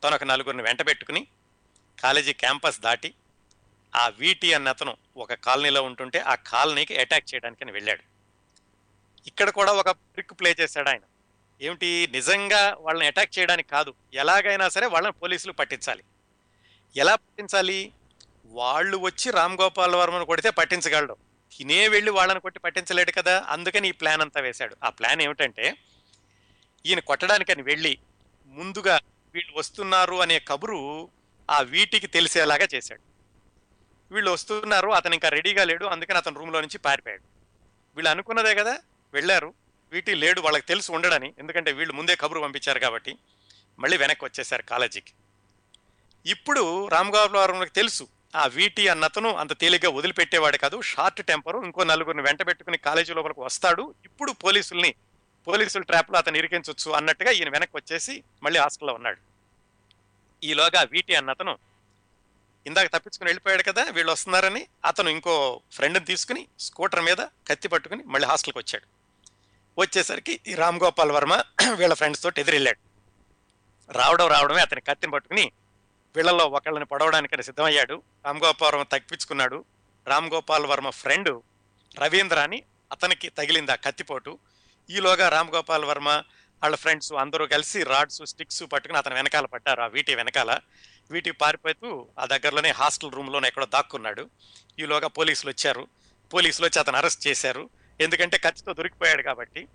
తనొక 0.05 0.25
నలుగురిని 0.25 0.63
వెంట 0.63 0.87
పెట్టుకుని 0.87 1.27
కాలేజీ 2.03 2.33
క్యాంపస్ 2.33 2.81
దాటి 2.81 3.15
ఆ 3.95 4.09
వీటి 4.09 4.53
అన్న 4.53 4.69
అతను 4.69 4.97
ఒక 5.17 5.35
కాలనీలో 5.35 5.83
ఉంటుంటే 5.83 6.19
ఆ 6.19 6.35
కాలనీకి 6.35 7.01
అటాక్ 7.01 7.35
చేయడానికి 7.35 7.71
వెళ్ళాడు. 7.71 8.03
ఇక్కడ 9.27 9.51
కూడా 9.51 9.73
ఒక 9.73 9.91
ట్రిక్ 9.91 10.31
ప్లే 10.31 10.57
చేశాడు 10.61 10.89
ఆయన. 10.89 11.01
ఏమిటి? 11.61 12.09
నిజంగా 12.13 12.77
వాళ్ళని 12.81 13.07
అటాక్ 13.07 13.39
చేయడానికి 13.39 13.69
కాదు. 13.69 13.95
ఎలాగైనా 14.15 14.69
సరే 14.69 14.87
వాళ్ళని 14.87 15.13
పోలీసులు 15.13 15.53
పట్టించాలి. 15.53 16.05
ఎలా 16.97 17.15
పట్టించాలి? 17.15 17.93
వాళ్ళు 18.47 18.97
వచ్చి 18.97 19.31
రామ్ 19.31 19.59
గోపాల్ 19.61 19.95
వర్మను 19.95 20.25
కొడితే 20.25 20.51
పట్టించగలడు. 20.51 21.17
తినే 21.59 21.89
వెళ్ళి 21.89 22.11
వాళ్ళని 22.11 22.41
కొట్టి 22.41 22.61
పట్టించలేడు 22.61 23.11
కదా. 23.11 23.47
అందుకని 23.49 23.89
ఈ 23.89 23.93
ప్లాన్ 23.93 24.21
అంతా 24.21 24.41
వేశాడు. 24.41 24.77
ఆ 24.85 24.89
ప్లాన్ 24.89 25.23
ఏమిటంటే 25.23 25.77
ఈయన 26.87 27.01
కొట్టడానికని 27.01 27.63
వెళ్ళి 27.63 27.99
ముందుగా 28.47 29.01
వీళ్ళు 29.35 29.59
వస్తున్నారు 29.59 30.15
అనే 30.23 30.39
కబురు 30.39 31.11
ఆ 31.51 31.61
వీటికి 31.61 32.07
తెలిసేలాగా 32.07 32.67
చేశాడు. 32.75 33.03
వీళ్ళు 34.15 34.31
వస్తున్నారు 34.31 34.89
అతను 34.89 35.15
ఇంకా 35.15 35.29
రెడీగా 35.29 35.65
లేడు 35.65 35.87
అందుకని 35.87 36.17
అతను 36.17 36.39
రూమ్లో 36.39 36.61
నుంచి 36.61 36.79
పారిపోయాడు. 36.79 37.23
వీళ్ళు 37.97 38.11
అనుకున్నదే 38.11 38.55
కదా 38.55 38.79
వెళ్ళారు. 39.13 39.55
వీటి 39.93 40.15
లేడు 40.15 40.41
వాళ్ళకి 40.41 40.67
తెలుసు 40.67 40.93
ఉండడని 40.93 41.35
ఎందుకంటే 41.39 41.73
వీళ్ళు 41.73 41.95
ముందే 41.95 42.17
కబురు 42.17 42.41
పంపించారు 42.41 42.79
కాబట్టి 42.79 43.17
మళ్ళీ 43.79 43.97
వెనక్కి 43.97 44.25
వచ్చేసారు 44.25 44.63
కాలేజీకి. 44.63 45.13
ఇప్పుడు 46.27 46.89
రామ్ 46.89 47.75
తెలుసు 47.75 48.09
ఆ 48.37 48.47
వీటి 48.47 48.89
అన్నతను 48.89 49.35
అంత 49.35 49.59
తేలిగ్గా 49.59 49.91
వదిలిపెట్టేవాడు 49.91 50.57
కాదు 50.57 50.81
షార్ట్ 50.81 51.27
టెంపరు 51.27 51.59
ఇంకో 51.65 51.85
నలుగురిని 51.85 52.23
వెంట 52.23 52.47
పెట్టుకుని 52.47 52.79
కాలేజీ 52.79 53.15
లోపలికి 53.15 53.41
వస్తాడు. 53.41 53.95
ఇప్పుడు 54.05 54.33
పోలీసుల్ని 54.33 54.95
పోలీసుల 55.47 55.83
ట్రాప్లో 55.83 56.19
అతను 56.19 56.37
ఇరికించవచ్చు 56.37 56.89
అన్నట్టుగా 56.93 57.31
ఈయన 57.31 57.49
వెనక్కి 57.49 57.77
వచ్చేసి 57.77 58.15
మళ్ళీ 58.43 58.59
హాస్టల్లో 58.61 58.95
ఉన్నాడు. 58.95 59.21
ఈలోగా 60.43 60.83
వీటి 60.93 61.15
అన్నతను 61.15 61.55
ఇందాక 62.67 62.87
తప్పించుకుని 62.87 63.29
వెళ్ళిపోయాడు 63.29 63.63
కదా 63.63 63.83
వీళ్ళు 63.91 64.13
వస్తున్నారని 64.13 64.63
అతను 64.85 65.09
ఇంకో 65.09 65.35
ఫ్రెండ్ని 65.73 66.05
తీసుకుని 66.05 66.43
స్కూటర్ 66.59 67.03
మీద 67.03 67.21
కత్తి 67.49 67.69
పట్టుకుని 67.69 68.03
మళ్ళీ 68.05 68.29
హాస్టల్కి 68.29 68.59
వచ్చాడు. 68.59 68.87
వచ్చేసరికి 69.79 70.41
ఈ 70.47 70.55
రామ్ 70.55 70.81
గోపాల్ 70.83 71.13
వర్మ 71.13 71.35
వీళ్ళ 71.81 71.95
ఫ్రెండ్స్ 71.95 72.23
తోటి 72.23 72.41
ఎదిరెళ్ళాడు. 72.41 72.81
రావడం 73.91 74.29
రావడమే 74.29 74.61
అతని 74.61 74.81
కత్తిని 74.81 75.13
పట్టుకుని 75.13 75.53
వీళ్ళలో 76.17 76.45
ఒకళ్ళని 76.47 76.85
పడవడానికని 76.85 77.43
సిద్ధమయ్యాడు. 77.43 78.03
రామ్ 78.27 78.41
గోపాల్ 78.45 78.75
వర్మ 78.75 78.83
తప్పించుకున్నాడు. 78.83 79.65
రామ్ 80.07 80.31
గోపాల్ 80.31 80.67
వర్మ 80.67 80.91
ఫ్రెండ్ 80.91 81.33
రవీంద్ర 81.99 82.39
అని 82.39 82.63
అతనికి 82.93 83.29
తగిలింది 83.29 83.73
ఆ 83.73 83.75
కత్తిపోటు. 83.75 84.39
ఈలోగా 84.91 85.29
రామ్ 85.29 85.51
గోపాల్ 85.51 85.85
వర్మ 85.85 86.09
వాళ్ళ 86.63 86.77
ఫ్రెండ్స్ 86.77 87.13
అందరూ 87.13 87.47
కలిసి 87.47 87.83
రాడ్స్ 87.83 88.23
స్టిక్స్ 88.27 88.63
పట్టుకుని 88.73 88.99
అతను 88.99 89.15
వెనకాల 89.15 89.47
పట్టారు 89.47 89.81
ఆ 89.81 89.87
వీటి 89.87 90.15
వెనకాల. 90.15 90.61
వీటి 91.11 91.31
పారిపోతూ 91.31 92.07
ఆ 92.19 92.27
దగ్గరలోనే 92.27 92.71
హాస్టల్ 92.71 93.13
రూమ్లోనే 93.13 93.49
ఎక్కడో 93.49 93.67
దాక్కున్నాడు. 93.67 94.31
ఈలోగా 94.79 95.09
పోలీసులు 95.09 95.51
వచ్చారు. 95.51 95.89
పోలీసులు 96.35 96.67
వచ్చి 96.67 96.81
అతను 96.81 96.97
అరెస్ట్ 96.97 97.27
చేశారు. 97.27 97.71
ఎందుకంటే 98.01 98.39
ఖర్చుతో 98.39 98.73
దొరికిపోయాడు 98.73 99.23
కాబట్టి. 99.23 99.69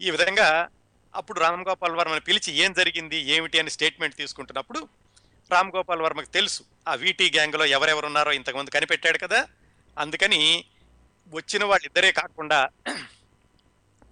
ఈ 0.00 0.10
విధంగా 0.10 0.68
అప్పుడు 1.14 1.40
రామ్ 1.40 1.64
గోపాల్ 1.68 1.96
వర్మని 1.96 2.20
పిలిచి 2.20 2.52
ఏం 2.52 2.72
జరిగింది 2.72 3.16
ఏమిటి 3.16 3.58
అని 3.58 3.70
స్టేట్మెంట్ 3.70 4.16
తీసుకుంటున్నప్పుడు 4.16 4.88
రామ్ 5.52 5.72
గోపాల్ 5.76 6.02
వర్మకు 6.02 6.26
తెలుసు 6.26 6.62
ఆ 6.88 6.94
వీటీ 6.94 7.30
గ్యాంగ్లో 7.30 7.64
ఎవరెవరు 7.64 8.06
ఉన్నారో 8.06 8.32
ఇంతకుముందు 8.32 8.70
కనిపెట్టాడు 8.70 9.18
కదా. 9.18 9.46
అందుకని 9.98 10.64
వచ్చిన 11.28 11.64
వాళ్ళిద్దరే 11.64 12.12
కాకుండా 12.12 12.70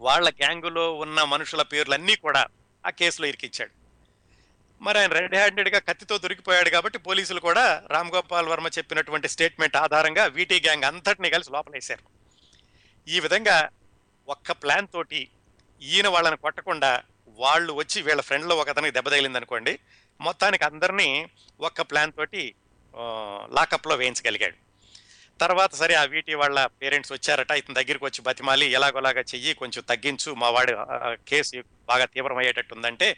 వాళ్ళ 0.07 0.28
గ్యాంగులో 0.40 0.84
ఉన్న 1.05 1.18
మనుషుల 1.34 1.62
పేర్లన్నీ 1.72 2.14
కూడా 2.26 2.42
ఆ 2.84 2.90
కేసులో 3.01 3.26
ఇరికిచ్చాడు. 3.30 3.72
మరి 4.80 4.99
ఆయన 4.99 5.12
రెడ్ 5.18 5.34
హ్యాండెడ్గా 5.38 5.78
కత్తితో 5.88 6.16
దొరికిపోయాడు 6.24 6.70
కాబట్టి 6.74 6.99
పోలీసులు 7.07 7.40
కూడా 7.46 7.64
రామ్ 7.92 8.12
గోపాల్ 8.16 8.51
వర్మ 8.53 8.68
చెప్పినటువంటి 8.76 9.28
స్టేట్మెంట్ 9.34 9.78
ఆధారంగా 9.84 10.24
వీటీ 10.36 10.59
గ్యాంగ్ 10.66 10.86
అంతటిని 10.90 11.30
కలిసి 11.34 11.51
లోపలేశారు. 11.57 12.05
ఈ 13.07 13.18
విధంగా 13.24 13.57
ఒక్క 14.28 14.53
ప్లాన్ 14.62 14.88
తోటి 14.94 15.22
ఈయన 15.82 16.09
వాళ్ళని 16.14 16.38
కొట్టకుండా 16.44 16.92
వాళ్ళు 17.38 17.72
వచ్చి 17.80 17.99
వీళ్ళ 18.07 18.22
ఫ్రెండ్లో 18.28 18.55
ఒక 18.61 18.70
అతనికి 18.74 18.94
దెబ్బ 18.96 19.09
తగిలిందనుకోండి 19.14 19.74
మొత్తానికి 20.20 20.64
అందరినీ 20.68 21.09
ఒక్క 21.68 21.82
ప్లాన్ 21.90 22.14
తోటి 22.18 22.42
లాకప్లో 23.57 23.94
వేయించగలిగాడు. 24.01 24.57
తర్వాత 25.41 25.74
సరే 25.74 25.95
ఆ 25.95 26.05
వీటి 26.05 26.34
వాళ్ళ 26.34 26.66
పేరెంట్స్ 26.66 27.12
వచ్చారట 27.12 27.51
ఇతని 27.51 27.74
దగ్గరికి 27.74 28.05
వచ్చి 28.05 28.20
బతిమాలి 28.22 28.66
ఎలాగోలాగా 28.72 29.20
చెయ్యి 29.20 29.55
కొంచెం 29.55 29.82
తగ్గించు 29.89 30.30
మా 30.34 30.49
వాడు 30.51 30.72
కేసు 31.30 31.62
బాగా 31.89 32.05
తీవ్రమయ్యేటట్టు 32.05 32.74
ఉందంటే 32.74 33.09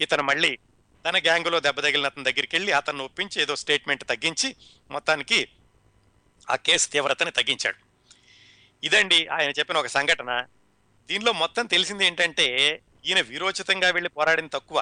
ఇతను 0.00 0.22
మళ్ళీ 0.22 0.58
తన 1.04 1.16
గ్యాంగులో 1.18 1.60
దెబ్బ 1.60 1.80
తగిలిన 1.80 2.06
అతని 2.06 2.24
దగ్గరికి 2.24 2.56
వెళ్ళి 2.56 2.72
అతన్ని 2.72 3.02
ఒప్పించి 3.02 3.42
ఏదో 3.42 3.56
స్టేట్మెంట్ 3.56 4.04
తగ్గించి 4.04 4.48
మొత్తానికి 4.90 5.48
ఆ 6.50 6.56
కేసు 6.56 6.90
తీవ్రతని 6.90 7.30
తగ్గించాడు. 7.30 7.78
ఇదండి 8.84 9.26
ఆయన 9.26 9.50
చెప్పిన 9.50 9.76
ఒక 9.76 9.86
సంఘటన. 9.86 10.32
దీనిలో 11.08 11.32
మొత్తం 11.32 11.66
తెలిసింది 11.66 12.06
ఏంటంటే 12.06 12.46
ఈయన 13.06 13.20
విరోచితంగా 13.20 13.90
వెళ్ళి 13.90 14.08
పోరాడిన 14.08 14.46
తక్కువ. 14.46 14.78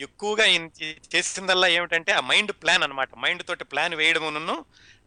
ఎక్కువగా 0.00 0.44
ఈయన 0.44 0.66
చేసిందల్లా 1.14 1.68
ఏమిటంటే 1.68 2.12
ఆ 2.12 2.20
మైండ్ 2.20 2.52
ప్లాన్ 2.52 2.82
అనమాట 2.82 3.08
మైండ్ 3.14 3.42
తోటి 3.46 3.64
ప్లాన్ 3.64 3.94
వేయడమును 3.94 4.56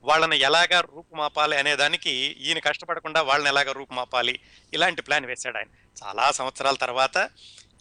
వాళ్ళని 0.04 0.40
ఎలాగా 0.40 0.80
రూపుమాపాలి 0.80 1.58
అనే 1.58 1.76
దానికి 1.76 2.12
ఈయన 2.12 2.60
కష్టపడకుండా 2.60 3.22
వాళ్ళని 3.22 3.50
ఎలాగా 3.50 3.72
రూపుమాపాలి 3.72 4.40
ఇలాంటి 4.74 5.02
ప్లాన్ 5.02 5.26
వేశాడు 5.26 5.58
ఆయన. 5.58 5.68
చాలా 6.04 6.32
సంవత్సరాల 6.32 6.76
తర్వాత 6.76 7.30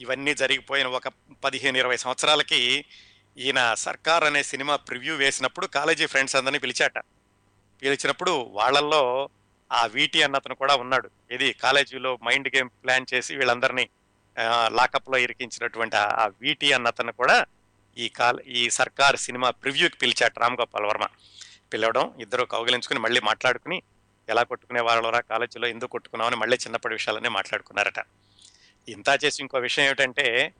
ఇవన్నీ 0.01 0.35
జరిగిపోయిన 0.35 0.87
ఒక 0.87 1.09
పదిహేను 1.45 1.79
ఇరవై 1.79 1.97
సంవత్సరాలకి 1.97 2.85
ఈయన 3.39 3.75
సర్కార్ 3.75 4.25
అనే 4.25 4.43
సినిమా 4.43 4.77
ప్రివ్యూ 4.77 5.17
వేసినప్పుడు 5.17 5.67
కాలేజీ 5.67 6.07
ఫ్రెండ్స్ 6.07 6.37
అందరినీ 6.37 6.59
పిలిచాట. 6.59 6.99
పిలిచినప్పుడు 7.83 8.31
వాళ్ళల్లో 8.31 9.29
ఆ 9.73 9.87
వీటి 9.87 10.23
అన్న 10.23 10.37
అతను 10.37 10.55
కూడా 10.55 10.77
ఉన్నాడు. 10.77 11.11
ఇది 11.31 11.53
కాలేజీలో 11.53 12.19
మైండ్ 12.25 12.57
గేమ్ 12.57 12.69
ప్లాన్ 12.69 13.07
చేసి 13.15 13.37
వీళ్ళందరినీ 13.37 13.89
లాకప్లో 14.69 15.19
ఇరికించినటువంటి 15.19 15.97
ఆ- 15.97 16.31
వీటి 16.41 16.73
అన్న 16.73 16.87
అతను 16.87 17.13
కూడా 17.13 17.45
ఈ 17.99 18.09
కాల 18.09 18.39
ఈ 18.47 18.71
సర్కార్ 18.71 19.17
సినిమా 19.17 19.51
ప్రివ్యూకి 19.51 19.97
పిలిచాట 19.97 20.39
రామ్ 20.39 20.57
గోపాల్ 20.61 20.87
వర్మ. 20.87 21.07
పిలవడం 21.73 22.15
ఇద్దరు 22.21 22.45
కౌగిలించుకుని 22.45 23.01
మళ్ళీ 23.01 23.21
మాట్లాడుకుని 23.21 23.83
ఎలా 24.29 24.43
కొట్టుకునే 24.43 24.81
వాళ్ళరా 24.81 25.21
కాలేజీలో 25.21 25.69
ఎందుకు 25.69 25.91
కొట్టుకున్నామని 25.91 26.37
మళ్ళీ 26.37 26.57
చిన్నప్పటి 26.57 26.95
విషయాలనే 26.95 27.29
మాట్లాడుకున్నారట. 27.29 28.01
ఇంతా 28.89 29.19
చేసి 29.25 29.43
ఇంకో 29.43 29.59
విషయం 29.59 29.85
ఏమిటంటే 29.85 30.55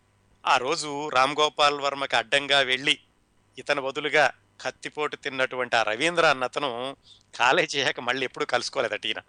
ఆ 0.47 0.57
రోజు 0.57 1.09
రామ్ 1.09 1.37
గోపాల్ 1.41 1.81
వర్మకి 1.81 2.17
అడ్డంగా 2.17 2.61
వెళ్ళి 2.61 2.99
ఇతను 3.59 3.83
బదులుగా 3.83 4.33
కత్తిపోటు 4.61 5.17
తిన్నటువంటి 5.17 5.77
ఆ 5.77 5.83
రవీంద్ర 5.83 6.27
అన్నతను 6.27 6.97
కాలేజీ 7.35 7.79
చేయక 7.79 8.01
మళ్ళీ 8.01 8.25
ఎప్పుడు 8.25 8.45
కలుసుకోలేదట 8.45 9.07
ఈయన. 9.07 9.21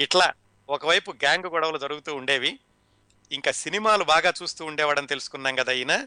ఇట్లా 0.00 0.32
ఒకవైపు 0.68 1.10
గ్యాంగ్ 1.10 1.46
గొడవలు 1.46 1.78
జరుగుతూ 1.78 2.14
ఉండేవి 2.14 2.58
ఇంకా 3.32 3.52
సినిమాలు 3.52 4.04
బాగా 4.04 4.32
చూస్తూ 4.42 4.64
ఉండేవాడని 4.64 5.06
తెలుసుకున్నాం 5.06 5.54
కదా 5.54 5.72
ఈయన. 5.72 6.06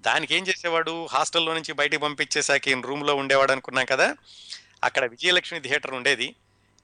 దానికి 0.00 0.34
ఏం 0.34 0.46
చేసేవాడు? 0.46 1.06
హాస్టల్లో 1.06 1.54
నుంచి 1.54 1.72
బయటికి 1.72 2.02
పంపించేసాక 2.02 2.68
ఈయన 2.68 2.80
రూమ్లో 2.80 3.14
ఉండేవాడు 3.14 3.52
అనుకున్నాం 3.52 3.84
కదా? 3.84 4.16
అక్కడ 4.84 5.04
విజయలక్ష్మి 5.04 5.60
థియేటర్ 5.60 5.94
ఉండేది. 5.94 6.34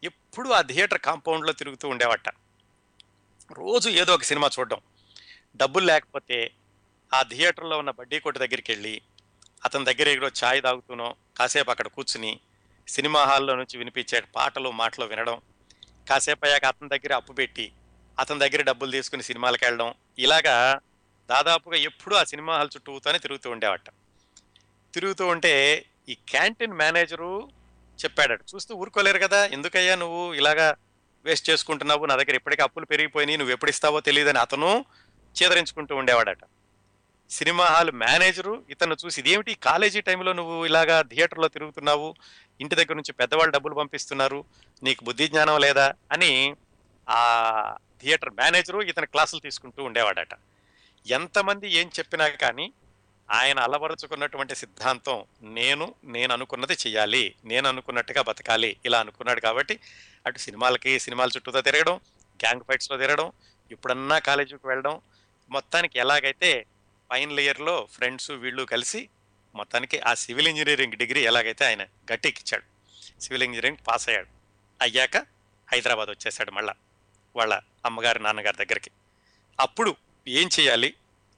ఎప్పుడు 0.03 0.49
ఆ 0.49 0.61
థియేటర్ 0.61 0.99
కాంపౌండ్లో 0.99 1.53
తిరుగుతూ 1.53 1.89
ఉండేవాట. 1.89 2.29
రోజు 3.53 3.89
ఏదో 3.91 4.15
ఒక 4.15 4.23
సినిమా 4.23 4.51
చూడడం. 4.59 4.81
డబ్బులు 5.57 5.87
లేకపోతే 5.87 6.51
ఆ 7.13 7.23
థియేటర్లో 7.23 7.79
ఉన్న 7.79 7.91
బడ్డీ 7.91 8.21
కొట్టు 8.21 8.39
దగ్గరికి 8.39 8.73
వెళ్ళి 8.73 9.01
అతని 9.65 9.85
దగ్గర 9.85 10.09
ఎక్కడో 10.09 10.29
ఛాయ్ 10.29 10.63
తాగుతూనో 10.63 11.15
కాసేపు 11.39 11.71
అక్కడ 11.71 11.89
కూర్చుని 11.89 12.41
సినిమా 12.89 13.25
హాల్లో 13.25 13.55
నుంచి 13.57 13.79
వినిపించే 13.79 14.21
పాటలు 14.21 14.71
మాటలు 14.71 15.05
వినడం 15.05 15.41
కాసేపు 16.09 16.45
అయ్యాక 16.45 16.65
అతని 16.65 16.89
దగ్గర 16.89 17.15
అప్పు 17.15 17.33
పెట్టి 17.33 17.73
అతని 18.19 18.39
దగ్గర 18.39 18.63
డబ్బులు 18.63 18.91
తీసుకుని 18.91 19.23
సినిమాలకు 19.23 19.65
వెళ్ళడం 19.65 19.95
ఇలాగా 20.19 20.81
దాదాపుగా 21.31 21.77
ఎప్పుడూ 21.77 22.17
ఆ 22.17 22.25
సినిమా 22.25 22.57
హాల్ 22.57 22.71
చుట్టూతోనే 22.77 23.19
తిరుగుతూ 23.19 23.51
ఉండేవాట. 23.51 23.89
తిరుగుతూ 24.95 25.27
ఉంటే 25.27 25.85
ఈ 26.09 26.17
క్యాంటీన్ 26.29 26.73
మేనేజరు 26.73 27.49
చెప్పాడట 28.05 28.41
చూస్తూ 28.55 28.75
ఊరుకోలేరు 28.75 29.19
కదా 29.19 29.47
ఎందుకయ్యా 29.47 29.95
నువ్వు 29.95 30.35
ఇలాగా 30.35 30.75
వేస్ట్ 31.25 31.51
చేసుకుంటున్నావు? 31.51 32.07
నా 32.07 32.17
దగ్గర 32.17 32.35
ఇప్పటికే 32.35 32.63
అప్పులు 32.63 32.85
పెరిగిపోయినాయి 32.85 33.39
నువ్వు 33.39 33.53
ఎప్పుడు 33.53 33.71
ఇస్తావో 33.71 34.01
తెలియదని 34.01 34.39
అతను 34.39 34.85
చేదరించుకుంటూ 35.43 35.97
ఉండేవాడట. 35.97 36.39
సినిమా 37.31 37.65
హాల్ 37.65 37.91
మేనేజరు 37.91 38.65
ఇతను 38.71 38.97
చూసి 39.05 39.21
ఇదేమిటి 39.21 39.55
కాలేజీ 39.55 40.01
టైంలో 40.01 40.33
నువ్వు 40.33 40.67
ఇలాగా 40.67 41.03
థియేటర్లో 41.03 41.49
తిరుగుతున్నావు? 41.49 42.15
ఇంటి 42.61 42.75
దగ్గర 42.75 42.95
నుంచి 42.95 43.13
పెద్దవాళ్ళు 43.13 43.53
డబ్బులు 43.53 43.75
పంపిస్తున్నారు 43.75 44.45
నీకు 44.83 45.05
బుద్ధి 45.05 45.29
జ్ఞానం 45.29 45.61
లేదా? 45.61 45.95
అని 46.13 46.57
ఆ 47.11 47.77
థియేటర్ 48.01 48.31
మేనేజరు 48.31 48.81
ఇతని 48.81 49.07
క్లాసులు 49.07 49.41
తీసుకుంటూ 49.41 49.83
ఉండేవాడట. 49.83 50.35
ఎంతమంది 51.07 51.73
ఏం 51.73 51.91
చెప్పినా 51.99 52.29
కానీ 52.29 52.73
ఆయన 53.31 53.59
అలవరుచుకున్నటువంటి 53.59 54.55
సిద్ధాంతం 54.55 55.25
నేను 55.43 55.95
నేను 56.05 56.35
అనుకున్నది 56.35 56.73
చెయ్యాలి 56.73 57.35
నేను 57.45 57.69
అనుకున్నట్టుగా 57.69 58.23
బతకాలి 58.23 58.77
ఇలా 58.85 59.01
అనుకున్నాడు 59.01 59.41
కాబట్టి 59.41 59.81
అటు 60.27 60.39
సినిమాలకి 60.39 60.99
సినిమాల 60.99 61.29
చుట్టూతో 61.37 61.61
తిరగడం 61.61 62.01
గ్యాంగ్ 62.41 62.63
ఫైట్స్లో 62.63 62.97
తిరగడం 62.97 63.33
ఎప్పుడన్నా 63.73 64.19
కాలేజీకి 64.19 64.67
వెళ్ళడం 64.67 65.01
మొత్తానికి 65.51 65.99
ఎలాగైతే 65.99 66.67
ఫైనల్ 67.11 67.41
ఇయర్లో 67.41 67.89
ఫ్రెండ్స్ 67.93 68.31
వీళ్ళు 68.31 68.63
కలిసి 68.65 69.09
మొత్తానికి 69.55 69.99
ఆ 70.01 70.15
సివిల్ 70.15 70.49
ఇంజనీరింగ్ 70.49 70.95
డిగ్రీ 70.95 71.21
ఎలాగైతే 71.21 71.65
ఆయన 71.65 71.83
గట్టెక్కిచ్చాడు 71.83 72.65
సివిల్ 73.21 73.43
ఇంజనీరింగ్ 73.43 73.79
పాస్ 73.89 74.09
అయ్యాడు 74.09 74.29
అయ్యాక 74.83 75.17
హైదరాబాద్ 75.69 76.11
వచ్చేసాడు 76.11 76.51
మళ్ళా 76.51 76.75
వాళ్ళ 77.37 77.61
అమ్మగారి 77.85 78.23
నాన్నగారి 78.23 78.57
దగ్గరికి. 78.57 78.91
అప్పుడు 79.61 79.97
ఏం 80.27 80.49
చేయాలి? 80.61 80.95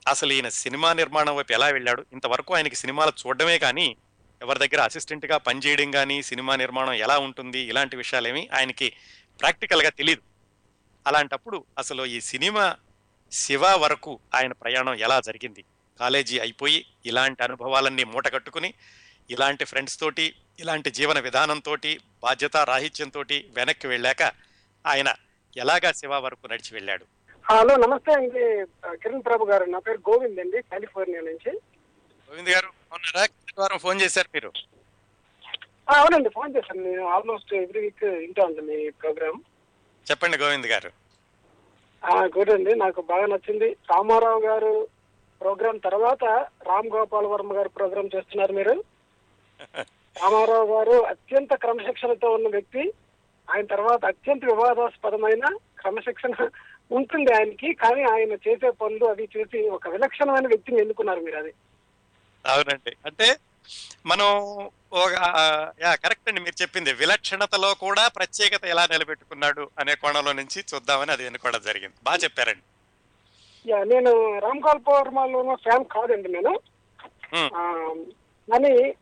అసలు 0.08 0.32
ఈయన 0.32 0.48
సినిమా 0.48 0.92
నిర్మాణం 0.92 1.36
వైపు 1.36 1.52
ఎలా 1.52 1.68
వెళ్ళాడు? 1.68 2.06
ఇంతవరకు 2.12 2.54
ఆయనకి 2.54 2.76
సినిమాలు 2.76 3.12
చూడడమే 3.26 3.58
కానీ 3.58 3.96
ఎవరి 4.42 4.58
దగ్గర 4.58 4.80
అసిస్టెంట్గా 4.82 5.36
పనిచేయడం 5.36 5.90
కానీ 5.90 6.22
సినిమా 6.22 6.56
నిర్మాణం 6.56 6.92
ఎలా 6.92 7.18
ఉంటుంది? 7.18 7.58
ఇలాంటి 7.58 7.96
విషయాలేమి 7.96 8.48
ఆయనకి 8.48 8.92
ప్రాక్టికల్గా 9.40 9.90
తెలియదు 9.90 10.22
అలాంటప్పుడు 11.06 11.64
అసలు 11.78 12.06
ఈ 12.06 12.20
సినిమా 12.20 12.76
శివ 13.32 13.66
వరకు 13.66 14.20
ఆయన 14.34 14.52
ప్రయాణం 14.52 14.94
ఎలా 14.94 15.20
జరిగింది? 15.20 15.64
కాలేజీ 16.00 16.38
అయిపోయి 16.38 16.86
ఇలాంటి 17.06 17.42
అనుభవాలన్నీ 17.42 18.04
మూట 18.04 18.28
కట్టుకుని 18.28 18.74
ఇలాంటి 19.30 19.64
ఫ్రెండ్స్ 19.64 20.00
తోటి 20.00 20.34
ఇలాంటి 20.60 20.90
జీవన 20.90 21.18
విధానంతో 21.18 21.76
బాధ్యత 22.22 22.56
రాహిత్యంతో 22.56 23.24
వెనక్కి 23.30 23.86
వెళ్ళాక 23.86 24.22
ఆయన 24.86 25.14
ఎలాగా 25.56 25.92
శివ 25.92 26.14
వరకు 26.14 26.46
నడిచి 26.46 26.70
వెళ్ళాడు? 26.72 27.15
హలో 27.46 27.76
నమస్తే 27.76 28.12
అండి. 28.12 28.42
కిరణ్ 29.02 29.24
ప్రభు 29.26 29.44
గారు 29.44 29.64
నా 29.64 29.78
పేరు 29.78 29.98
గోవింద్ 30.10 30.40
అండి 30.40 30.62
కాలిఫోర్నియా 30.62 31.20
నుంచి. 31.20 31.50
గోవింద్ 32.30 32.50
గారు 32.50 32.68
వారం 33.58 33.78
ఫోన్ 33.78 34.00
చేశారు 34.00 34.28
మీరు. 34.34 34.50
అవునండి 35.88 36.28
ఫోన్ 36.28 36.56
చేశాను. 36.56 36.82
నేను 36.84 37.04
ఆల్మోస్ట్ 37.06 37.54
ఎవ్రీ 37.54 37.80
వీక్ 37.80 38.04
వింటా 38.04 38.44
ఉంటాను 38.44 38.66
మీ 38.66 38.90
ప్రోగ్రామ్. 38.90 39.38
చెప్పండి 40.06 40.38
గోవింద్ 40.38 40.66
గారు. 40.66 40.90
గుడ్ 42.38 42.50
అండి. 42.50 42.74
నాకు 42.74 43.00
బాగా 43.02 43.26
నచ్చింది. 43.26 43.76
రామారావు 43.90 44.40
గారు 44.40 44.72
ప్రోగ్రామ్ 45.40 45.80
తర్వాత 45.84 46.24
రామ్ 46.68 46.90
గోపాల్ 46.94 47.26
వర్మ 47.26 47.56
గారు 47.56 47.68
ప్రోగ్రామ్ 47.68 48.10
చేస్తున్నారు 48.16 48.52
మీరు. 48.52 48.74
రామారావు 50.16 50.66
గారు 50.74 50.96
అత్యంత 51.12 51.54
క్రమశిక్షణతో 51.54 52.30
ఉన్న 52.30 52.48
వ్యక్తి. 52.48 52.82
ఆయన 53.48 53.66
తర్వాత 53.66 54.04
అత్యంత 54.04 54.44
వివాదాస్పదమైన 54.44 55.44
క్రమశిక్షణ 55.80 56.32
ఉంటుంది 56.90 57.32
ఆయనకి 57.32 57.74
కానీ 57.74 58.02
ఆయన 58.02 58.32
చేసే 58.32 58.70
పనులు 58.70 59.04
అవి 59.04 59.28
చూసి 59.36 59.68
ఒక 59.68 59.88
విలక్షణమైన 59.88 60.46
వ్యక్తిని 60.46 60.80
ఎన్నుకున్నారు 60.80 61.20
మీరు 61.20 61.36
అది. 61.36 61.52
అవునండి. 62.46 62.96
అంటే 63.06 63.36
మనం 64.06 64.28
ఒక 64.92 65.14
యా 65.82 65.94
కరెక్ట్ 65.94 66.28
అండి 66.28 66.40
మీరు 66.40 66.62
చెప్పింది. 66.62 66.92
విలక్షణతలో 66.92 67.74
కూడా 67.74 68.08
ప్రత్యేకత 68.08 68.64
ఎలా 68.64 68.86
నిలబెట్టుకున్నాడు 68.86 69.70
అనే 69.78 69.94
కోణంలో 69.94 70.32
నుంచి 70.32 70.64
చూద్దామని 70.74 71.12
అది 71.12 71.24
ఎన్నుకోవడం 71.24 71.60
జరిగింది. 71.64 71.96
బాగా 72.04 72.16
చెప్పారండి. 72.16 72.64
యా 73.70 73.84
నేను 73.84 74.38
రామ్ 74.38 74.62
గోపాల్ 74.68 74.98
వర్మలో 74.98 75.54
ఫ్యాన్ 75.54 75.84
కాదండి 75.84 76.28
నేను. 76.28 76.60
కానీ 78.52 78.94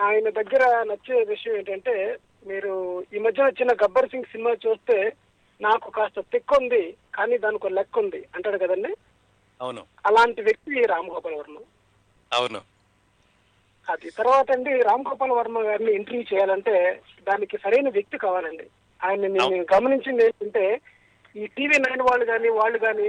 ఆయన 0.00 0.30
దగ్గర 0.30 0.82
నచ్చే 0.82 1.24
విషయం 1.24 1.56
ఏంటంటే 1.56 2.16
మీరు 2.46 3.04
ఈ 3.14 3.18
మధ్య 3.18 3.42
వచ్చిన 3.42 3.72
గబ్బర్ 3.72 4.08
సింగ్ 4.08 4.24
సినిమా 4.24 4.52
చూస్తే 4.66 5.12
నాకు 5.60 5.90
కాస్త 5.90 6.20
తిక్కు 6.20 6.56
ఉంది 6.60 6.96
కానీ 7.14 7.38
దానికి 7.38 7.66
ఒక 7.66 7.72
లెక్క 7.72 7.98
ఉంది. 7.98 8.26
అంటాడు 8.34 8.58
కదండి? 8.58 8.96
అవును. 9.60 9.86
అలాంటి 10.06 10.42
వ్యక్తి 10.42 10.86
రామ్ 10.86 11.10
గోపాల్ 11.10 11.34
వర్మ. 11.34 11.58
అవును. 12.32 12.60
అది 13.88 14.10
తర్వాత 14.10 14.50
అండి 14.50 14.82
రామ్ 14.82 15.04
గోపాల్ 15.08 15.30
వర్మ 15.30 15.62
గారిని 15.62 15.92
ఇంటర్వ్యూ 15.92 16.22
చేయాలంటే 16.22 17.02
దానికి 17.28 17.56
సరైన 17.56 17.88
వ్యక్తి 17.88 18.18
కావాలండి. 18.18 18.66
ఆయన 19.04 19.20
నేను 19.20 19.66
గమనించింది 19.74 20.24
ఏంటంటే 20.24 20.80
ఈ 21.36 21.46
టీవీ 21.46 21.78
నైన్ 21.78 22.02
వాళ్ళు 22.02 22.24
కానీ 22.24 22.48
వాళ్ళు 22.48 22.78
కానీ 22.78 23.08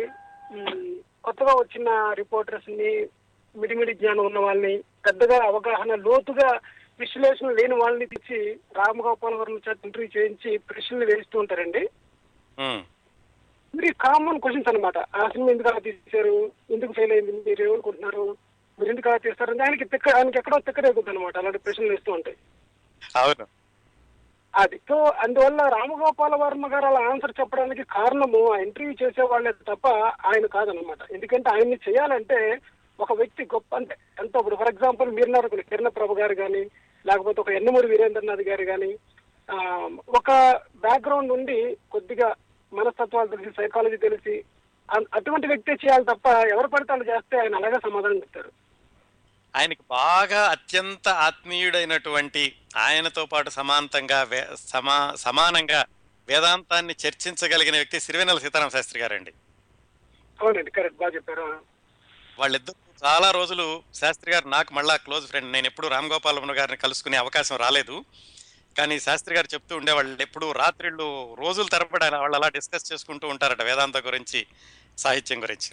కొత్తగా 1.23 1.53
వచ్చిన 1.53 2.13
రిపోర్టర్స్ని 2.13 3.07
మిడిమిడి 3.55 3.93
జ్ఞానం 3.93 4.25
ఉన్న 4.25 4.39
వాళ్ళని 4.39 4.77
పెద్దగా 4.77 5.45
అవగాహన 5.45 5.95
లోతుగా 5.95 6.59
విశ్లేషణ 6.99 7.51
లేని 7.51 7.75
వాళ్ళని 7.75 8.05
తెచ్చి 8.05 8.59
రామ్ 8.77 9.01
గోపాల్ 9.01 9.35
వర్మ 9.35 9.57
చేత 9.57 9.77
ఇంటర్వ్యూ 9.85 10.21
చేయించి 10.21 10.57
ప్రశ్నలు 10.57 11.05
వేస్తూ 11.05 11.39
ఉంటారండి. 11.39 11.89
మరి 13.73 13.93
కామన్ 13.93 14.39
క్వశ్చన్స్ 14.39 14.67
అన్నమాట. 14.67 14.97
ఆ 14.97 15.27
సినిమా 15.27 15.51
ఎందుకు 15.51 15.69
అలా 15.69 15.79
తీశారు? 15.79 16.51
ఎందుకు 16.71 16.91
ఫెయిల్ 16.91 17.11
అయింది? 17.11 17.31
మీరు 17.31 17.63
ఏమనుకుంటున్నారు 17.63 18.37
మీరు 18.79 18.89
ఎందుకు 18.89 19.09
అలా 19.09 19.17
తీస్తారు? 19.17 19.57
ఆయనకి 19.61 19.85
తిక్క 19.85 20.15
ఆయనకి 20.15 20.37
ఎక్కడో 20.37 20.59
తిక్కరేగుతుంది 20.59 21.09
అనమాట 21.09 21.37
అలాంటి 21.37 21.57
ప్రశ్నలు 21.57 21.89
వేస్తూ 21.89 22.11
ఉంటాయి. 22.11 22.37
అవును. 23.15 23.45
అది. 24.55 24.77
సో 24.77 25.03
అందువల్ల 25.03 25.61
రామగోపాల 25.61 26.35
వర్మ 26.35 26.73
గారు 26.73 26.85
అలా 26.85 26.99
ఆన్సర్ 26.99 27.33
చెప్పడానికి 27.39 27.83
కారణము 27.83 28.53
ఆ 28.53 28.57
ఇంటర్వ్యూ 28.57 28.95
చేసే 29.03 29.21
వాళ్ళే 29.21 29.51
తప్ప 29.51 29.87
ఆయన 30.25 30.45
కాదనమాట 30.45 31.11
ఎందుకంటే 31.11 31.49
ఆయన్ని 31.49 31.79
చేయాలంటే 31.89 32.59
ఒక 32.99 33.13
వ్యక్తి 33.13 33.43
గొప్ప 33.43 33.75
అంటే 33.75 33.95
ఎంతో 34.19 34.39
ఇప్పుడు 34.39 34.55
ఫర్ 34.55 34.69
ఎగ్జాంపుల్ 34.69 35.11
మీరున్నారు 35.11 35.47
కిరణ 35.47 35.87
ప్రభు 35.87 36.13
గారు 36.13 36.35
కానీ 36.35 36.61
లేకపోతే 37.05 37.41
ఒక 37.41 37.49
ఎన్నమూరి 37.49 37.87
వీరేంద్రనాథ్ 37.87 38.41
గారు 38.41 38.63
కానీ 38.63 38.97
ఒక 40.09 40.31
బ్యాక్గ్రౌండ్ 40.75 41.29
నుండి 41.29 41.77
కొద్దిగా 41.91 42.35
మనస్తత్వాలు 42.73 43.27
తెలిసి 43.27 43.49
సైకాలజీ 43.49 43.97
తెలిసి 43.97 44.43
అటువంటి 45.13 45.47
వ్యక్తి 45.47 45.71
చేయాలి 45.71 46.05
తప్ప 46.05 46.27
ఎవరు 46.27 46.67
పడితే 46.67 46.91
వాళ్ళు 46.93 47.07
చేస్తే 47.11 47.39
ఆయన 47.39 47.55
అలాగే 47.55 47.79
సమాధానం 47.83 48.17
చెప్తారు. 48.17 48.51
ఆయనకి 49.55 49.83
బాగా 49.89 50.41
అత్యంత 50.49 51.09
ఆత్మీయుడైనటువంటి 51.09 52.55
ఆయనతో 52.77 53.25
పాటు 53.25 53.49
సమాంతంగా 53.49 54.19
సమా 54.57 55.13
సమానంగా 55.15 55.85
వేదాంతాన్ని 56.29 56.95
చర్చించగలిగిన 57.05 57.75
వ్యక్తి 57.75 57.99
సిరివెన్నెల 57.99 58.37
సీతారామ 58.37 58.69
శాస్త్రి 58.69 59.01
గారండి. 59.01 59.31
అవునండి 60.41 60.71
కరెక్ట్ 60.71 60.99
బాగా 60.99 61.11
చెప్పారు. 61.15 61.61
వాళ్ళిద్దరు 62.39 62.75
చాలా 63.05 63.31
రోజులు 63.31 63.83
శాస్త్రి 63.93 64.31
గారు 64.33 64.47
నాకు 64.47 64.73
మళ్ళా 64.73 64.95
క్లోజ్ 64.95 65.27
ఫ్రెండ్ 65.27 65.51
నేను 65.51 65.65
ఎప్పుడు 65.65 65.87
రామ్ 65.87 66.11
గోపాల్ 66.11 66.39
గారిని 66.51 66.77
కలుసుకునే 66.77 67.17
అవకాశం 67.17 67.55
రాలేదు. 67.55 68.05
కానీ 68.77 68.99
శాస్త్రి 68.99 69.35
గారు 69.35 69.47
చెప్తూ 69.53 69.77
ఉండేవాళ్ళు 69.77 70.21
ఎప్పుడు 70.21 70.51
రాత్రిళ్ళు 70.51 71.35
రోజుల 71.39 71.65
తరబడి 71.71 72.15
వాళ్ళు 72.15 72.35
అలా 72.35 72.49
డిస్కస్ 72.49 72.93
చేసుకుంటూ 72.93 73.27
ఉంటారట 73.27 73.61
వేదాంత 73.61 73.97
గురించి 73.97 74.47
సాహిత్యం 74.97 75.43
గురించి. 75.43 75.71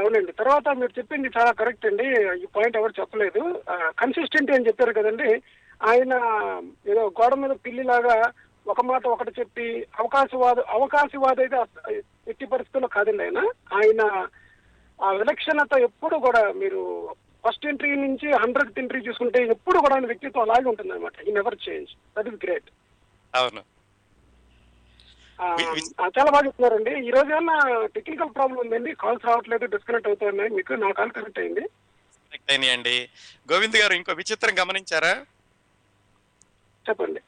అవునండి. 0.00 0.32
తర్వాత 0.32 0.68
మీరు 0.68 0.98
చెప్పింది 0.98 1.28
చాలా 1.28 1.52
కరెక్ట్ 1.52 1.86
అండి. 1.86 2.06
ఈ 2.42 2.46
పాయింట్ 2.46 2.76
ఎవరు 2.76 2.92
చెప్పలేదు. 3.00 3.62
కన్సిస్టెంట్ 3.70 4.50
అని 4.50 4.66
చెప్పారు 4.66 4.92
కదండి. 4.92 5.42
ఆయన 5.82 6.12
ఏదో 6.90 7.12
గోడ 7.20 7.34
మీద 7.34 7.50
పిల్లిలాగా 7.50 8.32
ఒక 8.66 8.80
మాట 8.80 9.06
ఒకటి 9.06 9.32
చెప్పి 9.40 9.86
అవకాశవాద 9.98 10.60
అవకాశవాద 10.60 11.40
అయితే 11.40 11.56
ఎట్టి 12.30 12.46
పరిస్థితుల్లో 12.46 12.88
కాదండి 12.88 13.22
ఆయన. 13.22 13.38
ఆయన 13.74 14.28
ఆ 15.04 15.10
విలక్షణత 15.12 15.78
ఎప్పుడు 15.78 16.16
కూడా 16.16 16.52
మీరు 16.52 17.14
ఫస్ట్ 17.44 17.66
ఎంట్రీ 17.70 17.90
నుంచి 18.06 18.28
హండ్రెడ్ 18.42 18.80
ఎంట్రీ 18.82 19.00
చూసుకుంటే 19.06 19.40
ఎప్పుడు 19.54 19.78
కూడా 19.84 19.94
ఆయన 19.96 20.10
వ్యక్తిత్వం 20.10 20.44
అలాగే 20.46 20.68
ఉంటుంది 20.72 20.94
అనమాట 20.94 21.28
ఈ 21.28 21.32
never 21.38 21.62
change 21.66 21.92
that 22.16 22.28
is 22.32 22.40
great 22.44 22.68
అవును 23.34 23.62
చాలా 26.16 26.30
బాగా 26.32 26.44
చెప్తున్నారండి 26.46 26.92
ఈ 27.06 27.10
రోజు 27.14 27.30
ఏమన్నా 27.36 27.56
టెక్నికల్ 27.94 28.34
ప్రాబ్లం 28.36 28.58
ఉందండి? 28.64 28.90
కాల్స్ 29.02 29.24
రావట్లేదు 29.28 29.64
డిస్కనెక్ట్ 29.72 30.08
అవుతున్నాయి. 30.10 30.50
మీకు 30.56 30.72
నా 30.82 30.90
కాల్ 30.98 31.12
కనెక్ట్ 31.16 31.40
అయింది. 31.42 31.64
కనెక్ట్ 32.26 32.52
అయినాయండి. 32.52 32.96
గోవింద్ 33.50 33.78
గారు 33.80 33.94
ఇంకో 33.98 34.12
విచిత్రం 34.20 34.54
గమనించారా? 34.60 35.12
చెప్పండి. 36.86 37.20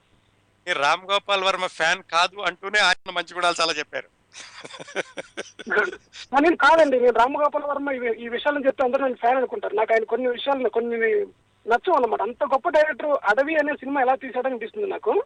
రామ్ 0.67 1.05
గోపాల్ 1.11 1.47
వర్మ 1.49 1.67
ఫ్యాన్ 1.79 2.03
కాదు 2.14 2.39
అంటూనే 2.49 2.81
ఆయన 2.89 3.11
మంచి 3.19 3.37
గుణాలు 3.37 3.59
చాలా 3.61 3.75
చెప్పారు. 3.81 4.09
నేను 6.41 6.57
కాదండి 6.57 7.01
నేను 7.01 7.12
రామగోపాల 7.12 7.64
వర్మ 7.64 7.93
ఈ- 7.93 8.28
విషయాలను 8.28 8.66
చెప్తే 8.66 8.84
అందరూ 8.84 9.05
నేను 9.05 9.14
ఫ్యాన్ 9.14 9.37
అనుకుంటారు. 9.37 9.74
నాకు 9.74 9.93
ఆయన 9.93 10.05
కొన్ని 10.05 10.28
విషయాలు 10.28 10.68
కొన్ని 10.68 11.26
నచ్చవు 11.66 11.95
అన్నమాట 11.95 12.22
అంత 12.22 12.45
గొప్ప 12.45 12.68
డైరెక్టర్ 12.68 13.11
అడవి 13.11 13.57
అనే 13.57 13.74
సినిమా 13.74 14.01
ఎలా 14.01 14.14
తీసాడని 14.14 14.51
అనిపిస్తుంది 14.51 14.87
నాకు. 14.87 15.24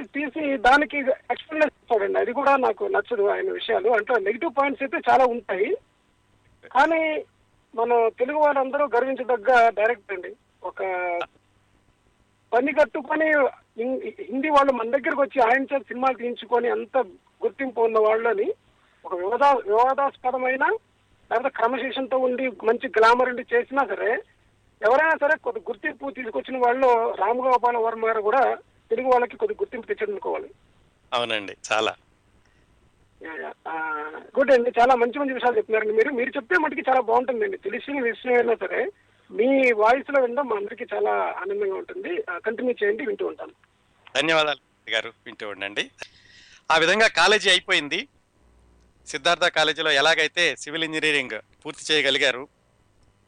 తీసి 0.00 0.56
దానికి 0.56 0.98
ఎక్స్ప్లెయిన్ 0.98 1.94
చూడండి 1.94 2.18
అది 2.18 2.32
కూడా 2.32 2.56
నాకు 2.56 2.84
నచ్చదు 2.84 3.22
ఆయన 3.22 3.50
విషయాలు. 3.50 3.90
అంటే 3.90 4.20
నెగిటివ్ 4.20 4.52
పాయింట్స్ 4.58 4.82
అయితే 4.82 5.10
చాలా 5.10 5.26
ఉంటాయి. 5.26 5.76
కానీ 6.76 7.24
మన 7.74 8.08
తెలుగు 8.08 8.38
వాళ్ళందరూ 8.38 8.86
గర్వించదగ్గ 8.86 9.68
డైరెక్టర్ 9.68 10.14
అండి. 10.14 10.36
ఒక 10.64 10.82
పని 12.52 12.72
కట్టుకొని 12.72 13.32
హిందీ 14.22 14.48
వాళ్ళు 14.48 14.72
మన 14.72 14.90
దగ్గరకు 14.90 15.22
వచ్చి 15.22 15.42
ఆయన 15.42 15.62
చేత 15.62 15.82
సినిమాలు 15.82 16.16
తీయించుకొని 16.16 16.68
అంత 16.68 17.04
గుర్తింపు 17.44 17.80
ఉన్న 17.80 17.98
వాళ్ళని 17.98 18.48
ఒక 19.04 19.14
వివాద 19.14 19.44
వివాదాస్పదమైన 19.68 20.64
లేకపోతే 21.30 21.50
క్రమశిక్షణతో 21.58 22.16
ఉండి 22.18 22.44
మంచి 22.64 22.86
గ్లామర్ 22.98 23.28
ఉండి 23.28 23.44
చేసినా 23.54 23.82
సరే 23.86 24.10
ఎవరైనా 24.82 25.16
సరే 25.22 25.34
కొద్ది 25.36 25.60
గుర్తింపు 25.60 26.10
తీసుకొచ్చిన 26.10 26.56
వాళ్ళు 26.58 26.88
రామగోపాల 27.20 27.76
వర్మ 27.76 28.06
గారు 28.08 28.22
కూడా 28.22 28.42
తెలుగు 28.90 29.08
వాళ్ళకి 29.08 29.36
కొద్ది 29.36 29.54
గుర్తింపు 29.60 29.86
తెచ్చాడు 29.86 30.10
అనుకోవాలి 30.10 30.48
అవునండి 31.12 31.54
చాలా. 31.72 31.92
గుడ్ 34.36 34.52
అండి 34.52 34.70
చాలా 34.80 34.94
మంచి 34.94 35.18
మంచి 35.18 35.34
విషయాలు 35.34 35.56
చెప్తున్నారండి 35.56 35.92
మీరు. 35.92 36.10
మీరు 36.10 36.30
చెప్పే 36.30 36.56
మటుకి 36.58 36.82
చాలా 36.88 37.00
బాగుంటుందండి. 37.00 37.56
తెలిసిన 37.56 38.00
విషయం 38.02 38.34
అయినా 38.34 38.54
సరే 38.54 38.80
మీ 39.30 39.48
వాయిస్లో 39.72 40.18
వినడం 40.22 40.48
మా 40.48 40.56
అందరికీ 40.56 40.84
చాలా 40.94 41.12
ఆనందంగా 41.42 41.74
ఉంటుంది. 41.74 42.12
కంటిన్యూ 42.46 42.74
చేయండి 42.82 43.06
వింటూ 43.06 43.26
ఉంటాను 43.26 43.54
ధన్యవాదాలు 44.14 44.62
గారు. 44.90 45.10
వింటూ 45.26 45.48
ఉండండి. 45.48 45.84
ఆ 46.70 46.76
విధంగా 46.76 47.08
కాలేజీ 47.08 47.50
అయిపోయింది. 47.50 48.08
సిద్ధార్థ 49.06 49.44
కాలేజీలో 49.44 49.92
ఎలాగైతే 49.92 50.56
సివిల్ 50.56 50.84
ఇంజనీరింగ్ 50.84 51.40
పూర్తి 51.64 51.92
చేయగలిగారు 51.92 52.48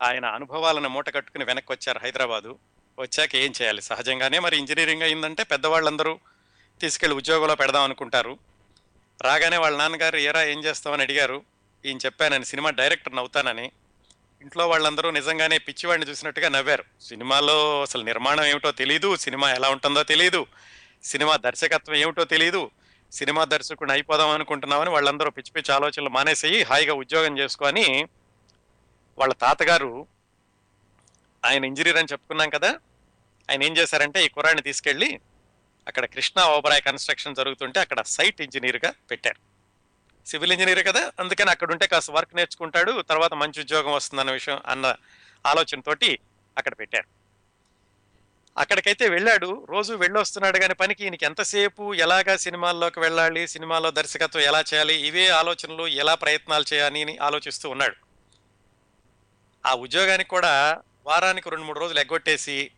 ఆయన 0.02 0.24
అనుభవాలను 0.24 0.88
మూట 0.88 1.14
కట్టుకుని 1.14 1.44
వెనక్కి 1.44 1.72
వచ్చారు 1.72 2.00
హైదరాబాదు. 2.02 2.58
వచ్చాక 2.98 3.36
ఏం 3.36 3.52
చేయాలి? 3.62 3.82
సహజంగానే 3.82 4.38
మరి 4.38 4.56
ఇంజనీరింగ్ 4.56 5.02
అయిందంటే 5.02 5.42
పెద్దవాళ్ళందరూ 5.42 6.18
తీసుకెళ్ళి 6.80 7.16
ఉద్యోగంలో 7.16 7.54
పెడదాం 7.54 7.82
అనుకుంటారు. 7.82 8.38
రాగానే 9.22 9.56
వాళ్ళ 9.56 9.78
నాన్నగారు 9.78 10.16
ఏరా 10.16 10.42
ఏం 10.42 10.64
చేస్తామని 10.64 11.02
అడిగారు. 11.02 11.42
ఈయన 11.84 11.96
చెప్పానని 11.96 12.44
సినిమా 12.44 12.70
డైరెక్టర్ 12.70 13.14
అవుతానని. 13.14 13.72
ఇంట్లో 14.42 14.68
వాళ్ళందరూ 14.68 15.10
నిజంగానే 15.10 15.58
పిచ్చివాడిని 15.58 16.10
చూసినట్టుగా 16.10 16.48
నవ్వారు. 16.48 16.84
సినిమాలో 17.00 17.82
అసలు 17.82 18.02
నిర్మాణం 18.02 18.44
ఏమిటో 18.44 18.72
తెలియదు 18.72 19.16
సినిమా 19.16 19.54
ఎలా 19.54 19.70
ఉంటుందో 19.70 20.02
తెలియదు 20.02 20.46
సినిమా 21.04 21.36
దర్శకత్వం 21.36 21.96
ఏమిటో 21.96 22.24
తెలియదు 22.24 22.70
సినిమా 23.14 23.44
దర్శకుడిని 23.44 23.92
అయిపోదాం 23.92 24.28
అనుకుంటున్నామని 24.28 24.90
వాళ్ళందరూ 24.90 25.30
పిచ్చి 25.30 25.52
పిచ్చి 25.56 25.70
ఆలోచనలు 25.74 26.08
మానేసి 26.08 26.62
హాయిగా 26.62 26.94
ఉద్యోగం 26.94 27.38
చేసుకొని 27.38 28.08
వాళ్ళ 29.18 29.32
తాతగారు 29.32 30.06
ఆయన 31.44 31.64
ఇంజనీర్ 31.64 31.96
అని 31.96 32.12
చెప్పుకున్నాం 32.12 32.50
కదా 32.50 32.70
ఆయన 33.50 33.62
ఏం 33.62 33.76
చేశారంటే 33.76 34.24
ఈ 34.24 34.28
కురాన్ని 34.28 34.62
తీసుకెళ్ళి 34.62 35.20
అక్కడ 35.88 36.04
కృష్ణా 36.04 36.42
ఓబరాయ్ 36.46 36.82
కన్స్ట్రక్షన్ 36.82 37.34
జరుగుతుంటే 37.34 37.80
అక్కడ 37.80 38.02
సైట్ 38.02 38.40
ఇంజనీర్గా 38.40 38.90
పెట్టారు. 39.10 39.40
సివిల్ 40.26 40.52
ఇంజనీర్ 40.52 40.86
కదా 40.88 41.12
అందుకని 41.20 41.50
అక్కడ 41.50 41.72
ఉంటే 41.72 41.86
కాస్త 41.86 42.10
వర్క్ 42.10 42.36
నేర్చుకుంటాడు 42.36 43.02
తర్వాత 43.02 43.34
మంచి 43.34 43.60
ఉద్యోగం 43.60 43.92
వస్తుందన్న 43.92 44.30
విషయం 44.30 44.60
అన్న 44.66 44.86
ఆలోచనతోటి 45.46 46.10
అక్కడ 46.58 46.74
పెట్టారు. 46.78 47.08
అక్కడికైతే 48.56 49.08
వెళ్ళాడు. 49.08 49.66
రోజు 49.70 49.92
వెళ్ళొస్తున్నాడు 49.94 50.58
కానీ 50.58 50.74
పనికి 50.74 51.04
ఈయనకి 51.04 51.24
ఎంతసేపు 51.26 51.94
ఎలాగా 51.94 52.36
సినిమాల్లోకి 52.36 53.00
వెళ్ళాలి 53.00 53.46
సినిమాలో 53.46 53.90
దర్శకత్వం 53.90 54.42
ఎలా 54.42 54.60
చేయాలి 54.60 54.94
ఇవే 55.06 55.28
ఆలోచనలు 55.28 55.86
ఎలా 55.86 56.14
ప్రయత్నాలు 56.14 56.64
చేయాలి 56.74 57.02
అని 57.02 57.16
ఆలోచిస్తూ 57.16 57.70
ఉన్నాడు. 57.70 57.96
ఆ 59.66 59.74
ఉద్యోగానికి 59.74 60.30
కూడా 60.30 60.80
వారానికి 61.06 61.50
రెండు 61.50 61.64
మూడు 61.64 61.80
రోజులు 61.80 62.00
ఎగ్గొట్టేసి 62.00 62.70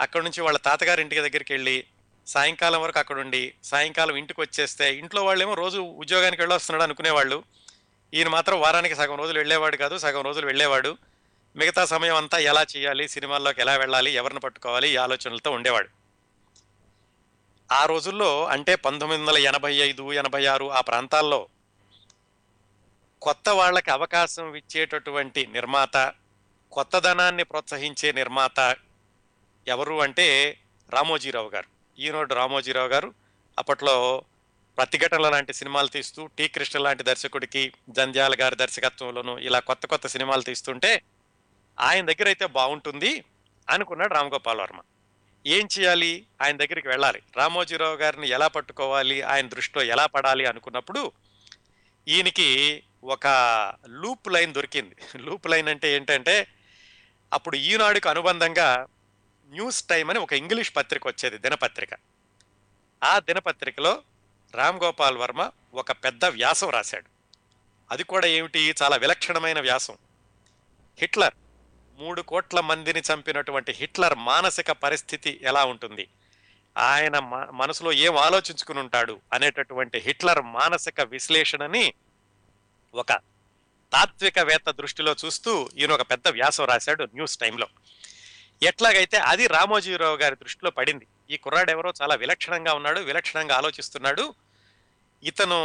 అక్కడి 0.00 0.24
నుంచి 0.24 0.40
వాళ్ళ 0.40 0.58
తాతగారి 0.58 1.02
ఇంటికి 1.02 1.20
దగ్గరికి 1.20 1.52
వెళ్ళి 1.52 1.84
సాయంకాలం 2.26 2.80
వరకు 2.80 2.98
అక్కడ 2.98 3.18
ఉండి 3.18 3.54
సాయంకాలం 3.64 4.16
ఇంటికి 4.16 4.40
వచ్చేస్తే 4.40 4.94
ఇంట్లో 4.94 5.24
వాళ్ళేమో 5.24 5.54
రోజు 5.54 5.78
ఉద్యోగానికి 5.78 6.42
వెళ్ళొస్తున్నాడు 6.42 6.84
అనుకునేవాళ్ళు. 6.84 7.44
ఈయన 8.14 8.28
మాత్రం 8.28 8.60
వారానికి 8.60 8.94
సగం 8.94 9.16
రోజులు 9.16 9.38
వెళ్ళేవాడు 9.38 9.76
కాదు 9.76 9.98
సగం 9.98 10.22
రోజులు 10.22 10.46
వెళ్ళేవాడు. 10.46 10.98
మిగతా 11.56 11.84
సమయం 11.84 12.16
అంతా 12.16 12.38
ఎలా 12.38 12.66
చేయాలి 12.76 13.08
సినిమాల్లోకి 13.08 13.60
ఎలా 13.60 13.76
వెళ్ళాలి 13.76 14.10
ఎవరిని 14.10 14.40
పట్టుకోవాలి 14.40 14.90
ఈ 14.90 14.96
ఆలోచనలతో 14.96 15.50
ఉండేవాడు. 15.50 15.88
ఆ 17.72 17.84
రోజుల్లో 17.84 18.46
అంటే 18.46 18.74
పంతొమ్మిది 18.74 19.22
వందల 19.22 19.38
ఎనభై 19.38 19.74
ఐదు 19.74 20.12
ఎనభై 20.12 20.44
ఆరు 20.44 20.72
ఆ 20.72 20.80
ప్రాంతాల్లో 20.80 21.48
కొత్త 23.22 23.48
వాళ్ళకి 23.48 23.90
అవకాశం 23.90 24.54
ఇచ్చేటటువంటి 24.54 25.46
నిర్మాత 25.46 26.12
కొత్తదనాన్ని 26.72 27.44
ప్రోత్సహించే 27.44 28.12
నిర్మాత 28.12 28.76
ఎవరు 29.66 30.02
అంటే 30.02 30.58
రామోజీరావు 30.92 31.48
గారు. 31.48 31.68
ఈనాడు 31.98 32.34
రామోజీరావు 32.34 32.88
గారు 32.88 33.14
అప్పట్లో 33.58 34.24
ప్రతిఘటనల 34.76 35.30
లాంటి 35.30 35.52
సినిమాలు 35.52 35.88
తీస్తూ 35.88 36.26
టీ 36.26 36.48
కృష్ణ 36.48 36.78
లాంటి 36.78 37.02
దర్శకుడికి 37.02 37.72
జంధ్యాల 37.88 38.34
గారి 38.40 38.56
దర్శకత్వంలోనూ 38.56 39.38
ఇలా 39.38 39.60
కొత్త 39.60 39.86
కొత్త 39.86 40.06
సినిమాలు 40.06 40.42
తీస్తుంటే 40.42 41.02
ఆయన 41.80 42.04
దగ్గర 42.04 42.26
అయితే 42.26 42.46
బాగుంటుంది 42.46 43.24
అనుకున్నాడు 43.70 44.14
రామగోపాల్ 44.14 44.60
వర్మ. 44.60 44.80
ఏం 45.46 45.68
చేయాలి? 45.78 46.26
ఆయన 46.42 46.56
దగ్గరికి 46.56 46.88
వెళ్ళాలి. 46.88 47.22
రామోజీరావు 47.36 47.96
గారిని 47.96 48.28
ఎలా 48.28 48.48
పట్టుకోవాలి? 48.48 49.22
ఆయన 49.22 49.48
దృష్టిలో 49.48 49.84
ఎలా 49.84 50.06
పడాలి 50.06 50.46
అనుకున్నప్పుడు 50.46 51.12
ఈయనకి 52.08 52.82
ఒక 53.04 53.26
లూప్ 53.86 54.28
లైన్ 54.28 54.54
దొరికింది. 54.54 54.96
లూప్ 55.18 55.46
లైన్ 55.46 55.68
అంటే 55.68 55.94
ఏంటంటే 55.94 56.46
అప్పుడు 57.32 57.56
ఈనాడుకు 57.56 58.08
అనుబంధంగా 58.08 58.86
న్యూస్ 59.48 59.82
టైమ్ 59.82 60.10
అని 60.10 60.18
ఒక 60.18 60.32
ఇంగ్లీష్ 60.32 60.76
పత్రిక 60.76 61.06
వచ్చేది 61.06 61.38
దినపత్రిక. 61.38 61.90
ఆ 63.04 63.18
దినపత్రికలో 63.18 64.02
రామ్ 64.54 64.80
గోపాల్ 64.80 65.18
వర్మ 65.18 65.50
ఒక 65.74 65.92
పెద్ద 65.92 66.24
వ్యాసం 66.24 66.70
రాశాడు. 66.70 67.06
అది 67.90 68.04
కూడా 68.04 68.26
ఏమిటి? 68.26 68.74
చాలా 68.82 68.96
విలక్షణమైన 68.96 69.60
వ్యాసం. 69.60 69.96
హిట్లర్ 70.98 71.34
మూడు 71.98 72.22
కోట్ల 72.22 72.60
మందిని 72.60 73.02
చంపినటువంటి 73.12 73.72
హిట్లర్ 73.72 74.14
మానసిక 74.14 74.70
పరిస్థితి 74.70 75.40
ఎలా 75.42 75.64
ఉంటుంది? 75.64 76.08
ఆయన 76.78 77.18
మనసులో 77.50 77.92
ఏం 77.92 78.16
ఆలోచించుకుని 78.16 78.78
ఉంటాడు 78.78 79.20
అనేటటువంటి 79.32 79.98
హిట్లర్ 79.98 80.42
మానసిక 80.42 81.00
విశ్లేషణని 81.00 81.94
ఒక 82.94 83.12
తాత్వికవేత్త 83.92 84.70
దృష్టిలో 84.70 85.16
చూస్తూ 85.24 85.68
ఈయన 85.78 85.92
ఒక 85.92 86.02
పెద్ద 86.02 86.28
వ్యాసం 86.28 86.64
రాశాడు 86.64 87.04
న్యూస్ 87.04 87.38
టైంలో 87.38 87.66
ఎట్లాగైతే 88.62 89.16
అది 89.16 89.46
రామోజీరావు 89.46 90.16
గారి 90.16 90.36
దృష్టిలో 90.36 90.70
పడింది. 90.70 91.06
ఈ 91.30 91.36
కుర్రాడు 91.36 91.70
ఎవరో 91.70 91.92
చాలా 92.02 92.14
విలక్షణంగా 92.14 92.74
ఉన్నాడు 92.74 93.00
విలక్షణంగా 93.00 93.56
ఆలోచిస్తున్నాడు. 93.56 94.34
ఇతను 95.22 95.60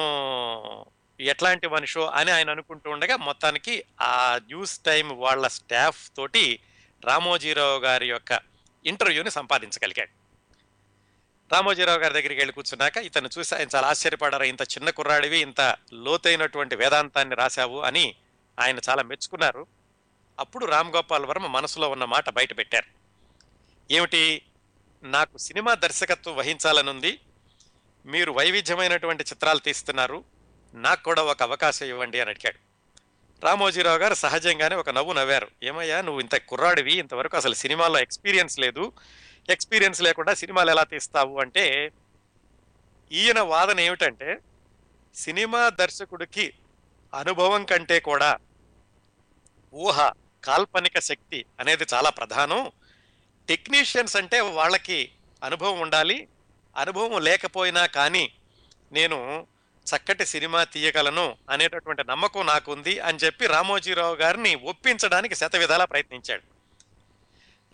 ఎట్లాంటి 1.19 1.67
మనిషో 1.67 2.05
అని 2.05 2.31
ఆయన 2.31 2.49
అనుకుంటూ 2.49 2.91
ఉండగా 2.91 3.15
మొత్తానికి 3.15 3.83
ఆ 4.01 4.39
న్యూస్ 4.45 4.79
టైం 4.79 5.17
వాళ్ళ 5.17 5.47
స్టాఫ్ 5.47 6.11
తోటి 6.17 6.59
రామోజీరావు 7.05 7.79
గారి 7.79 8.07
యొక్క 8.09 8.39
ఇంటర్వ్యూని 8.85 9.31
సంపాదించగలిగాడు. 9.31 10.19
రామోజీరావు 11.53 11.99
గారి 11.99 12.13
దగ్గరికి 12.13 12.39
వెళ్ళి 12.39 12.53
కూర్చున్నాక 12.53 12.97
ఇతను 12.97 13.29
చూసి 13.37 13.55
ఆయన 13.55 13.67
చాలా 13.75 13.87
ఆశ్చర్యపడారు 13.87 14.43
ఇంత 14.43 14.61
చిన్న 14.61 14.89
కుర్రాడివి 14.89 15.37
ఇంత 15.39 15.77
లోతైనటువంటి 15.93 16.75
వేదాంతాన్ని 16.75 17.35
రాశావు 17.35 17.79
అని 17.79 18.15
ఆయన 18.59 18.79
చాలా 18.89 19.03
మెచ్చుకున్నారు. 19.03 19.67
అప్పుడు 20.39 20.65
రామ్ 20.65 20.91
గోపాల్ 20.95 21.25
వర్మ 21.25 21.47
మనసులో 21.47 21.89
ఉన్న 21.89 22.05
మాట 22.05 22.29
బయట 22.29 22.57
పెట్టారు. 22.57 22.87
ఏమిటి 23.93 24.41
నాకు 25.03 25.37
సినిమా 25.37 25.73
దర్శకత్వం 25.73 26.35
వహించాలనుంది 26.35 27.19
మీరు 28.05 28.31
వైవిధ్యమైనటువంటి 28.31 29.23
చిత్రాలు 29.23 29.59
తీస్తున్నారు 29.59 30.38
నాకు 30.73 31.03
కూడా 31.03 31.23
ఒక 31.23 31.43
అవకాశం 31.43 31.85
ఇవ్వండి 31.85 32.19
అని 32.19 32.29
అడిగాడు. 32.29 32.59
రామోజీరావు 33.45 33.97
గారు 33.97 34.13
సహజంగానే 34.13 34.75
ఒక 34.75 34.89
నవ్వు 34.89 35.13
నవ్వారు. 35.13 35.47
ఏమయ్యా 35.63 36.01
నువ్వు 36.01 36.21
ఇంత 36.21 36.35
కుర్రాడివి 36.35 36.93
ఇంతవరకు 36.93 37.37
అసలు 37.37 37.53
సినిమాలో 37.53 37.99
ఎక్స్పీరియన్స్ 37.99 38.59
లేదు. 38.59 38.91
ఎక్స్పీరియన్స్ 39.49 40.01
లేకుండా 40.01 40.33
సినిమాలు 40.33 40.71
ఎలా 40.71 40.83
తీస్తావు 40.83 41.39
అంటే 41.39 41.91
ఈయన 43.11 43.39
వాదన 43.39 43.79
ఏమిటంటే 43.79 44.39
సినిమా 45.15 45.69
దర్శకుడికి 45.69 46.53
అనుభవం 47.13 47.65
కంటే 47.65 47.99
కూడా 47.99 48.37
ఊహ 49.73 50.11
కాల్పనిక 50.43 50.99
శక్తి 50.99 51.45
అనేది 51.59 51.85
చాలా 51.93 52.09
ప్రధానం. 52.09 52.71
టెక్నీషియన్స్ 53.49 54.15
అంటే 54.15 54.39
వాళ్ళకి 54.39 55.11
అనుభవం 55.43 55.79
ఉండాలి. 55.79 56.27
అనుభవం 56.77 57.21
లేకపోయినా 57.21 57.85
కానీ 57.85 58.33
నేను 58.91 59.47
చక్కటి 59.95 60.25
సినిమా 60.25 60.63
తీయగలను 60.63 61.37
అనేటటువంటి 61.49 62.03
నమ్మకం 62.09 62.45
నాకుంది 62.45 62.99
అని 62.99 63.17
చెప్పి 63.17 63.47
రామోజీరావు 63.47 64.15
గారిని 64.15 64.55
ఒప్పించడానికి 64.55 65.35
శతవిధాలా 65.35 65.85
ప్రయత్నించాడు. 65.85 66.41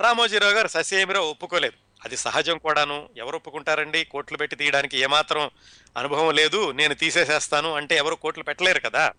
రామోజీరావు 0.01 0.53
గారు 0.53 0.67
ససేమిరా 0.67 1.19
ఒప్పుకోలేదు. 1.19 1.73
అది 2.05 2.17
సహజం 2.17 2.57
కూడాను. 2.57 3.09
ఎవరు 3.17 3.35
ఒప్పుకుంటారండి? 3.35 4.05
కోట్లు 4.05 4.37
పెట్టి 4.37 4.55
తీయడానికి 4.55 4.97
ఏమాత్రం 4.97 5.49
అనుభవం 5.97 6.35
లేదు. 6.35 6.71
నేను 6.71 6.93
తీసేసేస్తాను 6.93 7.73
అంటే 7.73 7.95
ఎవరు 7.95 8.15
కోట్లు 8.15 8.43
పెట్టలేరు 8.43 8.79
కదా. 8.79 9.11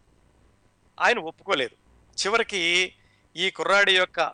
ఆయన 1.00 1.18
ఒప్పుకోలేదు. 1.18 1.76
చివరికి 2.22 2.92
ఈ 3.36 3.50
కుర్రాడి 3.50 3.96
యొక్క 3.96 4.32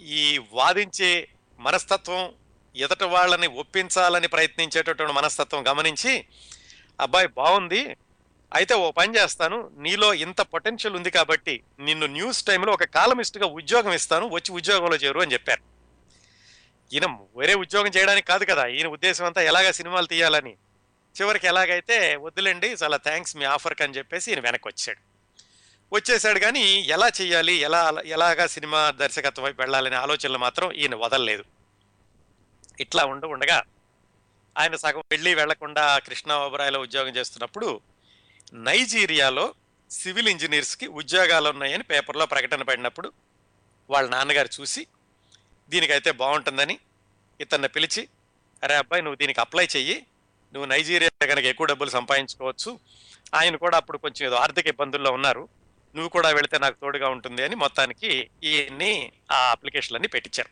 ఈ 0.00 0.40
వాదించే 0.52 1.28
మనస్తత్వం 1.58 2.34
ఎదటి 2.76 3.04
వాళ్ళని 3.04 3.46
ఒప్పించాలని 3.46 4.28
ప్రయత్నించేటటువంటి 4.28 5.14
మనస్తత్వం 5.14 5.68
గమనించి 5.68 6.24
అబ్బాయి 7.02 7.26
బాగుంది 7.26 7.96
అయితే 8.54 8.74
ఓ 8.74 8.90
పని 8.90 9.16
చేస్తాను. 9.16 9.70
నీలో 9.76 10.14
ఇంత 10.14 10.40
పొటెన్షియల్ 10.40 10.96
ఉంది 10.96 11.10
కాబట్టి 11.10 11.62
నిన్ను 11.80 12.06
న్యూస్ 12.06 12.44
టైంలో 12.44 12.72
ఒక 12.72 12.84
కాలమిస్ట్గా 12.84 13.46
ఉద్యోగం 13.46 13.92
ఇస్తాను. 13.92 14.28
వచ్చి 14.28 14.54
ఉద్యోగంలో 14.54 14.96
చేరు 14.96 15.20
అని 15.20 15.32
చెప్పారు. 15.32 15.62
ఈయన 16.92 17.06
వేరే 17.36 17.54
ఉద్యోగం 17.54 17.90
చేయడానికి 17.96 18.26
కాదు 18.26 18.44
కదా. 18.44 18.66
ఈయన 18.66 18.86
ఉద్దేశం 18.86 19.24
అంతా 19.24 19.42
ఎలాగ 19.42 19.70
సినిమాలు 19.70 20.06
తీయాలని. 20.06 20.56
చివరికి 21.20 21.46
ఎలాగైతే 21.46 22.16
వద్దులేండి 22.16 22.68
చాలా 22.82 22.96
థ్యాంక్స్ 22.96 23.36
మీ 23.36 23.44
ఆఫర్కి 23.44 23.82
అని 23.82 23.94
చెప్పేసి 23.94 24.30
ఈయన 24.30 24.40
వెనక్కి 24.40 24.68
వచ్చాడు. 24.68 25.00
వచ్చేసాడు 25.92 26.38
కానీ 26.38 26.64
ఎలా 26.88 27.08
చేయాలి 27.20 27.52
ఎలా 27.52 27.80
ఎలాగా 28.04 28.46
సినిమా 28.46 28.90
దర్శకత్వం 28.90 29.44
వైపు 29.44 29.60
వెళ్ళాలనే 29.60 29.96
ఆలోచనలు 29.96 30.38
మాత్రం 30.38 30.72
ఈయన 30.72 30.94
వదలలేదు. 30.94 31.44
ఇట్లా 32.80 33.04
ఉండ 33.04 33.24
ఉండగా 33.24 33.62
ఆయన 34.56 34.76
సగం 34.76 35.02
వెళ్ళి 35.10 35.34
వెళ్ళకుండా 35.34 35.98
కృష్ణా 35.98 36.38
ఓబరాయిలో 36.38 36.80
ఉద్యోగం 36.80 37.12
చేస్తున్నప్పుడు 37.16 37.80
నైజీరియాలో 38.54 39.54
సివిల్ 39.90 40.28
ఇంజనీర్స్కి 40.28 40.86
ఉద్యోగాలు 40.86 41.48
ఉన్నాయని 41.50 41.84
పేపర్లో 41.84 42.26
ప్రకటన 42.26 42.62
పడినప్పుడు 42.62 43.12
వాళ్ళ 43.90 44.10
నాన్నగారు 44.10 44.48
చూసి 44.60 44.86
దీనికైతే 45.70 46.10
బాగుంటుందని 46.12 46.78
ఇతన్ని 47.40 47.68
పిలిచి 47.68 48.08
అరే 48.64 48.74
అబ్బాయి 48.74 49.02
నువ్వు 49.02 49.16
దీనికి 49.16 49.40
అప్లై 49.40 49.66
చెయ్యి. 49.76 50.06
నువ్వు 50.54 50.66
నైజీరియా 50.68 51.26
కనుక 51.26 51.44
ఎక్కువ 51.44 51.66
డబ్బులు 51.66 51.90
సంపాదించుకోవచ్చు. 51.90 52.80
ఆయన 53.34 53.56
కూడా 53.56 53.76
అప్పుడు 53.76 53.98
కొంచెం 53.98 54.26
ఏదో 54.26 54.36
ఆర్థిక 54.36 54.66
ఇబ్బందుల్లో 54.66 55.10
ఉన్నారు. 55.10 55.48
నువ్వు 55.94 56.08
కూడా 56.08 56.30
వెళితే 56.30 56.58
నాకు 56.58 56.76
తోడుగా 56.80 57.08
ఉంటుంది 57.08 57.42
అని 57.42 57.54
మొత్తానికి 57.54 58.30
ఈయన్ని 58.42 59.12
ఆ 59.32 59.50
అప్లికేషన్లన్నీ 59.50 60.08
పెట్టించారు. 60.08 60.50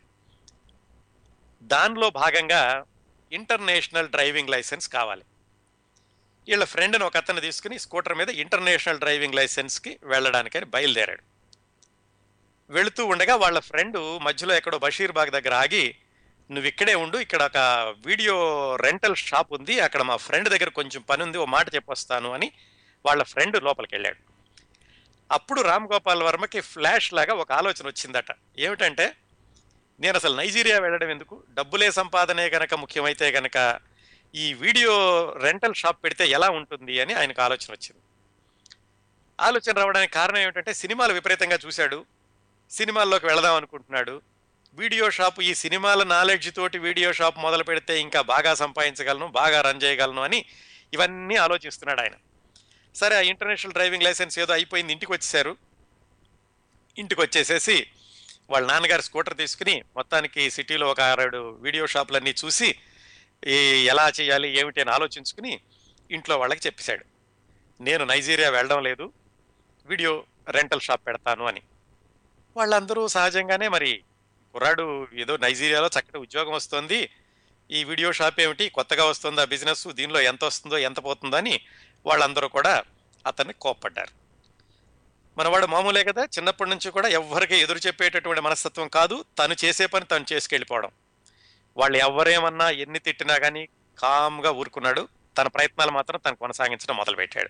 దానిలో 1.61 2.09
భాగంగా 2.09 2.85
ఇంటర్నేషనల్ 3.31 4.09
డ్రైవింగ్ 4.09 4.49
లైసెన్స్ 4.49 4.89
కావాలి. 4.89 5.23
వీళ్ళ 6.47 6.63
ఫ్రెండ్ని 6.63 7.03
ఒక 7.03 7.17
అతను 7.17 7.41
తీసుకుని 7.41 7.79
స్కూటర్ 7.79 8.15
మీద 8.15 8.29
ఇంటర్నేషనల్ 8.29 8.99
డ్రైవింగ్ 8.99 9.35
లైసెన్స్కి 9.35 9.99
వెళ్ళడానికని 10.03 10.65
బయలుదేరాడు. 10.65 11.23
వెళుతూ 12.69 13.05
ఉండగా 13.05 13.35
వాళ్ళ 13.35 13.59
ఫ్రెండ్ 13.59 13.97
మధ్యలో 14.21 14.53
ఎక్కడో 14.55 14.77
బషీర్బాగ్ 14.77 15.31
దగ్గర 15.31 15.53
ఆగి 15.53 15.95
నువ్వు 16.51 16.67
ఇక్కడే 16.67 16.95
ఉండు 16.95 17.17
ఇక్కడ 17.17 17.43
ఒక 17.43 17.57
వీడియో 18.05 18.35
రెంటల్ 18.75 19.15
షాప్ 19.15 19.53
ఉంది 19.53 19.79
అక్కడ 19.79 20.01
మా 20.01 20.15
ఫ్రెండ్ 20.15 20.49
దగ్గర 20.49 20.69
కొంచెం 20.69 21.01
పని 21.01 21.23
ఉంది 21.23 21.37
ఓ 21.37 21.45
మాట 21.45 21.75
చెప్పొస్తాను 21.75 22.33
అని 22.33 22.51
వాళ్ళ 23.05 23.23
ఫ్రెండ్ 23.23 23.63
లోపలికి 23.63 23.95
వెళ్ళాడు. 23.95 24.17
అప్పుడు 25.31 25.61
రామ్ 25.61 25.87
గోపాల్ 25.93 26.23
వర్మకి 26.23 26.61
ఫ్లాష్ 26.61 27.13
లాగా 27.13 27.33
ఒక 27.33 27.51
ఆలోచన 27.51 27.87
వచ్చిందట. 27.87 28.31
ఏమిటంటే 28.59 29.15
నేను 30.01 30.15
అసలు 30.15 30.35
నైజీరియా 30.35 30.79
వెళ్ళడం 30.79 31.09
ఎందుకు? 31.09 31.43
డబ్బులే 31.53 31.91
సంపాదనే 31.91 32.49
గనక 32.49 32.73
ముఖ్యమైతే 32.73 33.31
గనక 33.31 33.79
ఈ 34.35 34.53
వీడియో 34.53 34.91
రెంటల్ 35.37 35.73
షాప్ 35.73 36.03
పెడితే 36.03 36.27
ఎలా 36.27 36.49
ఉంటుంది 36.49 37.01
అని 37.01 37.13
ఆయనకు 37.13 37.41
ఆలోచన 37.41 37.71
వచ్చింది. 37.71 38.01
ఆలోచన 39.39 39.77
రావడానికి 39.77 40.13
కారణం 40.13 40.37
ఏమిటంటే 40.37 40.73
సినిమాలు 40.73 41.13
విపరీతంగా 41.13 41.59
చూశాడు. 41.65 42.05
సినిమాల్లోకి 42.71 43.25
వెళదాం 43.25 43.55
అనుకుంటున్నాడు. 43.55 44.21
వీడియో 44.73 45.09
షాప్ 45.09 45.39
ఈ 45.41 45.55
సినిమాల 45.55 46.03
నాలెడ్జ్ 46.03 46.55
తోటి 46.55 46.77
వీడియో 46.77 47.13
షాప్ 47.13 47.39
మొదలు 47.39 47.63
పెడితే 47.63 47.99
ఇంకా 47.99 48.21
బాగా 48.21 48.53
సంపాదించగలను 48.53 49.27
బాగా 49.27 49.61
రన్ 49.61 49.81
చేయగలను 49.83 50.21
అని 50.21 50.45
ఇవన్నీ 50.93 51.35
ఆలోచిస్తున్నాడు 51.35 52.01
ఆయన. 52.01 52.13
సరే 52.95 53.15
ఆ 53.15 53.19
ఇంటర్నేషనల్ 53.19 53.73
డ్రైవింగ్ 53.73 54.03
లైసెన్స్ 54.03 54.39
ఏదో 54.39 54.53
అయిపోయింది 54.53 54.93
ఇంటికి 54.93 55.11
వచ్చేసారు 55.11 55.57
ఇంటికి 56.97 57.21
వచ్చేసేసి 57.21 57.87
వాళ్ళ 58.51 58.67
నాన్నగారు 58.67 59.01
స్కూటర్ 59.01 59.37
తీసుకుని 59.37 59.83
మొత్తానికి 59.95 60.51
సిటీలో 60.51 60.87
ఒక 60.87 61.01
ఆరేడు 61.01 61.57
వీడియో 61.59 61.87
షాపులన్నీ 61.87 62.35
చూసి 62.45 62.75
ఈ 63.47 63.85
ఎలా 63.85 64.09
చేయాలి 64.09 64.59
ఏమిటి 64.59 64.81
అని 64.81 64.91
ఆలోచించుకుని 64.91 65.59
ఇంట్లో 66.11 66.37
వాళ్ళకి 66.37 66.61
చెప్పేశాడు. 66.65 67.05
నేను 67.81 68.05
నైజీరియా 68.05 68.49
వెళ్ళడం 68.49 68.83
లేదు 68.83 69.13
వీడియో 69.85 70.23
రెంటల్ 70.49 70.81
షాప్ 70.81 71.07
పెడతాను 71.07 71.45
అని. 71.45 71.61
వాళ్ళందరూ 72.57 73.07
సహజంగానే 73.07 73.67
మరి 73.67 74.03
కుర్రాడు 74.53 75.07
ఏదో 75.13 75.37
నైజీరియాలో 75.37 75.87
చక్కటి 75.87 76.17
ఉద్యోగం 76.17 76.53
వస్తుంది 76.53 77.09
ఈ 77.71 77.83
వీడియో 77.83 78.11
షాప్ 78.11 78.39
ఏమిటి 78.39 78.69
కొత్తగా 78.69 79.05
వస్తుందా 79.05 79.45
బిజినెస్ 79.45 79.87
దీనిలో 79.87 80.21
ఎంత 80.21 80.43
వస్తుందో 80.43 80.77
ఎంత 80.77 80.99
పోతుందో 80.99 81.37
అని 81.37 81.59
వాళ్ళందరూ 82.05 82.47
కూడా 82.47 82.83
అతన్ని 83.27 83.53
కోప్పడ్డారు. 83.53 84.20
మనవాడు 85.37 85.65
మామూలే 85.65 86.03
కదా. 86.03 86.23
చిన్నప్పటి 86.23 86.69
నుంచి 86.69 86.91
కూడా 86.91 87.07
ఎవ్వరికి 87.07 87.55
ఎదురు 87.55 87.77
చెప్పేటటువంటి 87.77 88.41
మనస్తత్వం 88.41 88.87
కాదు. 88.87 89.25
తను 89.39 89.55
చేసే 89.65 89.85
పని 89.85 90.05
తను 90.05 90.25
చేసుకెళ్ళిపోవడం. 90.33 90.91
వాళ్ళు 91.77 91.97
ఎవరేమన్నా 91.97 92.69
ఎన్ని 92.69 92.99
తిట్టినా 92.99 93.37
కానీ 93.37 93.67
కామ్గా 93.99 94.51
ఊరుకున్నాడు. 94.51 95.07
తన 95.37 95.47
ప్రయత్నాలు 95.47 95.91
మాత్రం 95.91 96.19
తను 96.25 96.35
కొనసాగించడం 96.35 96.97
మొదలుపెట్టాడు. 96.97 97.49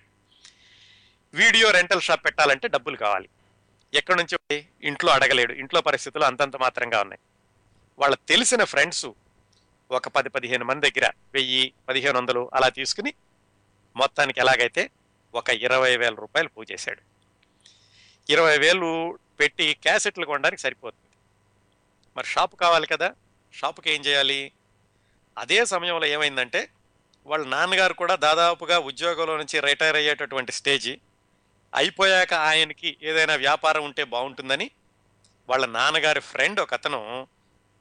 వీడియో 1.34 1.72
రెంటల్ 1.72 2.02
షాప్ 2.02 2.26
పెట్టాలంటే 2.26 2.68
డబ్బులు 2.68 2.98
కావాలి. 2.98 3.30
ఎక్కడి 3.94 4.24
నుంచి 4.24 4.66
ఇంట్లో 4.84 5.14
అడగలేడు. 5.14 5.54
ఇంట్లో 5.54 5.82
పరిస్థితులు 5.82 6.24
అంతంత 6.24 6.56
మాత్రంగా 6.56 7.02
ఉన్నాయి. 7.02 7.20
వాళ్ళ 8.00 8.16
తెలిసిన 8.16 8.64
ఫ్రెండ్స్ 8.64 9.06
ఒక 9.92 10.08
పది 10.08 10.30
పదిహేను 10.30 10.66
మంది 10.66 10.92
దగ్గర 10.92 11.12
వెయ్యి 11.34 11.74
పదిహేను 11.90 12.18
వందలు 12.18 12.52
అలా 12.54 12.70
తీసుకుని 12.70 13.14
మొత్తానికి 13.96 14.40
ఎలాగైతే 14.40 14.90
ఒక 15.36 15.50
ఇరవై 15.50 15.98
వేల 15.98 16.14
రూపాయలు 16.14 16.50
పూజేశాడు. 16.50 17.11
ఇరవై 18.32 18.58
వేలు 18.58 19.20
పెట్టి 19.40 19.74
క్యాసెట్లు 19.74 20.26
కొనడానికి 20.26 20.62
సరిపోతుంది. 20.62 21.16
మరి 22.18 22.26
షాపు 22.26 22.56
కావాలి 22.56 22.88
కదా 22.88 23.16
షాపుకి 23.54 23.92
ఏం 23.92 24.02
చేయాలి? 24.02 24.52
అదే 25.38 25.66
సమయంలో 25.66 26.06
ఏమైందంటే 26.06 26.70
వాళ్ళ 27.26 27.48
నాన్నగారు 27.48 27.94
కూడా 27.94 28.16
దాదాపుగా 28.16 28.80
ఉద్యోగంలో 28.80 29.38
నుంచి 29.38 29.60
రిటైర్ 29.60 29.96
అయ్యేటటువంటి 29.96 30.52
స్టేజీ 30.52 31.00
అయిపోయాక 31.76 32.34
ఆయనకి 32.34 32.98
ఏదైనా 33.04 33.36
వ్యాపారం 33.36 33.84
ఉంటే 33.84 34.04
బాగుంటుందని 34.04 34.72
వాళ్ళ 35.50 35.66
నాన్నగారి 35.66 36.20
ఫ్రెండ్ 36.20 36.60
ఒక 36.60 36.74
అతను 36.74 37.28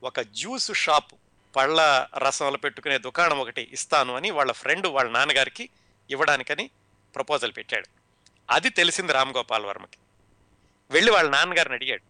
ఒక 0.03 0.21
జ్యూస్ 0.21 0.73
షాప్ 0.73 1.13
పళ్ళ 1.57 2.07
రసంలో 2.19 2.59
పెట్టుకునే 2.59 2.99
దుకాణం 2.99 3.39
ఒకటి 3.39 3.69
ఇస్తాను 3.73 4.17
అని 4.17 4.31
వాళ్ళ 4.31 4.53
ఫ్రెండ్ 4.53 4.87
వాళ్ళ 4.87 5.11
నాన్నగారికి 5.11 5.69
ఇవ్వడానికని 6.11 6.71
ప్రపోజల్ 7.15 7.53
పెట్టాడు. 7.57 7.89
అది 8.51 8.71
తెలిసింది 8.71 9.13
రామ్ 9.13 9.35
గోపాల్ 9.37 9.67
వర్మకి 9.67 9.99
వెళ్ళి 10.91 11.13
వాళ్ళ 11.13 11.31
నాన్నగారిని 11.31 11.75
అడిగాడు 11.75 12.03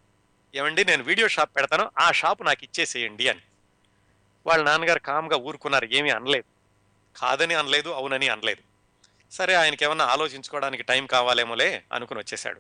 ఏమండి 0.57 0.85
నేను 0.85 1.03
వీడియో 1.03 1.29
షాప్ 1.29 1.57
పెడతాను 1.57 1.91
ఆ 1.99 2.13
షాపు 2.13 2.43
నాకు 2.43 2.65
ఇచ్చేసేయండి 2.65 3.29
అని. 3.29 3.41
వాళ్ళ 4.47 4.65
నాన్నగారు 4.65 4.99
కామ్గా 4.99 5.37
ఊరుకున్నారు 5.37 5.85
ఏమీ 5.85 6.11
అనలేదు. 6.11 6.45
కాదని 7.19 7.55
అనలేదు 7.55 7.89
అవునని 7.89 8.29
అనలేదు. 8.29 8.63
సరే 9.33 9.55
ఆయనకి 9.55 9.85
ఏమన్నా 9.85 10.05
ఆలోచించుకోవడానికి 10.05 10.83
టైం 10.83 11.07
కావాలేమోలే 11.07 11.83
అనుకుని 11.93 12.21
వచ్చేసాడు 12.21 12.59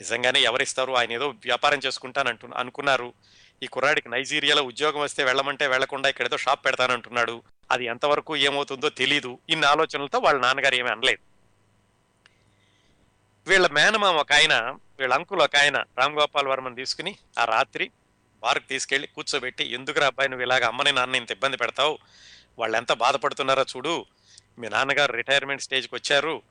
నిజంగానే 0.00 0.40
ఎవరిస్తారు? 0.40 0.92
ఆయన 0.92 1.12
ఏదో 1.12 1.28
వ్యాపారం 1.28 1.80
చేసుకుంటానంటు 1.86 2.48
అనుకున్నారు. 2.56 3.12
ఈ 3.62 3.66
కుర్రాడికి 3.66 4.08
నైజీరియాలో 4.08 4.62
ఉద్యోగం 4.62 5.00
వస్తే 5.00 5.24
వెళ్ళమంటే 5.24 5.66
వెళ్ళకుండా 5.66 6.08
ఇక్కడ 6.08 6.26
ఏదో 6.26 6.36
షాప్ 6.36 6.64
పెడతానంటున్నాడు. 6.64 7.42
అది 7.70 7.84
ఎంతవరకు 7.84 8.36
ఏమవుతుందో 8.36 8.88
తెలీదు. 8.88 9.38
ఇన్ని 9.48 9.66
ఆలోచనలతో 9.66 10.18
వాళ్ళ 10.18 10.40
నాన్నగారు 10.40 10.74
ఏమీ 10.74 10.90
అనలేదు. 10.90 11.18
వీళ్ళ 13.50 13.66
మేనమామ 13.66 14.16
ఒక 14.16 14.32
ఆయన 14.32 14.76
వీళ్ళ 14.98 15.14
అంకులు 15.14 15.42
ఒక 15.42 15.56
ఆయన 15.56 15.76
రామ్ 15.76 16.14
గోపాల్ 16.14 16.48
వర్మని 16.48 16.74
తీసుకుని 16.74 17.18
ఆ 17.38 17.44
రాత్రి 17.44 17.90
బార్కు 18.42 18.68
తీసుకెళ్ళి 18.68 19.08
కూర్చోబెట్టి 19.08 19.64
ఎందుకురా 19.64 20.06
అబ్బాయి 20.06 20.28
నువ్వు 20.28 20.44
ఇలాగ 20.46 20.64
అమ్మని 20.64 20.92
నాన్న 20.92 21.14
ఇంత 21.14 21.30
ఇబ్బంది 21.30 21.56
పెడతావు? 21.56 21.98
వాళ్ళు 22.58 22.76
ఎంత 22.76 22.92
బాధపడుతున్నారో 22.92 23.62
చూడు. 23.76 24.06
మీ 24.58 24.68
నాన్నగారు 24.68 25.12
రిటైర్మెంట్ 25.12 25.62
స్టేజ్కి 25.62 25.94
వచ్చారు. 25.94 26.42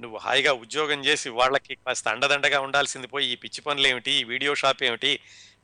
నువ్వు 0.00 0.18
హాయిగా 0.18 0.52
ఉద్యోగం 0.52 1.04
చేసి 1.04 1.28
వాళ్ళకి 1.28 1.74
కాస్త 1.74 2.08
అండదండగా 2.08 2.60
ఉండాల్సింది 2.60 3.06
పోయి 3.06 3.26
ఈ 3.26 3.34
పిచ్చి 3.34 3.60
పనులు 3.60 3.86
ఏమిటి? 3.86 4.10
ఈ 4.10 4.24
వీడియో 4.24 4.54
షాప్ 4.54 4.82
ఏమిటి? 4.82 5.20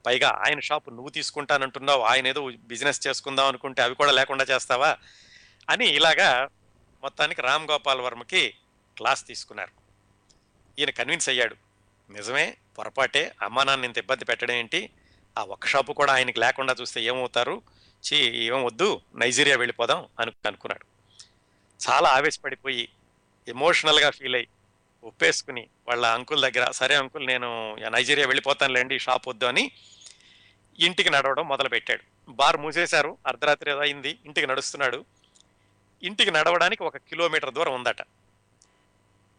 పైగా 0.06 0.28
ఆయన 0.28 0.60
షాప్ 0.60 0.88
నువ్వు 0.88 1.08
తీసుకుంటానంటున్నావు. 1.08 2.02
ఆయన 2.02 2.26
ఏదో 2.26 2.50
బిజినెస్ 2.50 3.06
చేసుకుందాం 3.06 3.46
అనుకుంటే 3.46 3.82
అవి 3.82 3.94
కూడా 3.94 4.12
లేకుండా 4.12 4.44
చేస్తావా? 4.44 4.96
అని 5.70 5.86
ఇలాగా 5.86 6.48
మొత్తానికి 7.02 7.42
రామ్ 7.42 7.68
గోపాల్ 7.70 8.00
వర్మకి 8.00 8.54
క్లాస్ 8.96 9.26
తీసుకున్నారు. 9.26 9.70
ఈయన 10.78 10.90
కన్విన్స్ 10.90 11.28
అయ్యాడు. 11.28 11.69
నిజమే 12.10 12.56
పొరపాటే. 12.78 13.32
అమ్మా 13.42 13.64
నాన్న 13.64 13.84
ఇంత 13.84 13.98
ఇబ్బంది 13.98 14.24
పెట్టడం 14.24 14.54
ఏంటి? 14.54 14.90
ఆ 15.38 15.42
ఒక్క 15.44 15.66
షాపు 15.66 15.92
కూడా 15.92 16.12
ఆయనకి 16.12 16.40
లేకుండా 16.40 16.76
చూస్తే 16.80 17.02
ఏమవుతారు? 17.02 17.62
చీ 18.04 18.16
ఏం 18.16 18.64
వద్దు 18.64 19.00
నైజీరియా 19.14 19.56
వెళ్ళిపోదాం 19.56 20.08
అను 20.20 20.32
అనుకున్నాడు. 20.46 20.86
చాలా 21.90 22.08
ఆవేశపడిపోయి 22.08 22.88
ఎమోషనల్గా 23.48 24.10
ఫీల్ 24.10 24.34
అయ్యి 24.34 24.48
ఒప్పేసుకుని 25.04 25.68
వాళ్ళ 25.88 26.06
అంకుల్ 26.06 26.42
దగ్గర 26.42 26.70
సరే 26.70 26.94
అంకుల్ 26.94 27.26
నేను 27.26 27.76
నైజీరియా 27.88 28.26
వెళ్ళిపోతానులేండి 28.26 28.98
షాప్ 28.98 29.28
వద్దు 29.28 29.44
అని 29.44 29.70
ఇంటికి 30.78 31.10
నడవడం 31.10 31.48
మొదలుపెట్టాడు. 31.48 32.30
బార్ 32.30 32.56
మూసేశారు 32.56 33.18
అర్ధరాత్రి 33.26 33.70
ఏదో 33.70 33.80
అయింది 33.80 34.18
ఇంటికి 34.24 34.46
నడుస్తున్నాడు. 34.46 35.04
ఇంటికి 36.02 36.30
నడవడానికి 36.30 36.82
ఒక 36.82 36.96
కిలోమీటర్ 36.96 37.54
దూరం 37.54 37.74
ఉందట. 37.74 38.02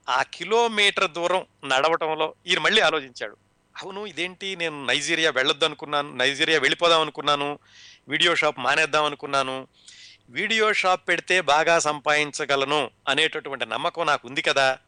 ఆ 0.10 0.24
కిలోమీటర్ 0.24 1.12
దూరం 1.12 1.46
నడవటంలో 1.66 2.34
ఈయన 2.48 2.60
మళ్ళీ 2.60 2.82
ఆలోచించాడు. 2.82 3.38
అవును 3.82 4.06
ఇదేంటి 4.06 4.56
నేను 4.56 4.86
నైజీరియా 4.86 5.32
వెళ్ళొద్దు 5.32 5.66
అనుకున్నాను 5.66 6.16
నైజీరియా 6.16 6.60
వెళ్ళిపోదాం 6.60 7.02
అనుకున్నాను 7.02 7.60
వీడియో 8.08 8.36
షాప్ 8.36 8.60
మానేద్దాం 8.60 9.04
అనుకున్నాను 9.04 9.68
వీడియో 10.30 10.74
షాప్ 10.74 11.08
పెడితే 11.08 11.42
బాగా 11.42 11.80
సంపాదించగలను 11.80 12.92
అనేటటువంటి 13.08 13.66
నమ్మకం 13.66 14.06
నాకు 14.06 14.28
ఉంది 14.28 14.42
కదా. 14.42 14.80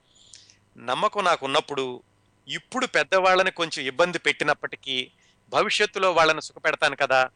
నమ్మకం 0.78 1.24
నాకు 1.24 1.46
ఉన్నప్పుడు 1.46 2.04
ఇప్పుడు 2.48 2.86
పెద్దవాళ్ళని 2.86 3.52
కొంచెం 3.52 3.86
ఇబ్బంది 3.86 4.20
పెట్టినప్పటికీ 4.20 5.12
భవిష్యత్తులో 5.50 6.12
వాళ్ళని 6.12 6.42
సుఖపెడతాను 6.42 6.96
కదా. 6.96 7.30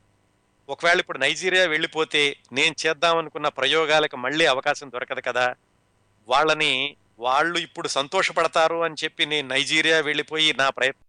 ఒకవేళ 0.69 0.99
ఇప్పుడు 0.99 1.17
నైజీరియా 1.17 1.67
వెళ్ళిపోతే 1.67 2.37
నేను 2.53 2.75
చేద్దాం 2.87 3.17
అనుకున్న 3.17 3.47
ప్రయోగాలకు 3.47 4.17
మళ్ళీ 4.17 4.45
అవకాశం 4.45 4.91
దొరకదు 4.91 5.21
కదా. 5.21 5.55
వాళ్ళని 6.27 6.97
వాళ్ళు 7.19 7.57
ఇప్పుడు 7.65 7.87
సంతోషపడతారు 7.95 8.77
అని 8.85 8.99
చెప్పి 9.01 9.23
నేను 9.31 9.47
నైజీరియా 9.47 9.97
వెళ్ళిపోయి 10.07 10.49
నా 10.59 10.67
ప్రయత్నాలన్నిటికీ 10.77 11.07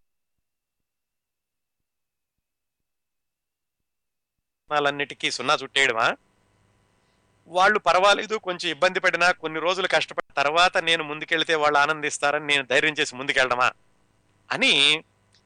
సున్నా 5.37 5.55
చుట్టేయడమా? 5.61 6.07
వాళ్ళు 7.51 7.79
పర్వాలేదు 7.87 8.35
కొంచెం 8.47 8.69
ఇబ్బంది 8.71 9.01
పడినా 9.01 9.29
కొన్ని 9.43 9.59
రోజులు 9.61 9.89
కష్టపడిన 9.93 10.33
తర్వాత 10.39 10.77
నేను 10.89 11.03
ముందుకెళ్తే 11.11 11.55
వాళ్ళు 11.63 11.79
ఆనందిస్తారని 11.79 12.47
నేను 12.47 12.65
ధైర్యం 12.73 12.97
చేసి 12.99 13.13
ముందుకెళ్ళడమా 13.17 13.69
అని 14.49 14.73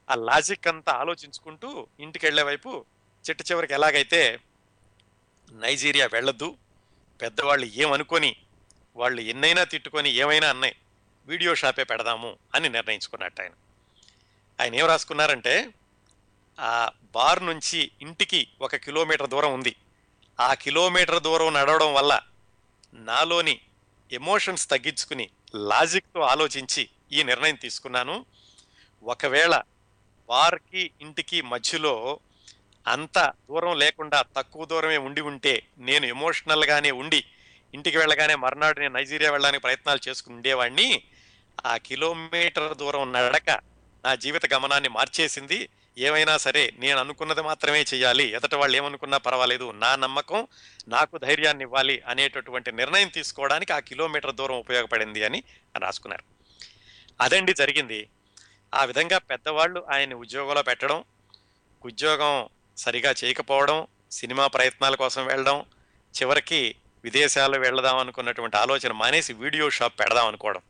ఆ 0.09 0.15
లాజిక్ 0.23 0.69
అంతా 0.73 0.93
ఆలోచించుకుంటూ 1.03 1.69
ఇంటికి 1.99 2.25
వెళ్ళే 2.27 2.43
వైపు 2.43 2.71
చిట్ట 3.25 3.41
చివరికి 3.49 3.75
ఎలాగైతే 3.75 4.21
నైజీరియా 5.57 6.07
వెళ్ళొద్దు 6.13 6.49
పెద్దవాళ్ళు 7.21 7.67
ఏమనుకొని 7.83 8.31
వాళ్ళు 8.97 9.21
ఎన్నైనా 9.21 9.65
తిట్టుకొని 9.65 10.11
ఏమైనా 10.11 10.51
అన్నాయి 10.51 10.77
వీడియో 11.27 11.55
షాపే 11.55 11.85
పెడదాము 11.85 12.37
అని 12.55 12.69
నిర్ణయించుకున్నట్టు 12.69 13.43
ఆయన. 13.43 13.53
ఆయన 14.61 14.75
ఏం 14.75 14.87
రాసుకున్నారంటే 14.87 15.73
ఆ 16.61 16.91
బార్ 17.15 17.43
నుంచి 17.47 17.91
ఇంటికి 18.03 18.49
ఒక 18.61 18.77
కిలోమీటర్ 18.77 19.31
దూరం 19.31 19.55
ఉంది. 19.55 19.77
ఆ 20.41 20.55
కిలోమీటర్ 20.55 21.23
దూరం 21.23 21.55
నడవడం 21.55 21.95
వల్ల 21.95 22.21
నాలోని 22.95 23.61
ఎమోషన్స్ 24.13 24.71
తగ్గించుకుని 24.71 25.31
లాజిక్తో 25.55 26.21
ఆలోచించి 26.21 26.89
ఈ 27.13 27.23
నిర్ణయం 27.23 27.55
తీసుకున్నాను. 27.55 28.27
ఒకవేళ 29.03 29.63
బార్కి 30.29 30.91
ఇంటికి 31.01 31.43
మధ్యలో 31.43 32.21
అంత 32.87 33.19
దూరం 33.19 33.79
లేకుండా 33.79 34.23
తక్కువ 34.37 34.65
దూరమే 34.65 34.97
ఉండి 34.97 35.21
ఉంటే 35.21 35.67
నేను 35.79 36.07
ఎమోషనల్గానే 36.07 36.91
ఉండి 36.91 37.25
ఇంటికి 37.75 37.99
వెళ్ళగానే 37.99 38.35
మర్నాడు 38.35 38.81
నేను 38.81 38.95
నైజీరియా 38.95 39.31
వెళ్ళడానికి 39.31 39.63
ప్రయత్నాలు 39.63 40.09
చేసుకుని 40.09 40.37
ఉండేవాడిని 40.37 41.03
ఆ 41.67 41.77
కిలోమీటర్ 41.77 42.77
దూరం 42.77 43.13
నడక 43.13 43.51
నా 44.05 44.15
జీవిత 44.15 44.55
గమనాన్ని 44.55 44.89
మార్చేసింది. 44.89 45.69
ఏమైనా 45.99 46.37
సరే 46.37 46.73
నేను 46.79 46.99
అనుకున్నది 46.99 47.43
మాత్రమే 47.43 47.85
చేయాలి. 47.95 48.25
ఎదట 48.25 48.55
వాళ్ళు 48.55 48.77
ఏమనుకున్నా 48.77 49.19
పర్వాలేదు. 49.19 49.73
నా 49.73 49.97
నమ్మకం 49.97 50.47
నాకు 50.89 51.19
ధైర్యాన్ని 51.19 51.65
ఇవ్వాలి 51.65 52.03
అనేటటువంటి 52.07 52.73
నిర్ణయం 52.73 53.09
తీసుకోవడానికి 53.09 53.73
ఆ 53.73 53.79
కిలోమీటర్ 53.79 54.35
దూరం 54.35 54.57
ఉపయోగపడింది 54.57 55.25
అని 55.25 55.43
రాసుకున్నారు. 55.79 56.25
అదండి 57.21 57.53
జరిగింది. 57.53 58.09
ఆ 58.75 58.85
విధంగా 58.85 59.19
పెద్దవాళ్ళు 59.19 59.87
ఆయన్ని 59.91 60.15
ఉద్యోగంలో 60.15 60.63
పెట్టడం 60.63 61.05
ఉద్యోగం 61.85 62.49
సరిగా 62.77 63.15
చేయకపోవడం 63.25 63.87
సినిమా 64.13 64.47
ప్రయత్నాల 64.47 64.95
కోసం 64.95 65.27
వెళ్ళడం 65.27 65.65
చివరికి 66.23 66.75
విదేశాలు 67.05 67.59
వెళ్దాం 67.59 67.99
అనుకున్నటువంటి 67.99 68.57
ఆలోచన 68.57 68.93
మానేసి 68.93 69.33
వీడియో 69.33 69.71
షాప్ 69.71 70.01
పెడదాం 70.01 70.27
అనుకోవడం. 70.27 70.61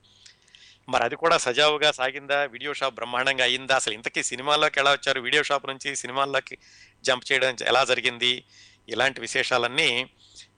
మరి 0.88 1.04
అది 1.04 1.16
కూడా 1.16 1.38
సజావుగా 1.38 1.92
సాగిందా? 1.92 2.44
వీడియో 2.44 2.74
షాప్ 2.74 2.94
బ్రహ్మాండంగా 2.94 3.44
అయిందా? 3.44 3.76
అసలు 3.76 3.94
ఇంతకీ 3.94 4.22
సినిమాల్లోకి 4.22 4.80
ఎలా 4.80 4.92
వచ్చారు? 4.92 5.20
వీడియో 5.20 5.42
షాప్ 5.42 5.66
నుంచి 5.66 5.96
సినిమాల్లోకి 5.96 6.58
జంప్ 7.04 7.32
చేయడం 7.32 7.56
ఎలా 7.66 7.84
జరిగింది? 7.84 8.44
ఇలాంటి 8.88 9.20
విశేషాలన్నీ 9.20 10.10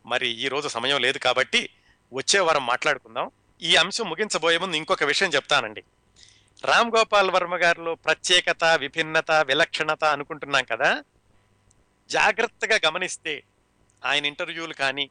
మరి 0.06 0.28
ఈరోజు 0.28 0.68
సమయం 0.68 1.00
లేదు 1.00 1.18
కాబట్టి 1.18 1.70
వచ్చే 2.12 2.40
వారం 2.40 2.66
మాట్లాడుకుందాం. 2.66 3.30
ఈ 3.62 3.76
అంశం 3.76 4.08
ముగించబోయే 4.08 4.58
ముందు 4.58 4.76
ఇంకొక 4.76 5.04
విషయం 5.04 5.30
చెప్తానండి. 5.30 5.82
రామ్ 6.64 6.92
గోపాల్ 6.96 7.30
వర్మ 7.30 7.56
గారిలో 7.56 7.94
ప్రత్యేకత 7.94 8.64
విభిన్నత 8.64 9.30
విలక్షణత 9.30 10.04
అనుకుంటున్నాం 10.04 10.64
కదా? 10.64 11.04
జాగ్రత్తగా 12.10 12.80
గమనిస్తే 12.86 13.42
ఆయన 14.04 14.26
ఇంటర్వ్యూలు 14.26 14.74
కానీ 14.74 15.10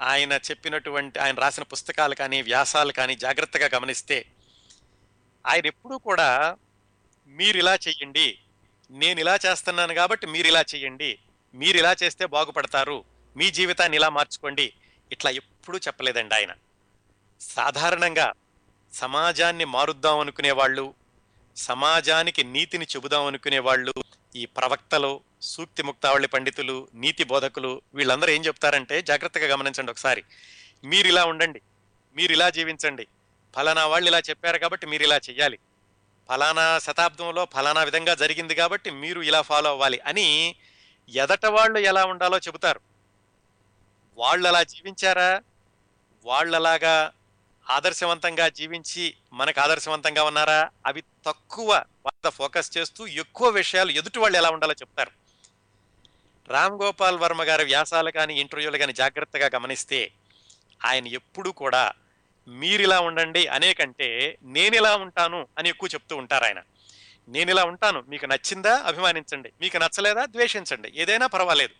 ఆయన 0.00 0.32
చెప్పినటువంటి 0.46 1.18
ఆయన 1.18 1.36
రాసిన 1.38 1.62
పుస్తకాలు 1.64 2.14
కానీ 2.14 2.42
వ్యాసాలు 2.42 2.92
కానీ 2.92 3.14
జాగ్రత్తగా 3.16 3.68
గమనిస్తే 3.74 4.18
ఆయన 5.44 5.66
ఎప్పుడూ 5.66 5.98
కూడా 6.08 6.28
మీరు 7.30 7.58
ఇలా 7.58 7.74
చెయ్యండి 7.86 8.26
నేను 8.90 9.20
ఇలా 9.20 9.36
చేస్తున్నాను 9.44 9.94
కాబట్టి 9.94 10.26
మీరు 10.26 10.48
ఇలా 10.48 10.62
చెయ్యండి 10.72 11.10
మీరు 11.54 11.78
ఇలా 11.78 11.92
చేస్తే 12.02 12.26
బాగుపడతారు 12.26 12.96
మీ 13.36 13.50
జీవితాన్ని 13.50 13.96
ఇలా 13.96 14.08
మార్చుకోండి 14.08 14.66
ఇట్లా 15.10 15.30
ఎప్పుడూ 15.30 15.78
చెప్పలేదండి 15.78 16.34
ఆయన. 16.34 16.52
సాధారణంగా 17.40 18.26
సమాజాన్ని 18.92 19.64
మారుద్దాం 19.74 20.18
అనుకునే 20.18 20.50
వాళ్ళు 20.50 20.84
సమాజానికి 21.56 22.42
నీతిని 22.54 22.84
చెబుదాం 22.84 23.26
అనుకునే 23.26 23.58
వాళ్ళు 23.58 23.94
ఈ 24.36 24.46
ప్రవక్తలు 24.46 25.20
సూక్తి 25.42 25.82
ముక్తావళి 25.82 26.28
పండితులు 26.28 26.88
నీతి 26.94 27.24
బోధకులు 27.24 27.82
వీళ్ళందరూ 27.94 28.30
ఏం 28.30 28.44
చెప్తారంటే 28.44 29.02
జాగ్రత్తగా 29.02 29.46
గమనించండి 29.46 29.92
ఒకసారి. 29.92 30.24
మీరు 30.84 31.08
ఇలా 31.08 31.24
ఉండండి. 31.24 31.60
మీరు 32.16 32.32
ఇలా 32.32 32.50
జీవించండి. 32.50 33.06
ఫలానా 33.56 33.86
వాళ్ళు 33.86 34.08
ఇలా 34.08 34.18
చెప్పారు 34.18 34.58
కాబట్టి 34.58 34.86
మీరు 34.86 35.02
ఇలా 35.02 35.16
చెయ్యాలి. 35.16 35.58
ఫలానా 36.28 36.78
శతాబ్దంలో 36.78 37.48
ఫలానా 37.54 37.82
విధంగా 37.82 38.14
జరిగింది 38.14 38.54
కాబట్టి 38.54 38.90
మీరు 38.90 39.20
ఇలా 39.20 39.42
ఫాలో 39.42 39.70
అవ్వాలి 39.70 40.00
అని 40.00 40.56
ఎదట 41.08 41.46
వాళ్ళు 41.46 41.78
ఎలా 41.78 42.04
ఉండాలో 42.04 42.38
చెబుతారు. 42.38 42.80
వాళ్ళు 44.16 44.48
అలా 44.48 44.62
జీవించారా? 44.62 45.42
వాళ్ళలాగా 46.24 47.12
ఆదర్శవంతంగా 47.70 48.48
జీవించి 48.48 49.14
మనకు 49.32 49.60
ఆదర్శవంతంగా 49.60 50.24
ఉన్నారా? 50.24 50.70
అవి 50.86 51.02
తక్కువ 51.26 51.84
మీద 52.04 52.30
ఫోకస్ 52.38 52.76
చేస్తూ 52.76 53.06
ఎక్కువ 53.06 53.48
విషయాలు 53.48 53.90
ఎదుటి 53.90 54.18
వాళ్ళు 54.18 54.36
ఎలా 54.38 54.50
ఉండాలో 54.50 54.72
చెప్తారు. 54.72 55.12
రామ్ 56.50 56.78
గోపాల్ 56.82 57.18
వర్మ 57.18 57.42
గారి 57.42 57.64
వ్యాసాలు 57.64 58.10
కానీ 58.10 58.34
ఇంటర్వ్యూలు 58.40 58.78
కానీ 58.78 58.92
జాగ్రత్తగా 58.92 59.46
గమనిస్తే 59.54 60.00
ఆయన 60.84 61.06
ఎప్పుడూ 61.06 61.52
కూడా 61.52 61.92
మీరిలా 62.48 63.00
ఉండండి 63.00 63.46
అనేకంటే 63.46 64.38
నేను 64.56 64.76
ఇలా 64.76 64.96
ఉంటాను 64.96 65.46
అని 65.58 65.68
ఎక్కువ 65.68 65.88
చెప్తూ 65.94 66.16
ఉంటారు 66.16 66.44
ఆయన. 66.44 66.60
నేను 67.28 67.50
ఇలా 67.50 67.62
ఉంటాను 67.64 68.00
మీకు 68.08 68.26
నచ్చిందా 68.26 68.72
అభిమానించండి 68.90 69.50
మీకు 69.60 69.76
నచ్చలేదా 69.76 70.26
ద్వేషించండి 70.26 70.88
ఏదైనా 70.96 71.26
పర్వాలేదు. 71.26 71.74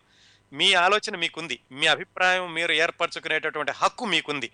మీ 0.51 0.73
ఆలోచన 0.73 1.15
మీకుంది 1.15 1.59
మీ 1.71 1.87
అభిప్రాయం 1.87 2.53
మీరు 2.53 2.71
ఏర్పరచుకునేటటువంటి 2.73 3.71
హక్కు 3.71 4.05
మీకుంది 4.05 4.49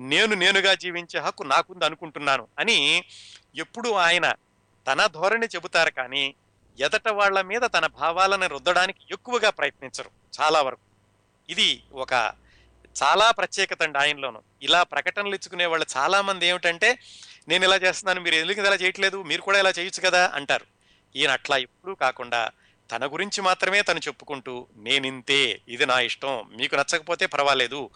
నేను 0.00 0.34
నేనుగా 0.34 0.74
జీవించే 0.74 1.18
హక్కు 1.18 1.42
నాకుంది 1.42 1.84
అనుకుంటున్నాను 1.84 2.48
అని 2.58 3.04
ఎప్పుడు 3.54 3.90
ఆయన 4.06 4.26
తన 4.86 5.06
ధోరణి 5.06 5.46
చెబుతారు 5.46 5.90
కానీ 5.90 6.34
ఎదట 6.80 7.08
వాళ్ళ 7.08 7.40
మీద 7.40 7.60
తన 7.60 7.86
భావాలను 7.86 8.46
రుద్దడానికి 8.46 8.98
ఎక్కువగా 9.10 9.50
ప్రయత్నించరు 9.50 10.10
చాలా 10.40 10.62
వరకు. 10.62 10.80
ఇది 11.48 11.82
ఒక 11.92 12.12
చాలా 13.02 13.30
ప్రత్యేకత 13.30 13.82
అండి 13.82 13.98
ఆయనలోను. 13.98 14.42
ఇలా 14.62 14.82
ప్రకటనలు 14.82 15.34
ఇచ్చుకునే 15.34 15.66
వాళ్ళు 15.66 15.86
చాలా 15.96 16.20
మంది 16.20 16.46
ఏమిటంటే 16.46 16.98
నేను 17.48 17.64
ఇలా 17.64 17.76
చేస్తున్నాను 17.76 18.20
మీరు 18.20 18.34
ఎందుకు 18.34 18.60
ఇలా 18.60 18.74
చేయట్లేదు? 18.74 19.22
మీరు 19.22 19.42
కూడా 19.42 19.58
ఇలా 19.58 19.70
చేయొచ్చు 19.70 20.10
కదా? 20.10 20.32
అంటారు. 20.34 20.66
ఈయన 21.16 21.30
అట్లా 21.30 21.56
ఎప్పుడూ 21.56 21.94
కాకుండా 21.94 22.50
తన 22.90 23.06
గురించి 23.06 23.40
మాత్రమే 23.40 23.82
తను 23.82 23.98
చెప్పుకుంటూ 23.98 24.66
నేనింతే 24.76 25.60
ఇది 25.68 25.86
నా 25.86 26.00
ఇష్టం 26.00 26.50
మీకు 26.56 26.74
నచ్చకపోతే 26.74 27.26
పర్వాలేదు. 27.26 27.90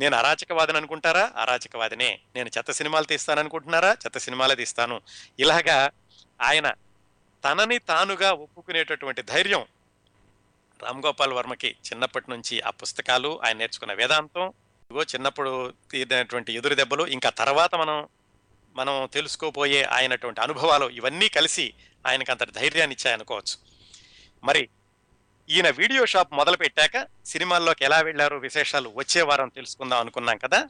నేను 0.00 0.16
అరాచకవాదని 0.16 0.76
అనుకుంటారా? 0.76 1.32
అరాచకవాదినే. 1.36 2.20
నేను 2.36 2.50
చెత్త 2.58 2.70
సినిమాలు 2.70 3.04
తీస్తాను 3.04 3.40
అనుకుంటున్నారా? 3.40 3.90
చెత్త 3.92 4.18
సినిమాలే 4.18 4.54
తీస్తాను. 4.54 5.00
ఇలాగా 5.38 5.90
ఆయన 6.40 6.68
తనని 7.44 7.78
తానుగా 7.78 8.32
ఒప్పుకునేటటువంటి 8.32 9.22
ధైర్యం 9.22 9.66
రామ్ 10.82 11.02
గోపాల్ 11.06 11.32
వర్మకి 11.32 11.68
చిన్నప్పటి 11.68 12.30
నుంచి 12.30 12.60
ఆ 12.60 12.70
పుస్తకాలు 12.70 13.40
ఆయన 13.44 13.56
నేర్చుకున్న 13.56 13.92
వేదాంతం. 13.92 14.46
ఇదిగో 14.90 15.02
చిన్నప్పుడు 15.02 15.74
తీరినటువంటి 15.90 16.52
ఎదురు 16.52 16.74
దెబ్బలు 16.74 17.06
ఇంకా 17.06 17.30
తర్వాత 17.30 17.74
మనం 17.74 18.08
మనం 18.76 19.08
తెలుసుకోపోయే 19.12 19.82
ఆయనటువంటి 19.82 20.40
అనుభవాలు 20.40 20.86
ఇవన్నీ 20.90 21.28
కలిసి 21.28 21.72
ఆయనకు 22.06 22.30
అంతటి 22.30 22.50
ధైర్యాన్ని 22.50 22.96
ఇచ్చాయనుకోవచ్చు 22.98 23.56
మరి 24.44 24.68
ఈయన 25.50 25.70
వీడియో 25.70 26.06
షాప్ 26.06 26.32
మొదలు 26.32 26.56
పెట్టాక 26.56 27.08
సినిమాల్లోకి 27.26 27.84
ఎలా 27.84 28.00
వెళ్ళారు 28.00 28.36
విశేషాలు 28.36 28.92
వచ్చే 28.94 29.22
వారం 29.22 29.48
తెలుసుకుందాం 29.48 30.00
అనుకున్నాం 30.00 30.38
కదా. 30.38 30.68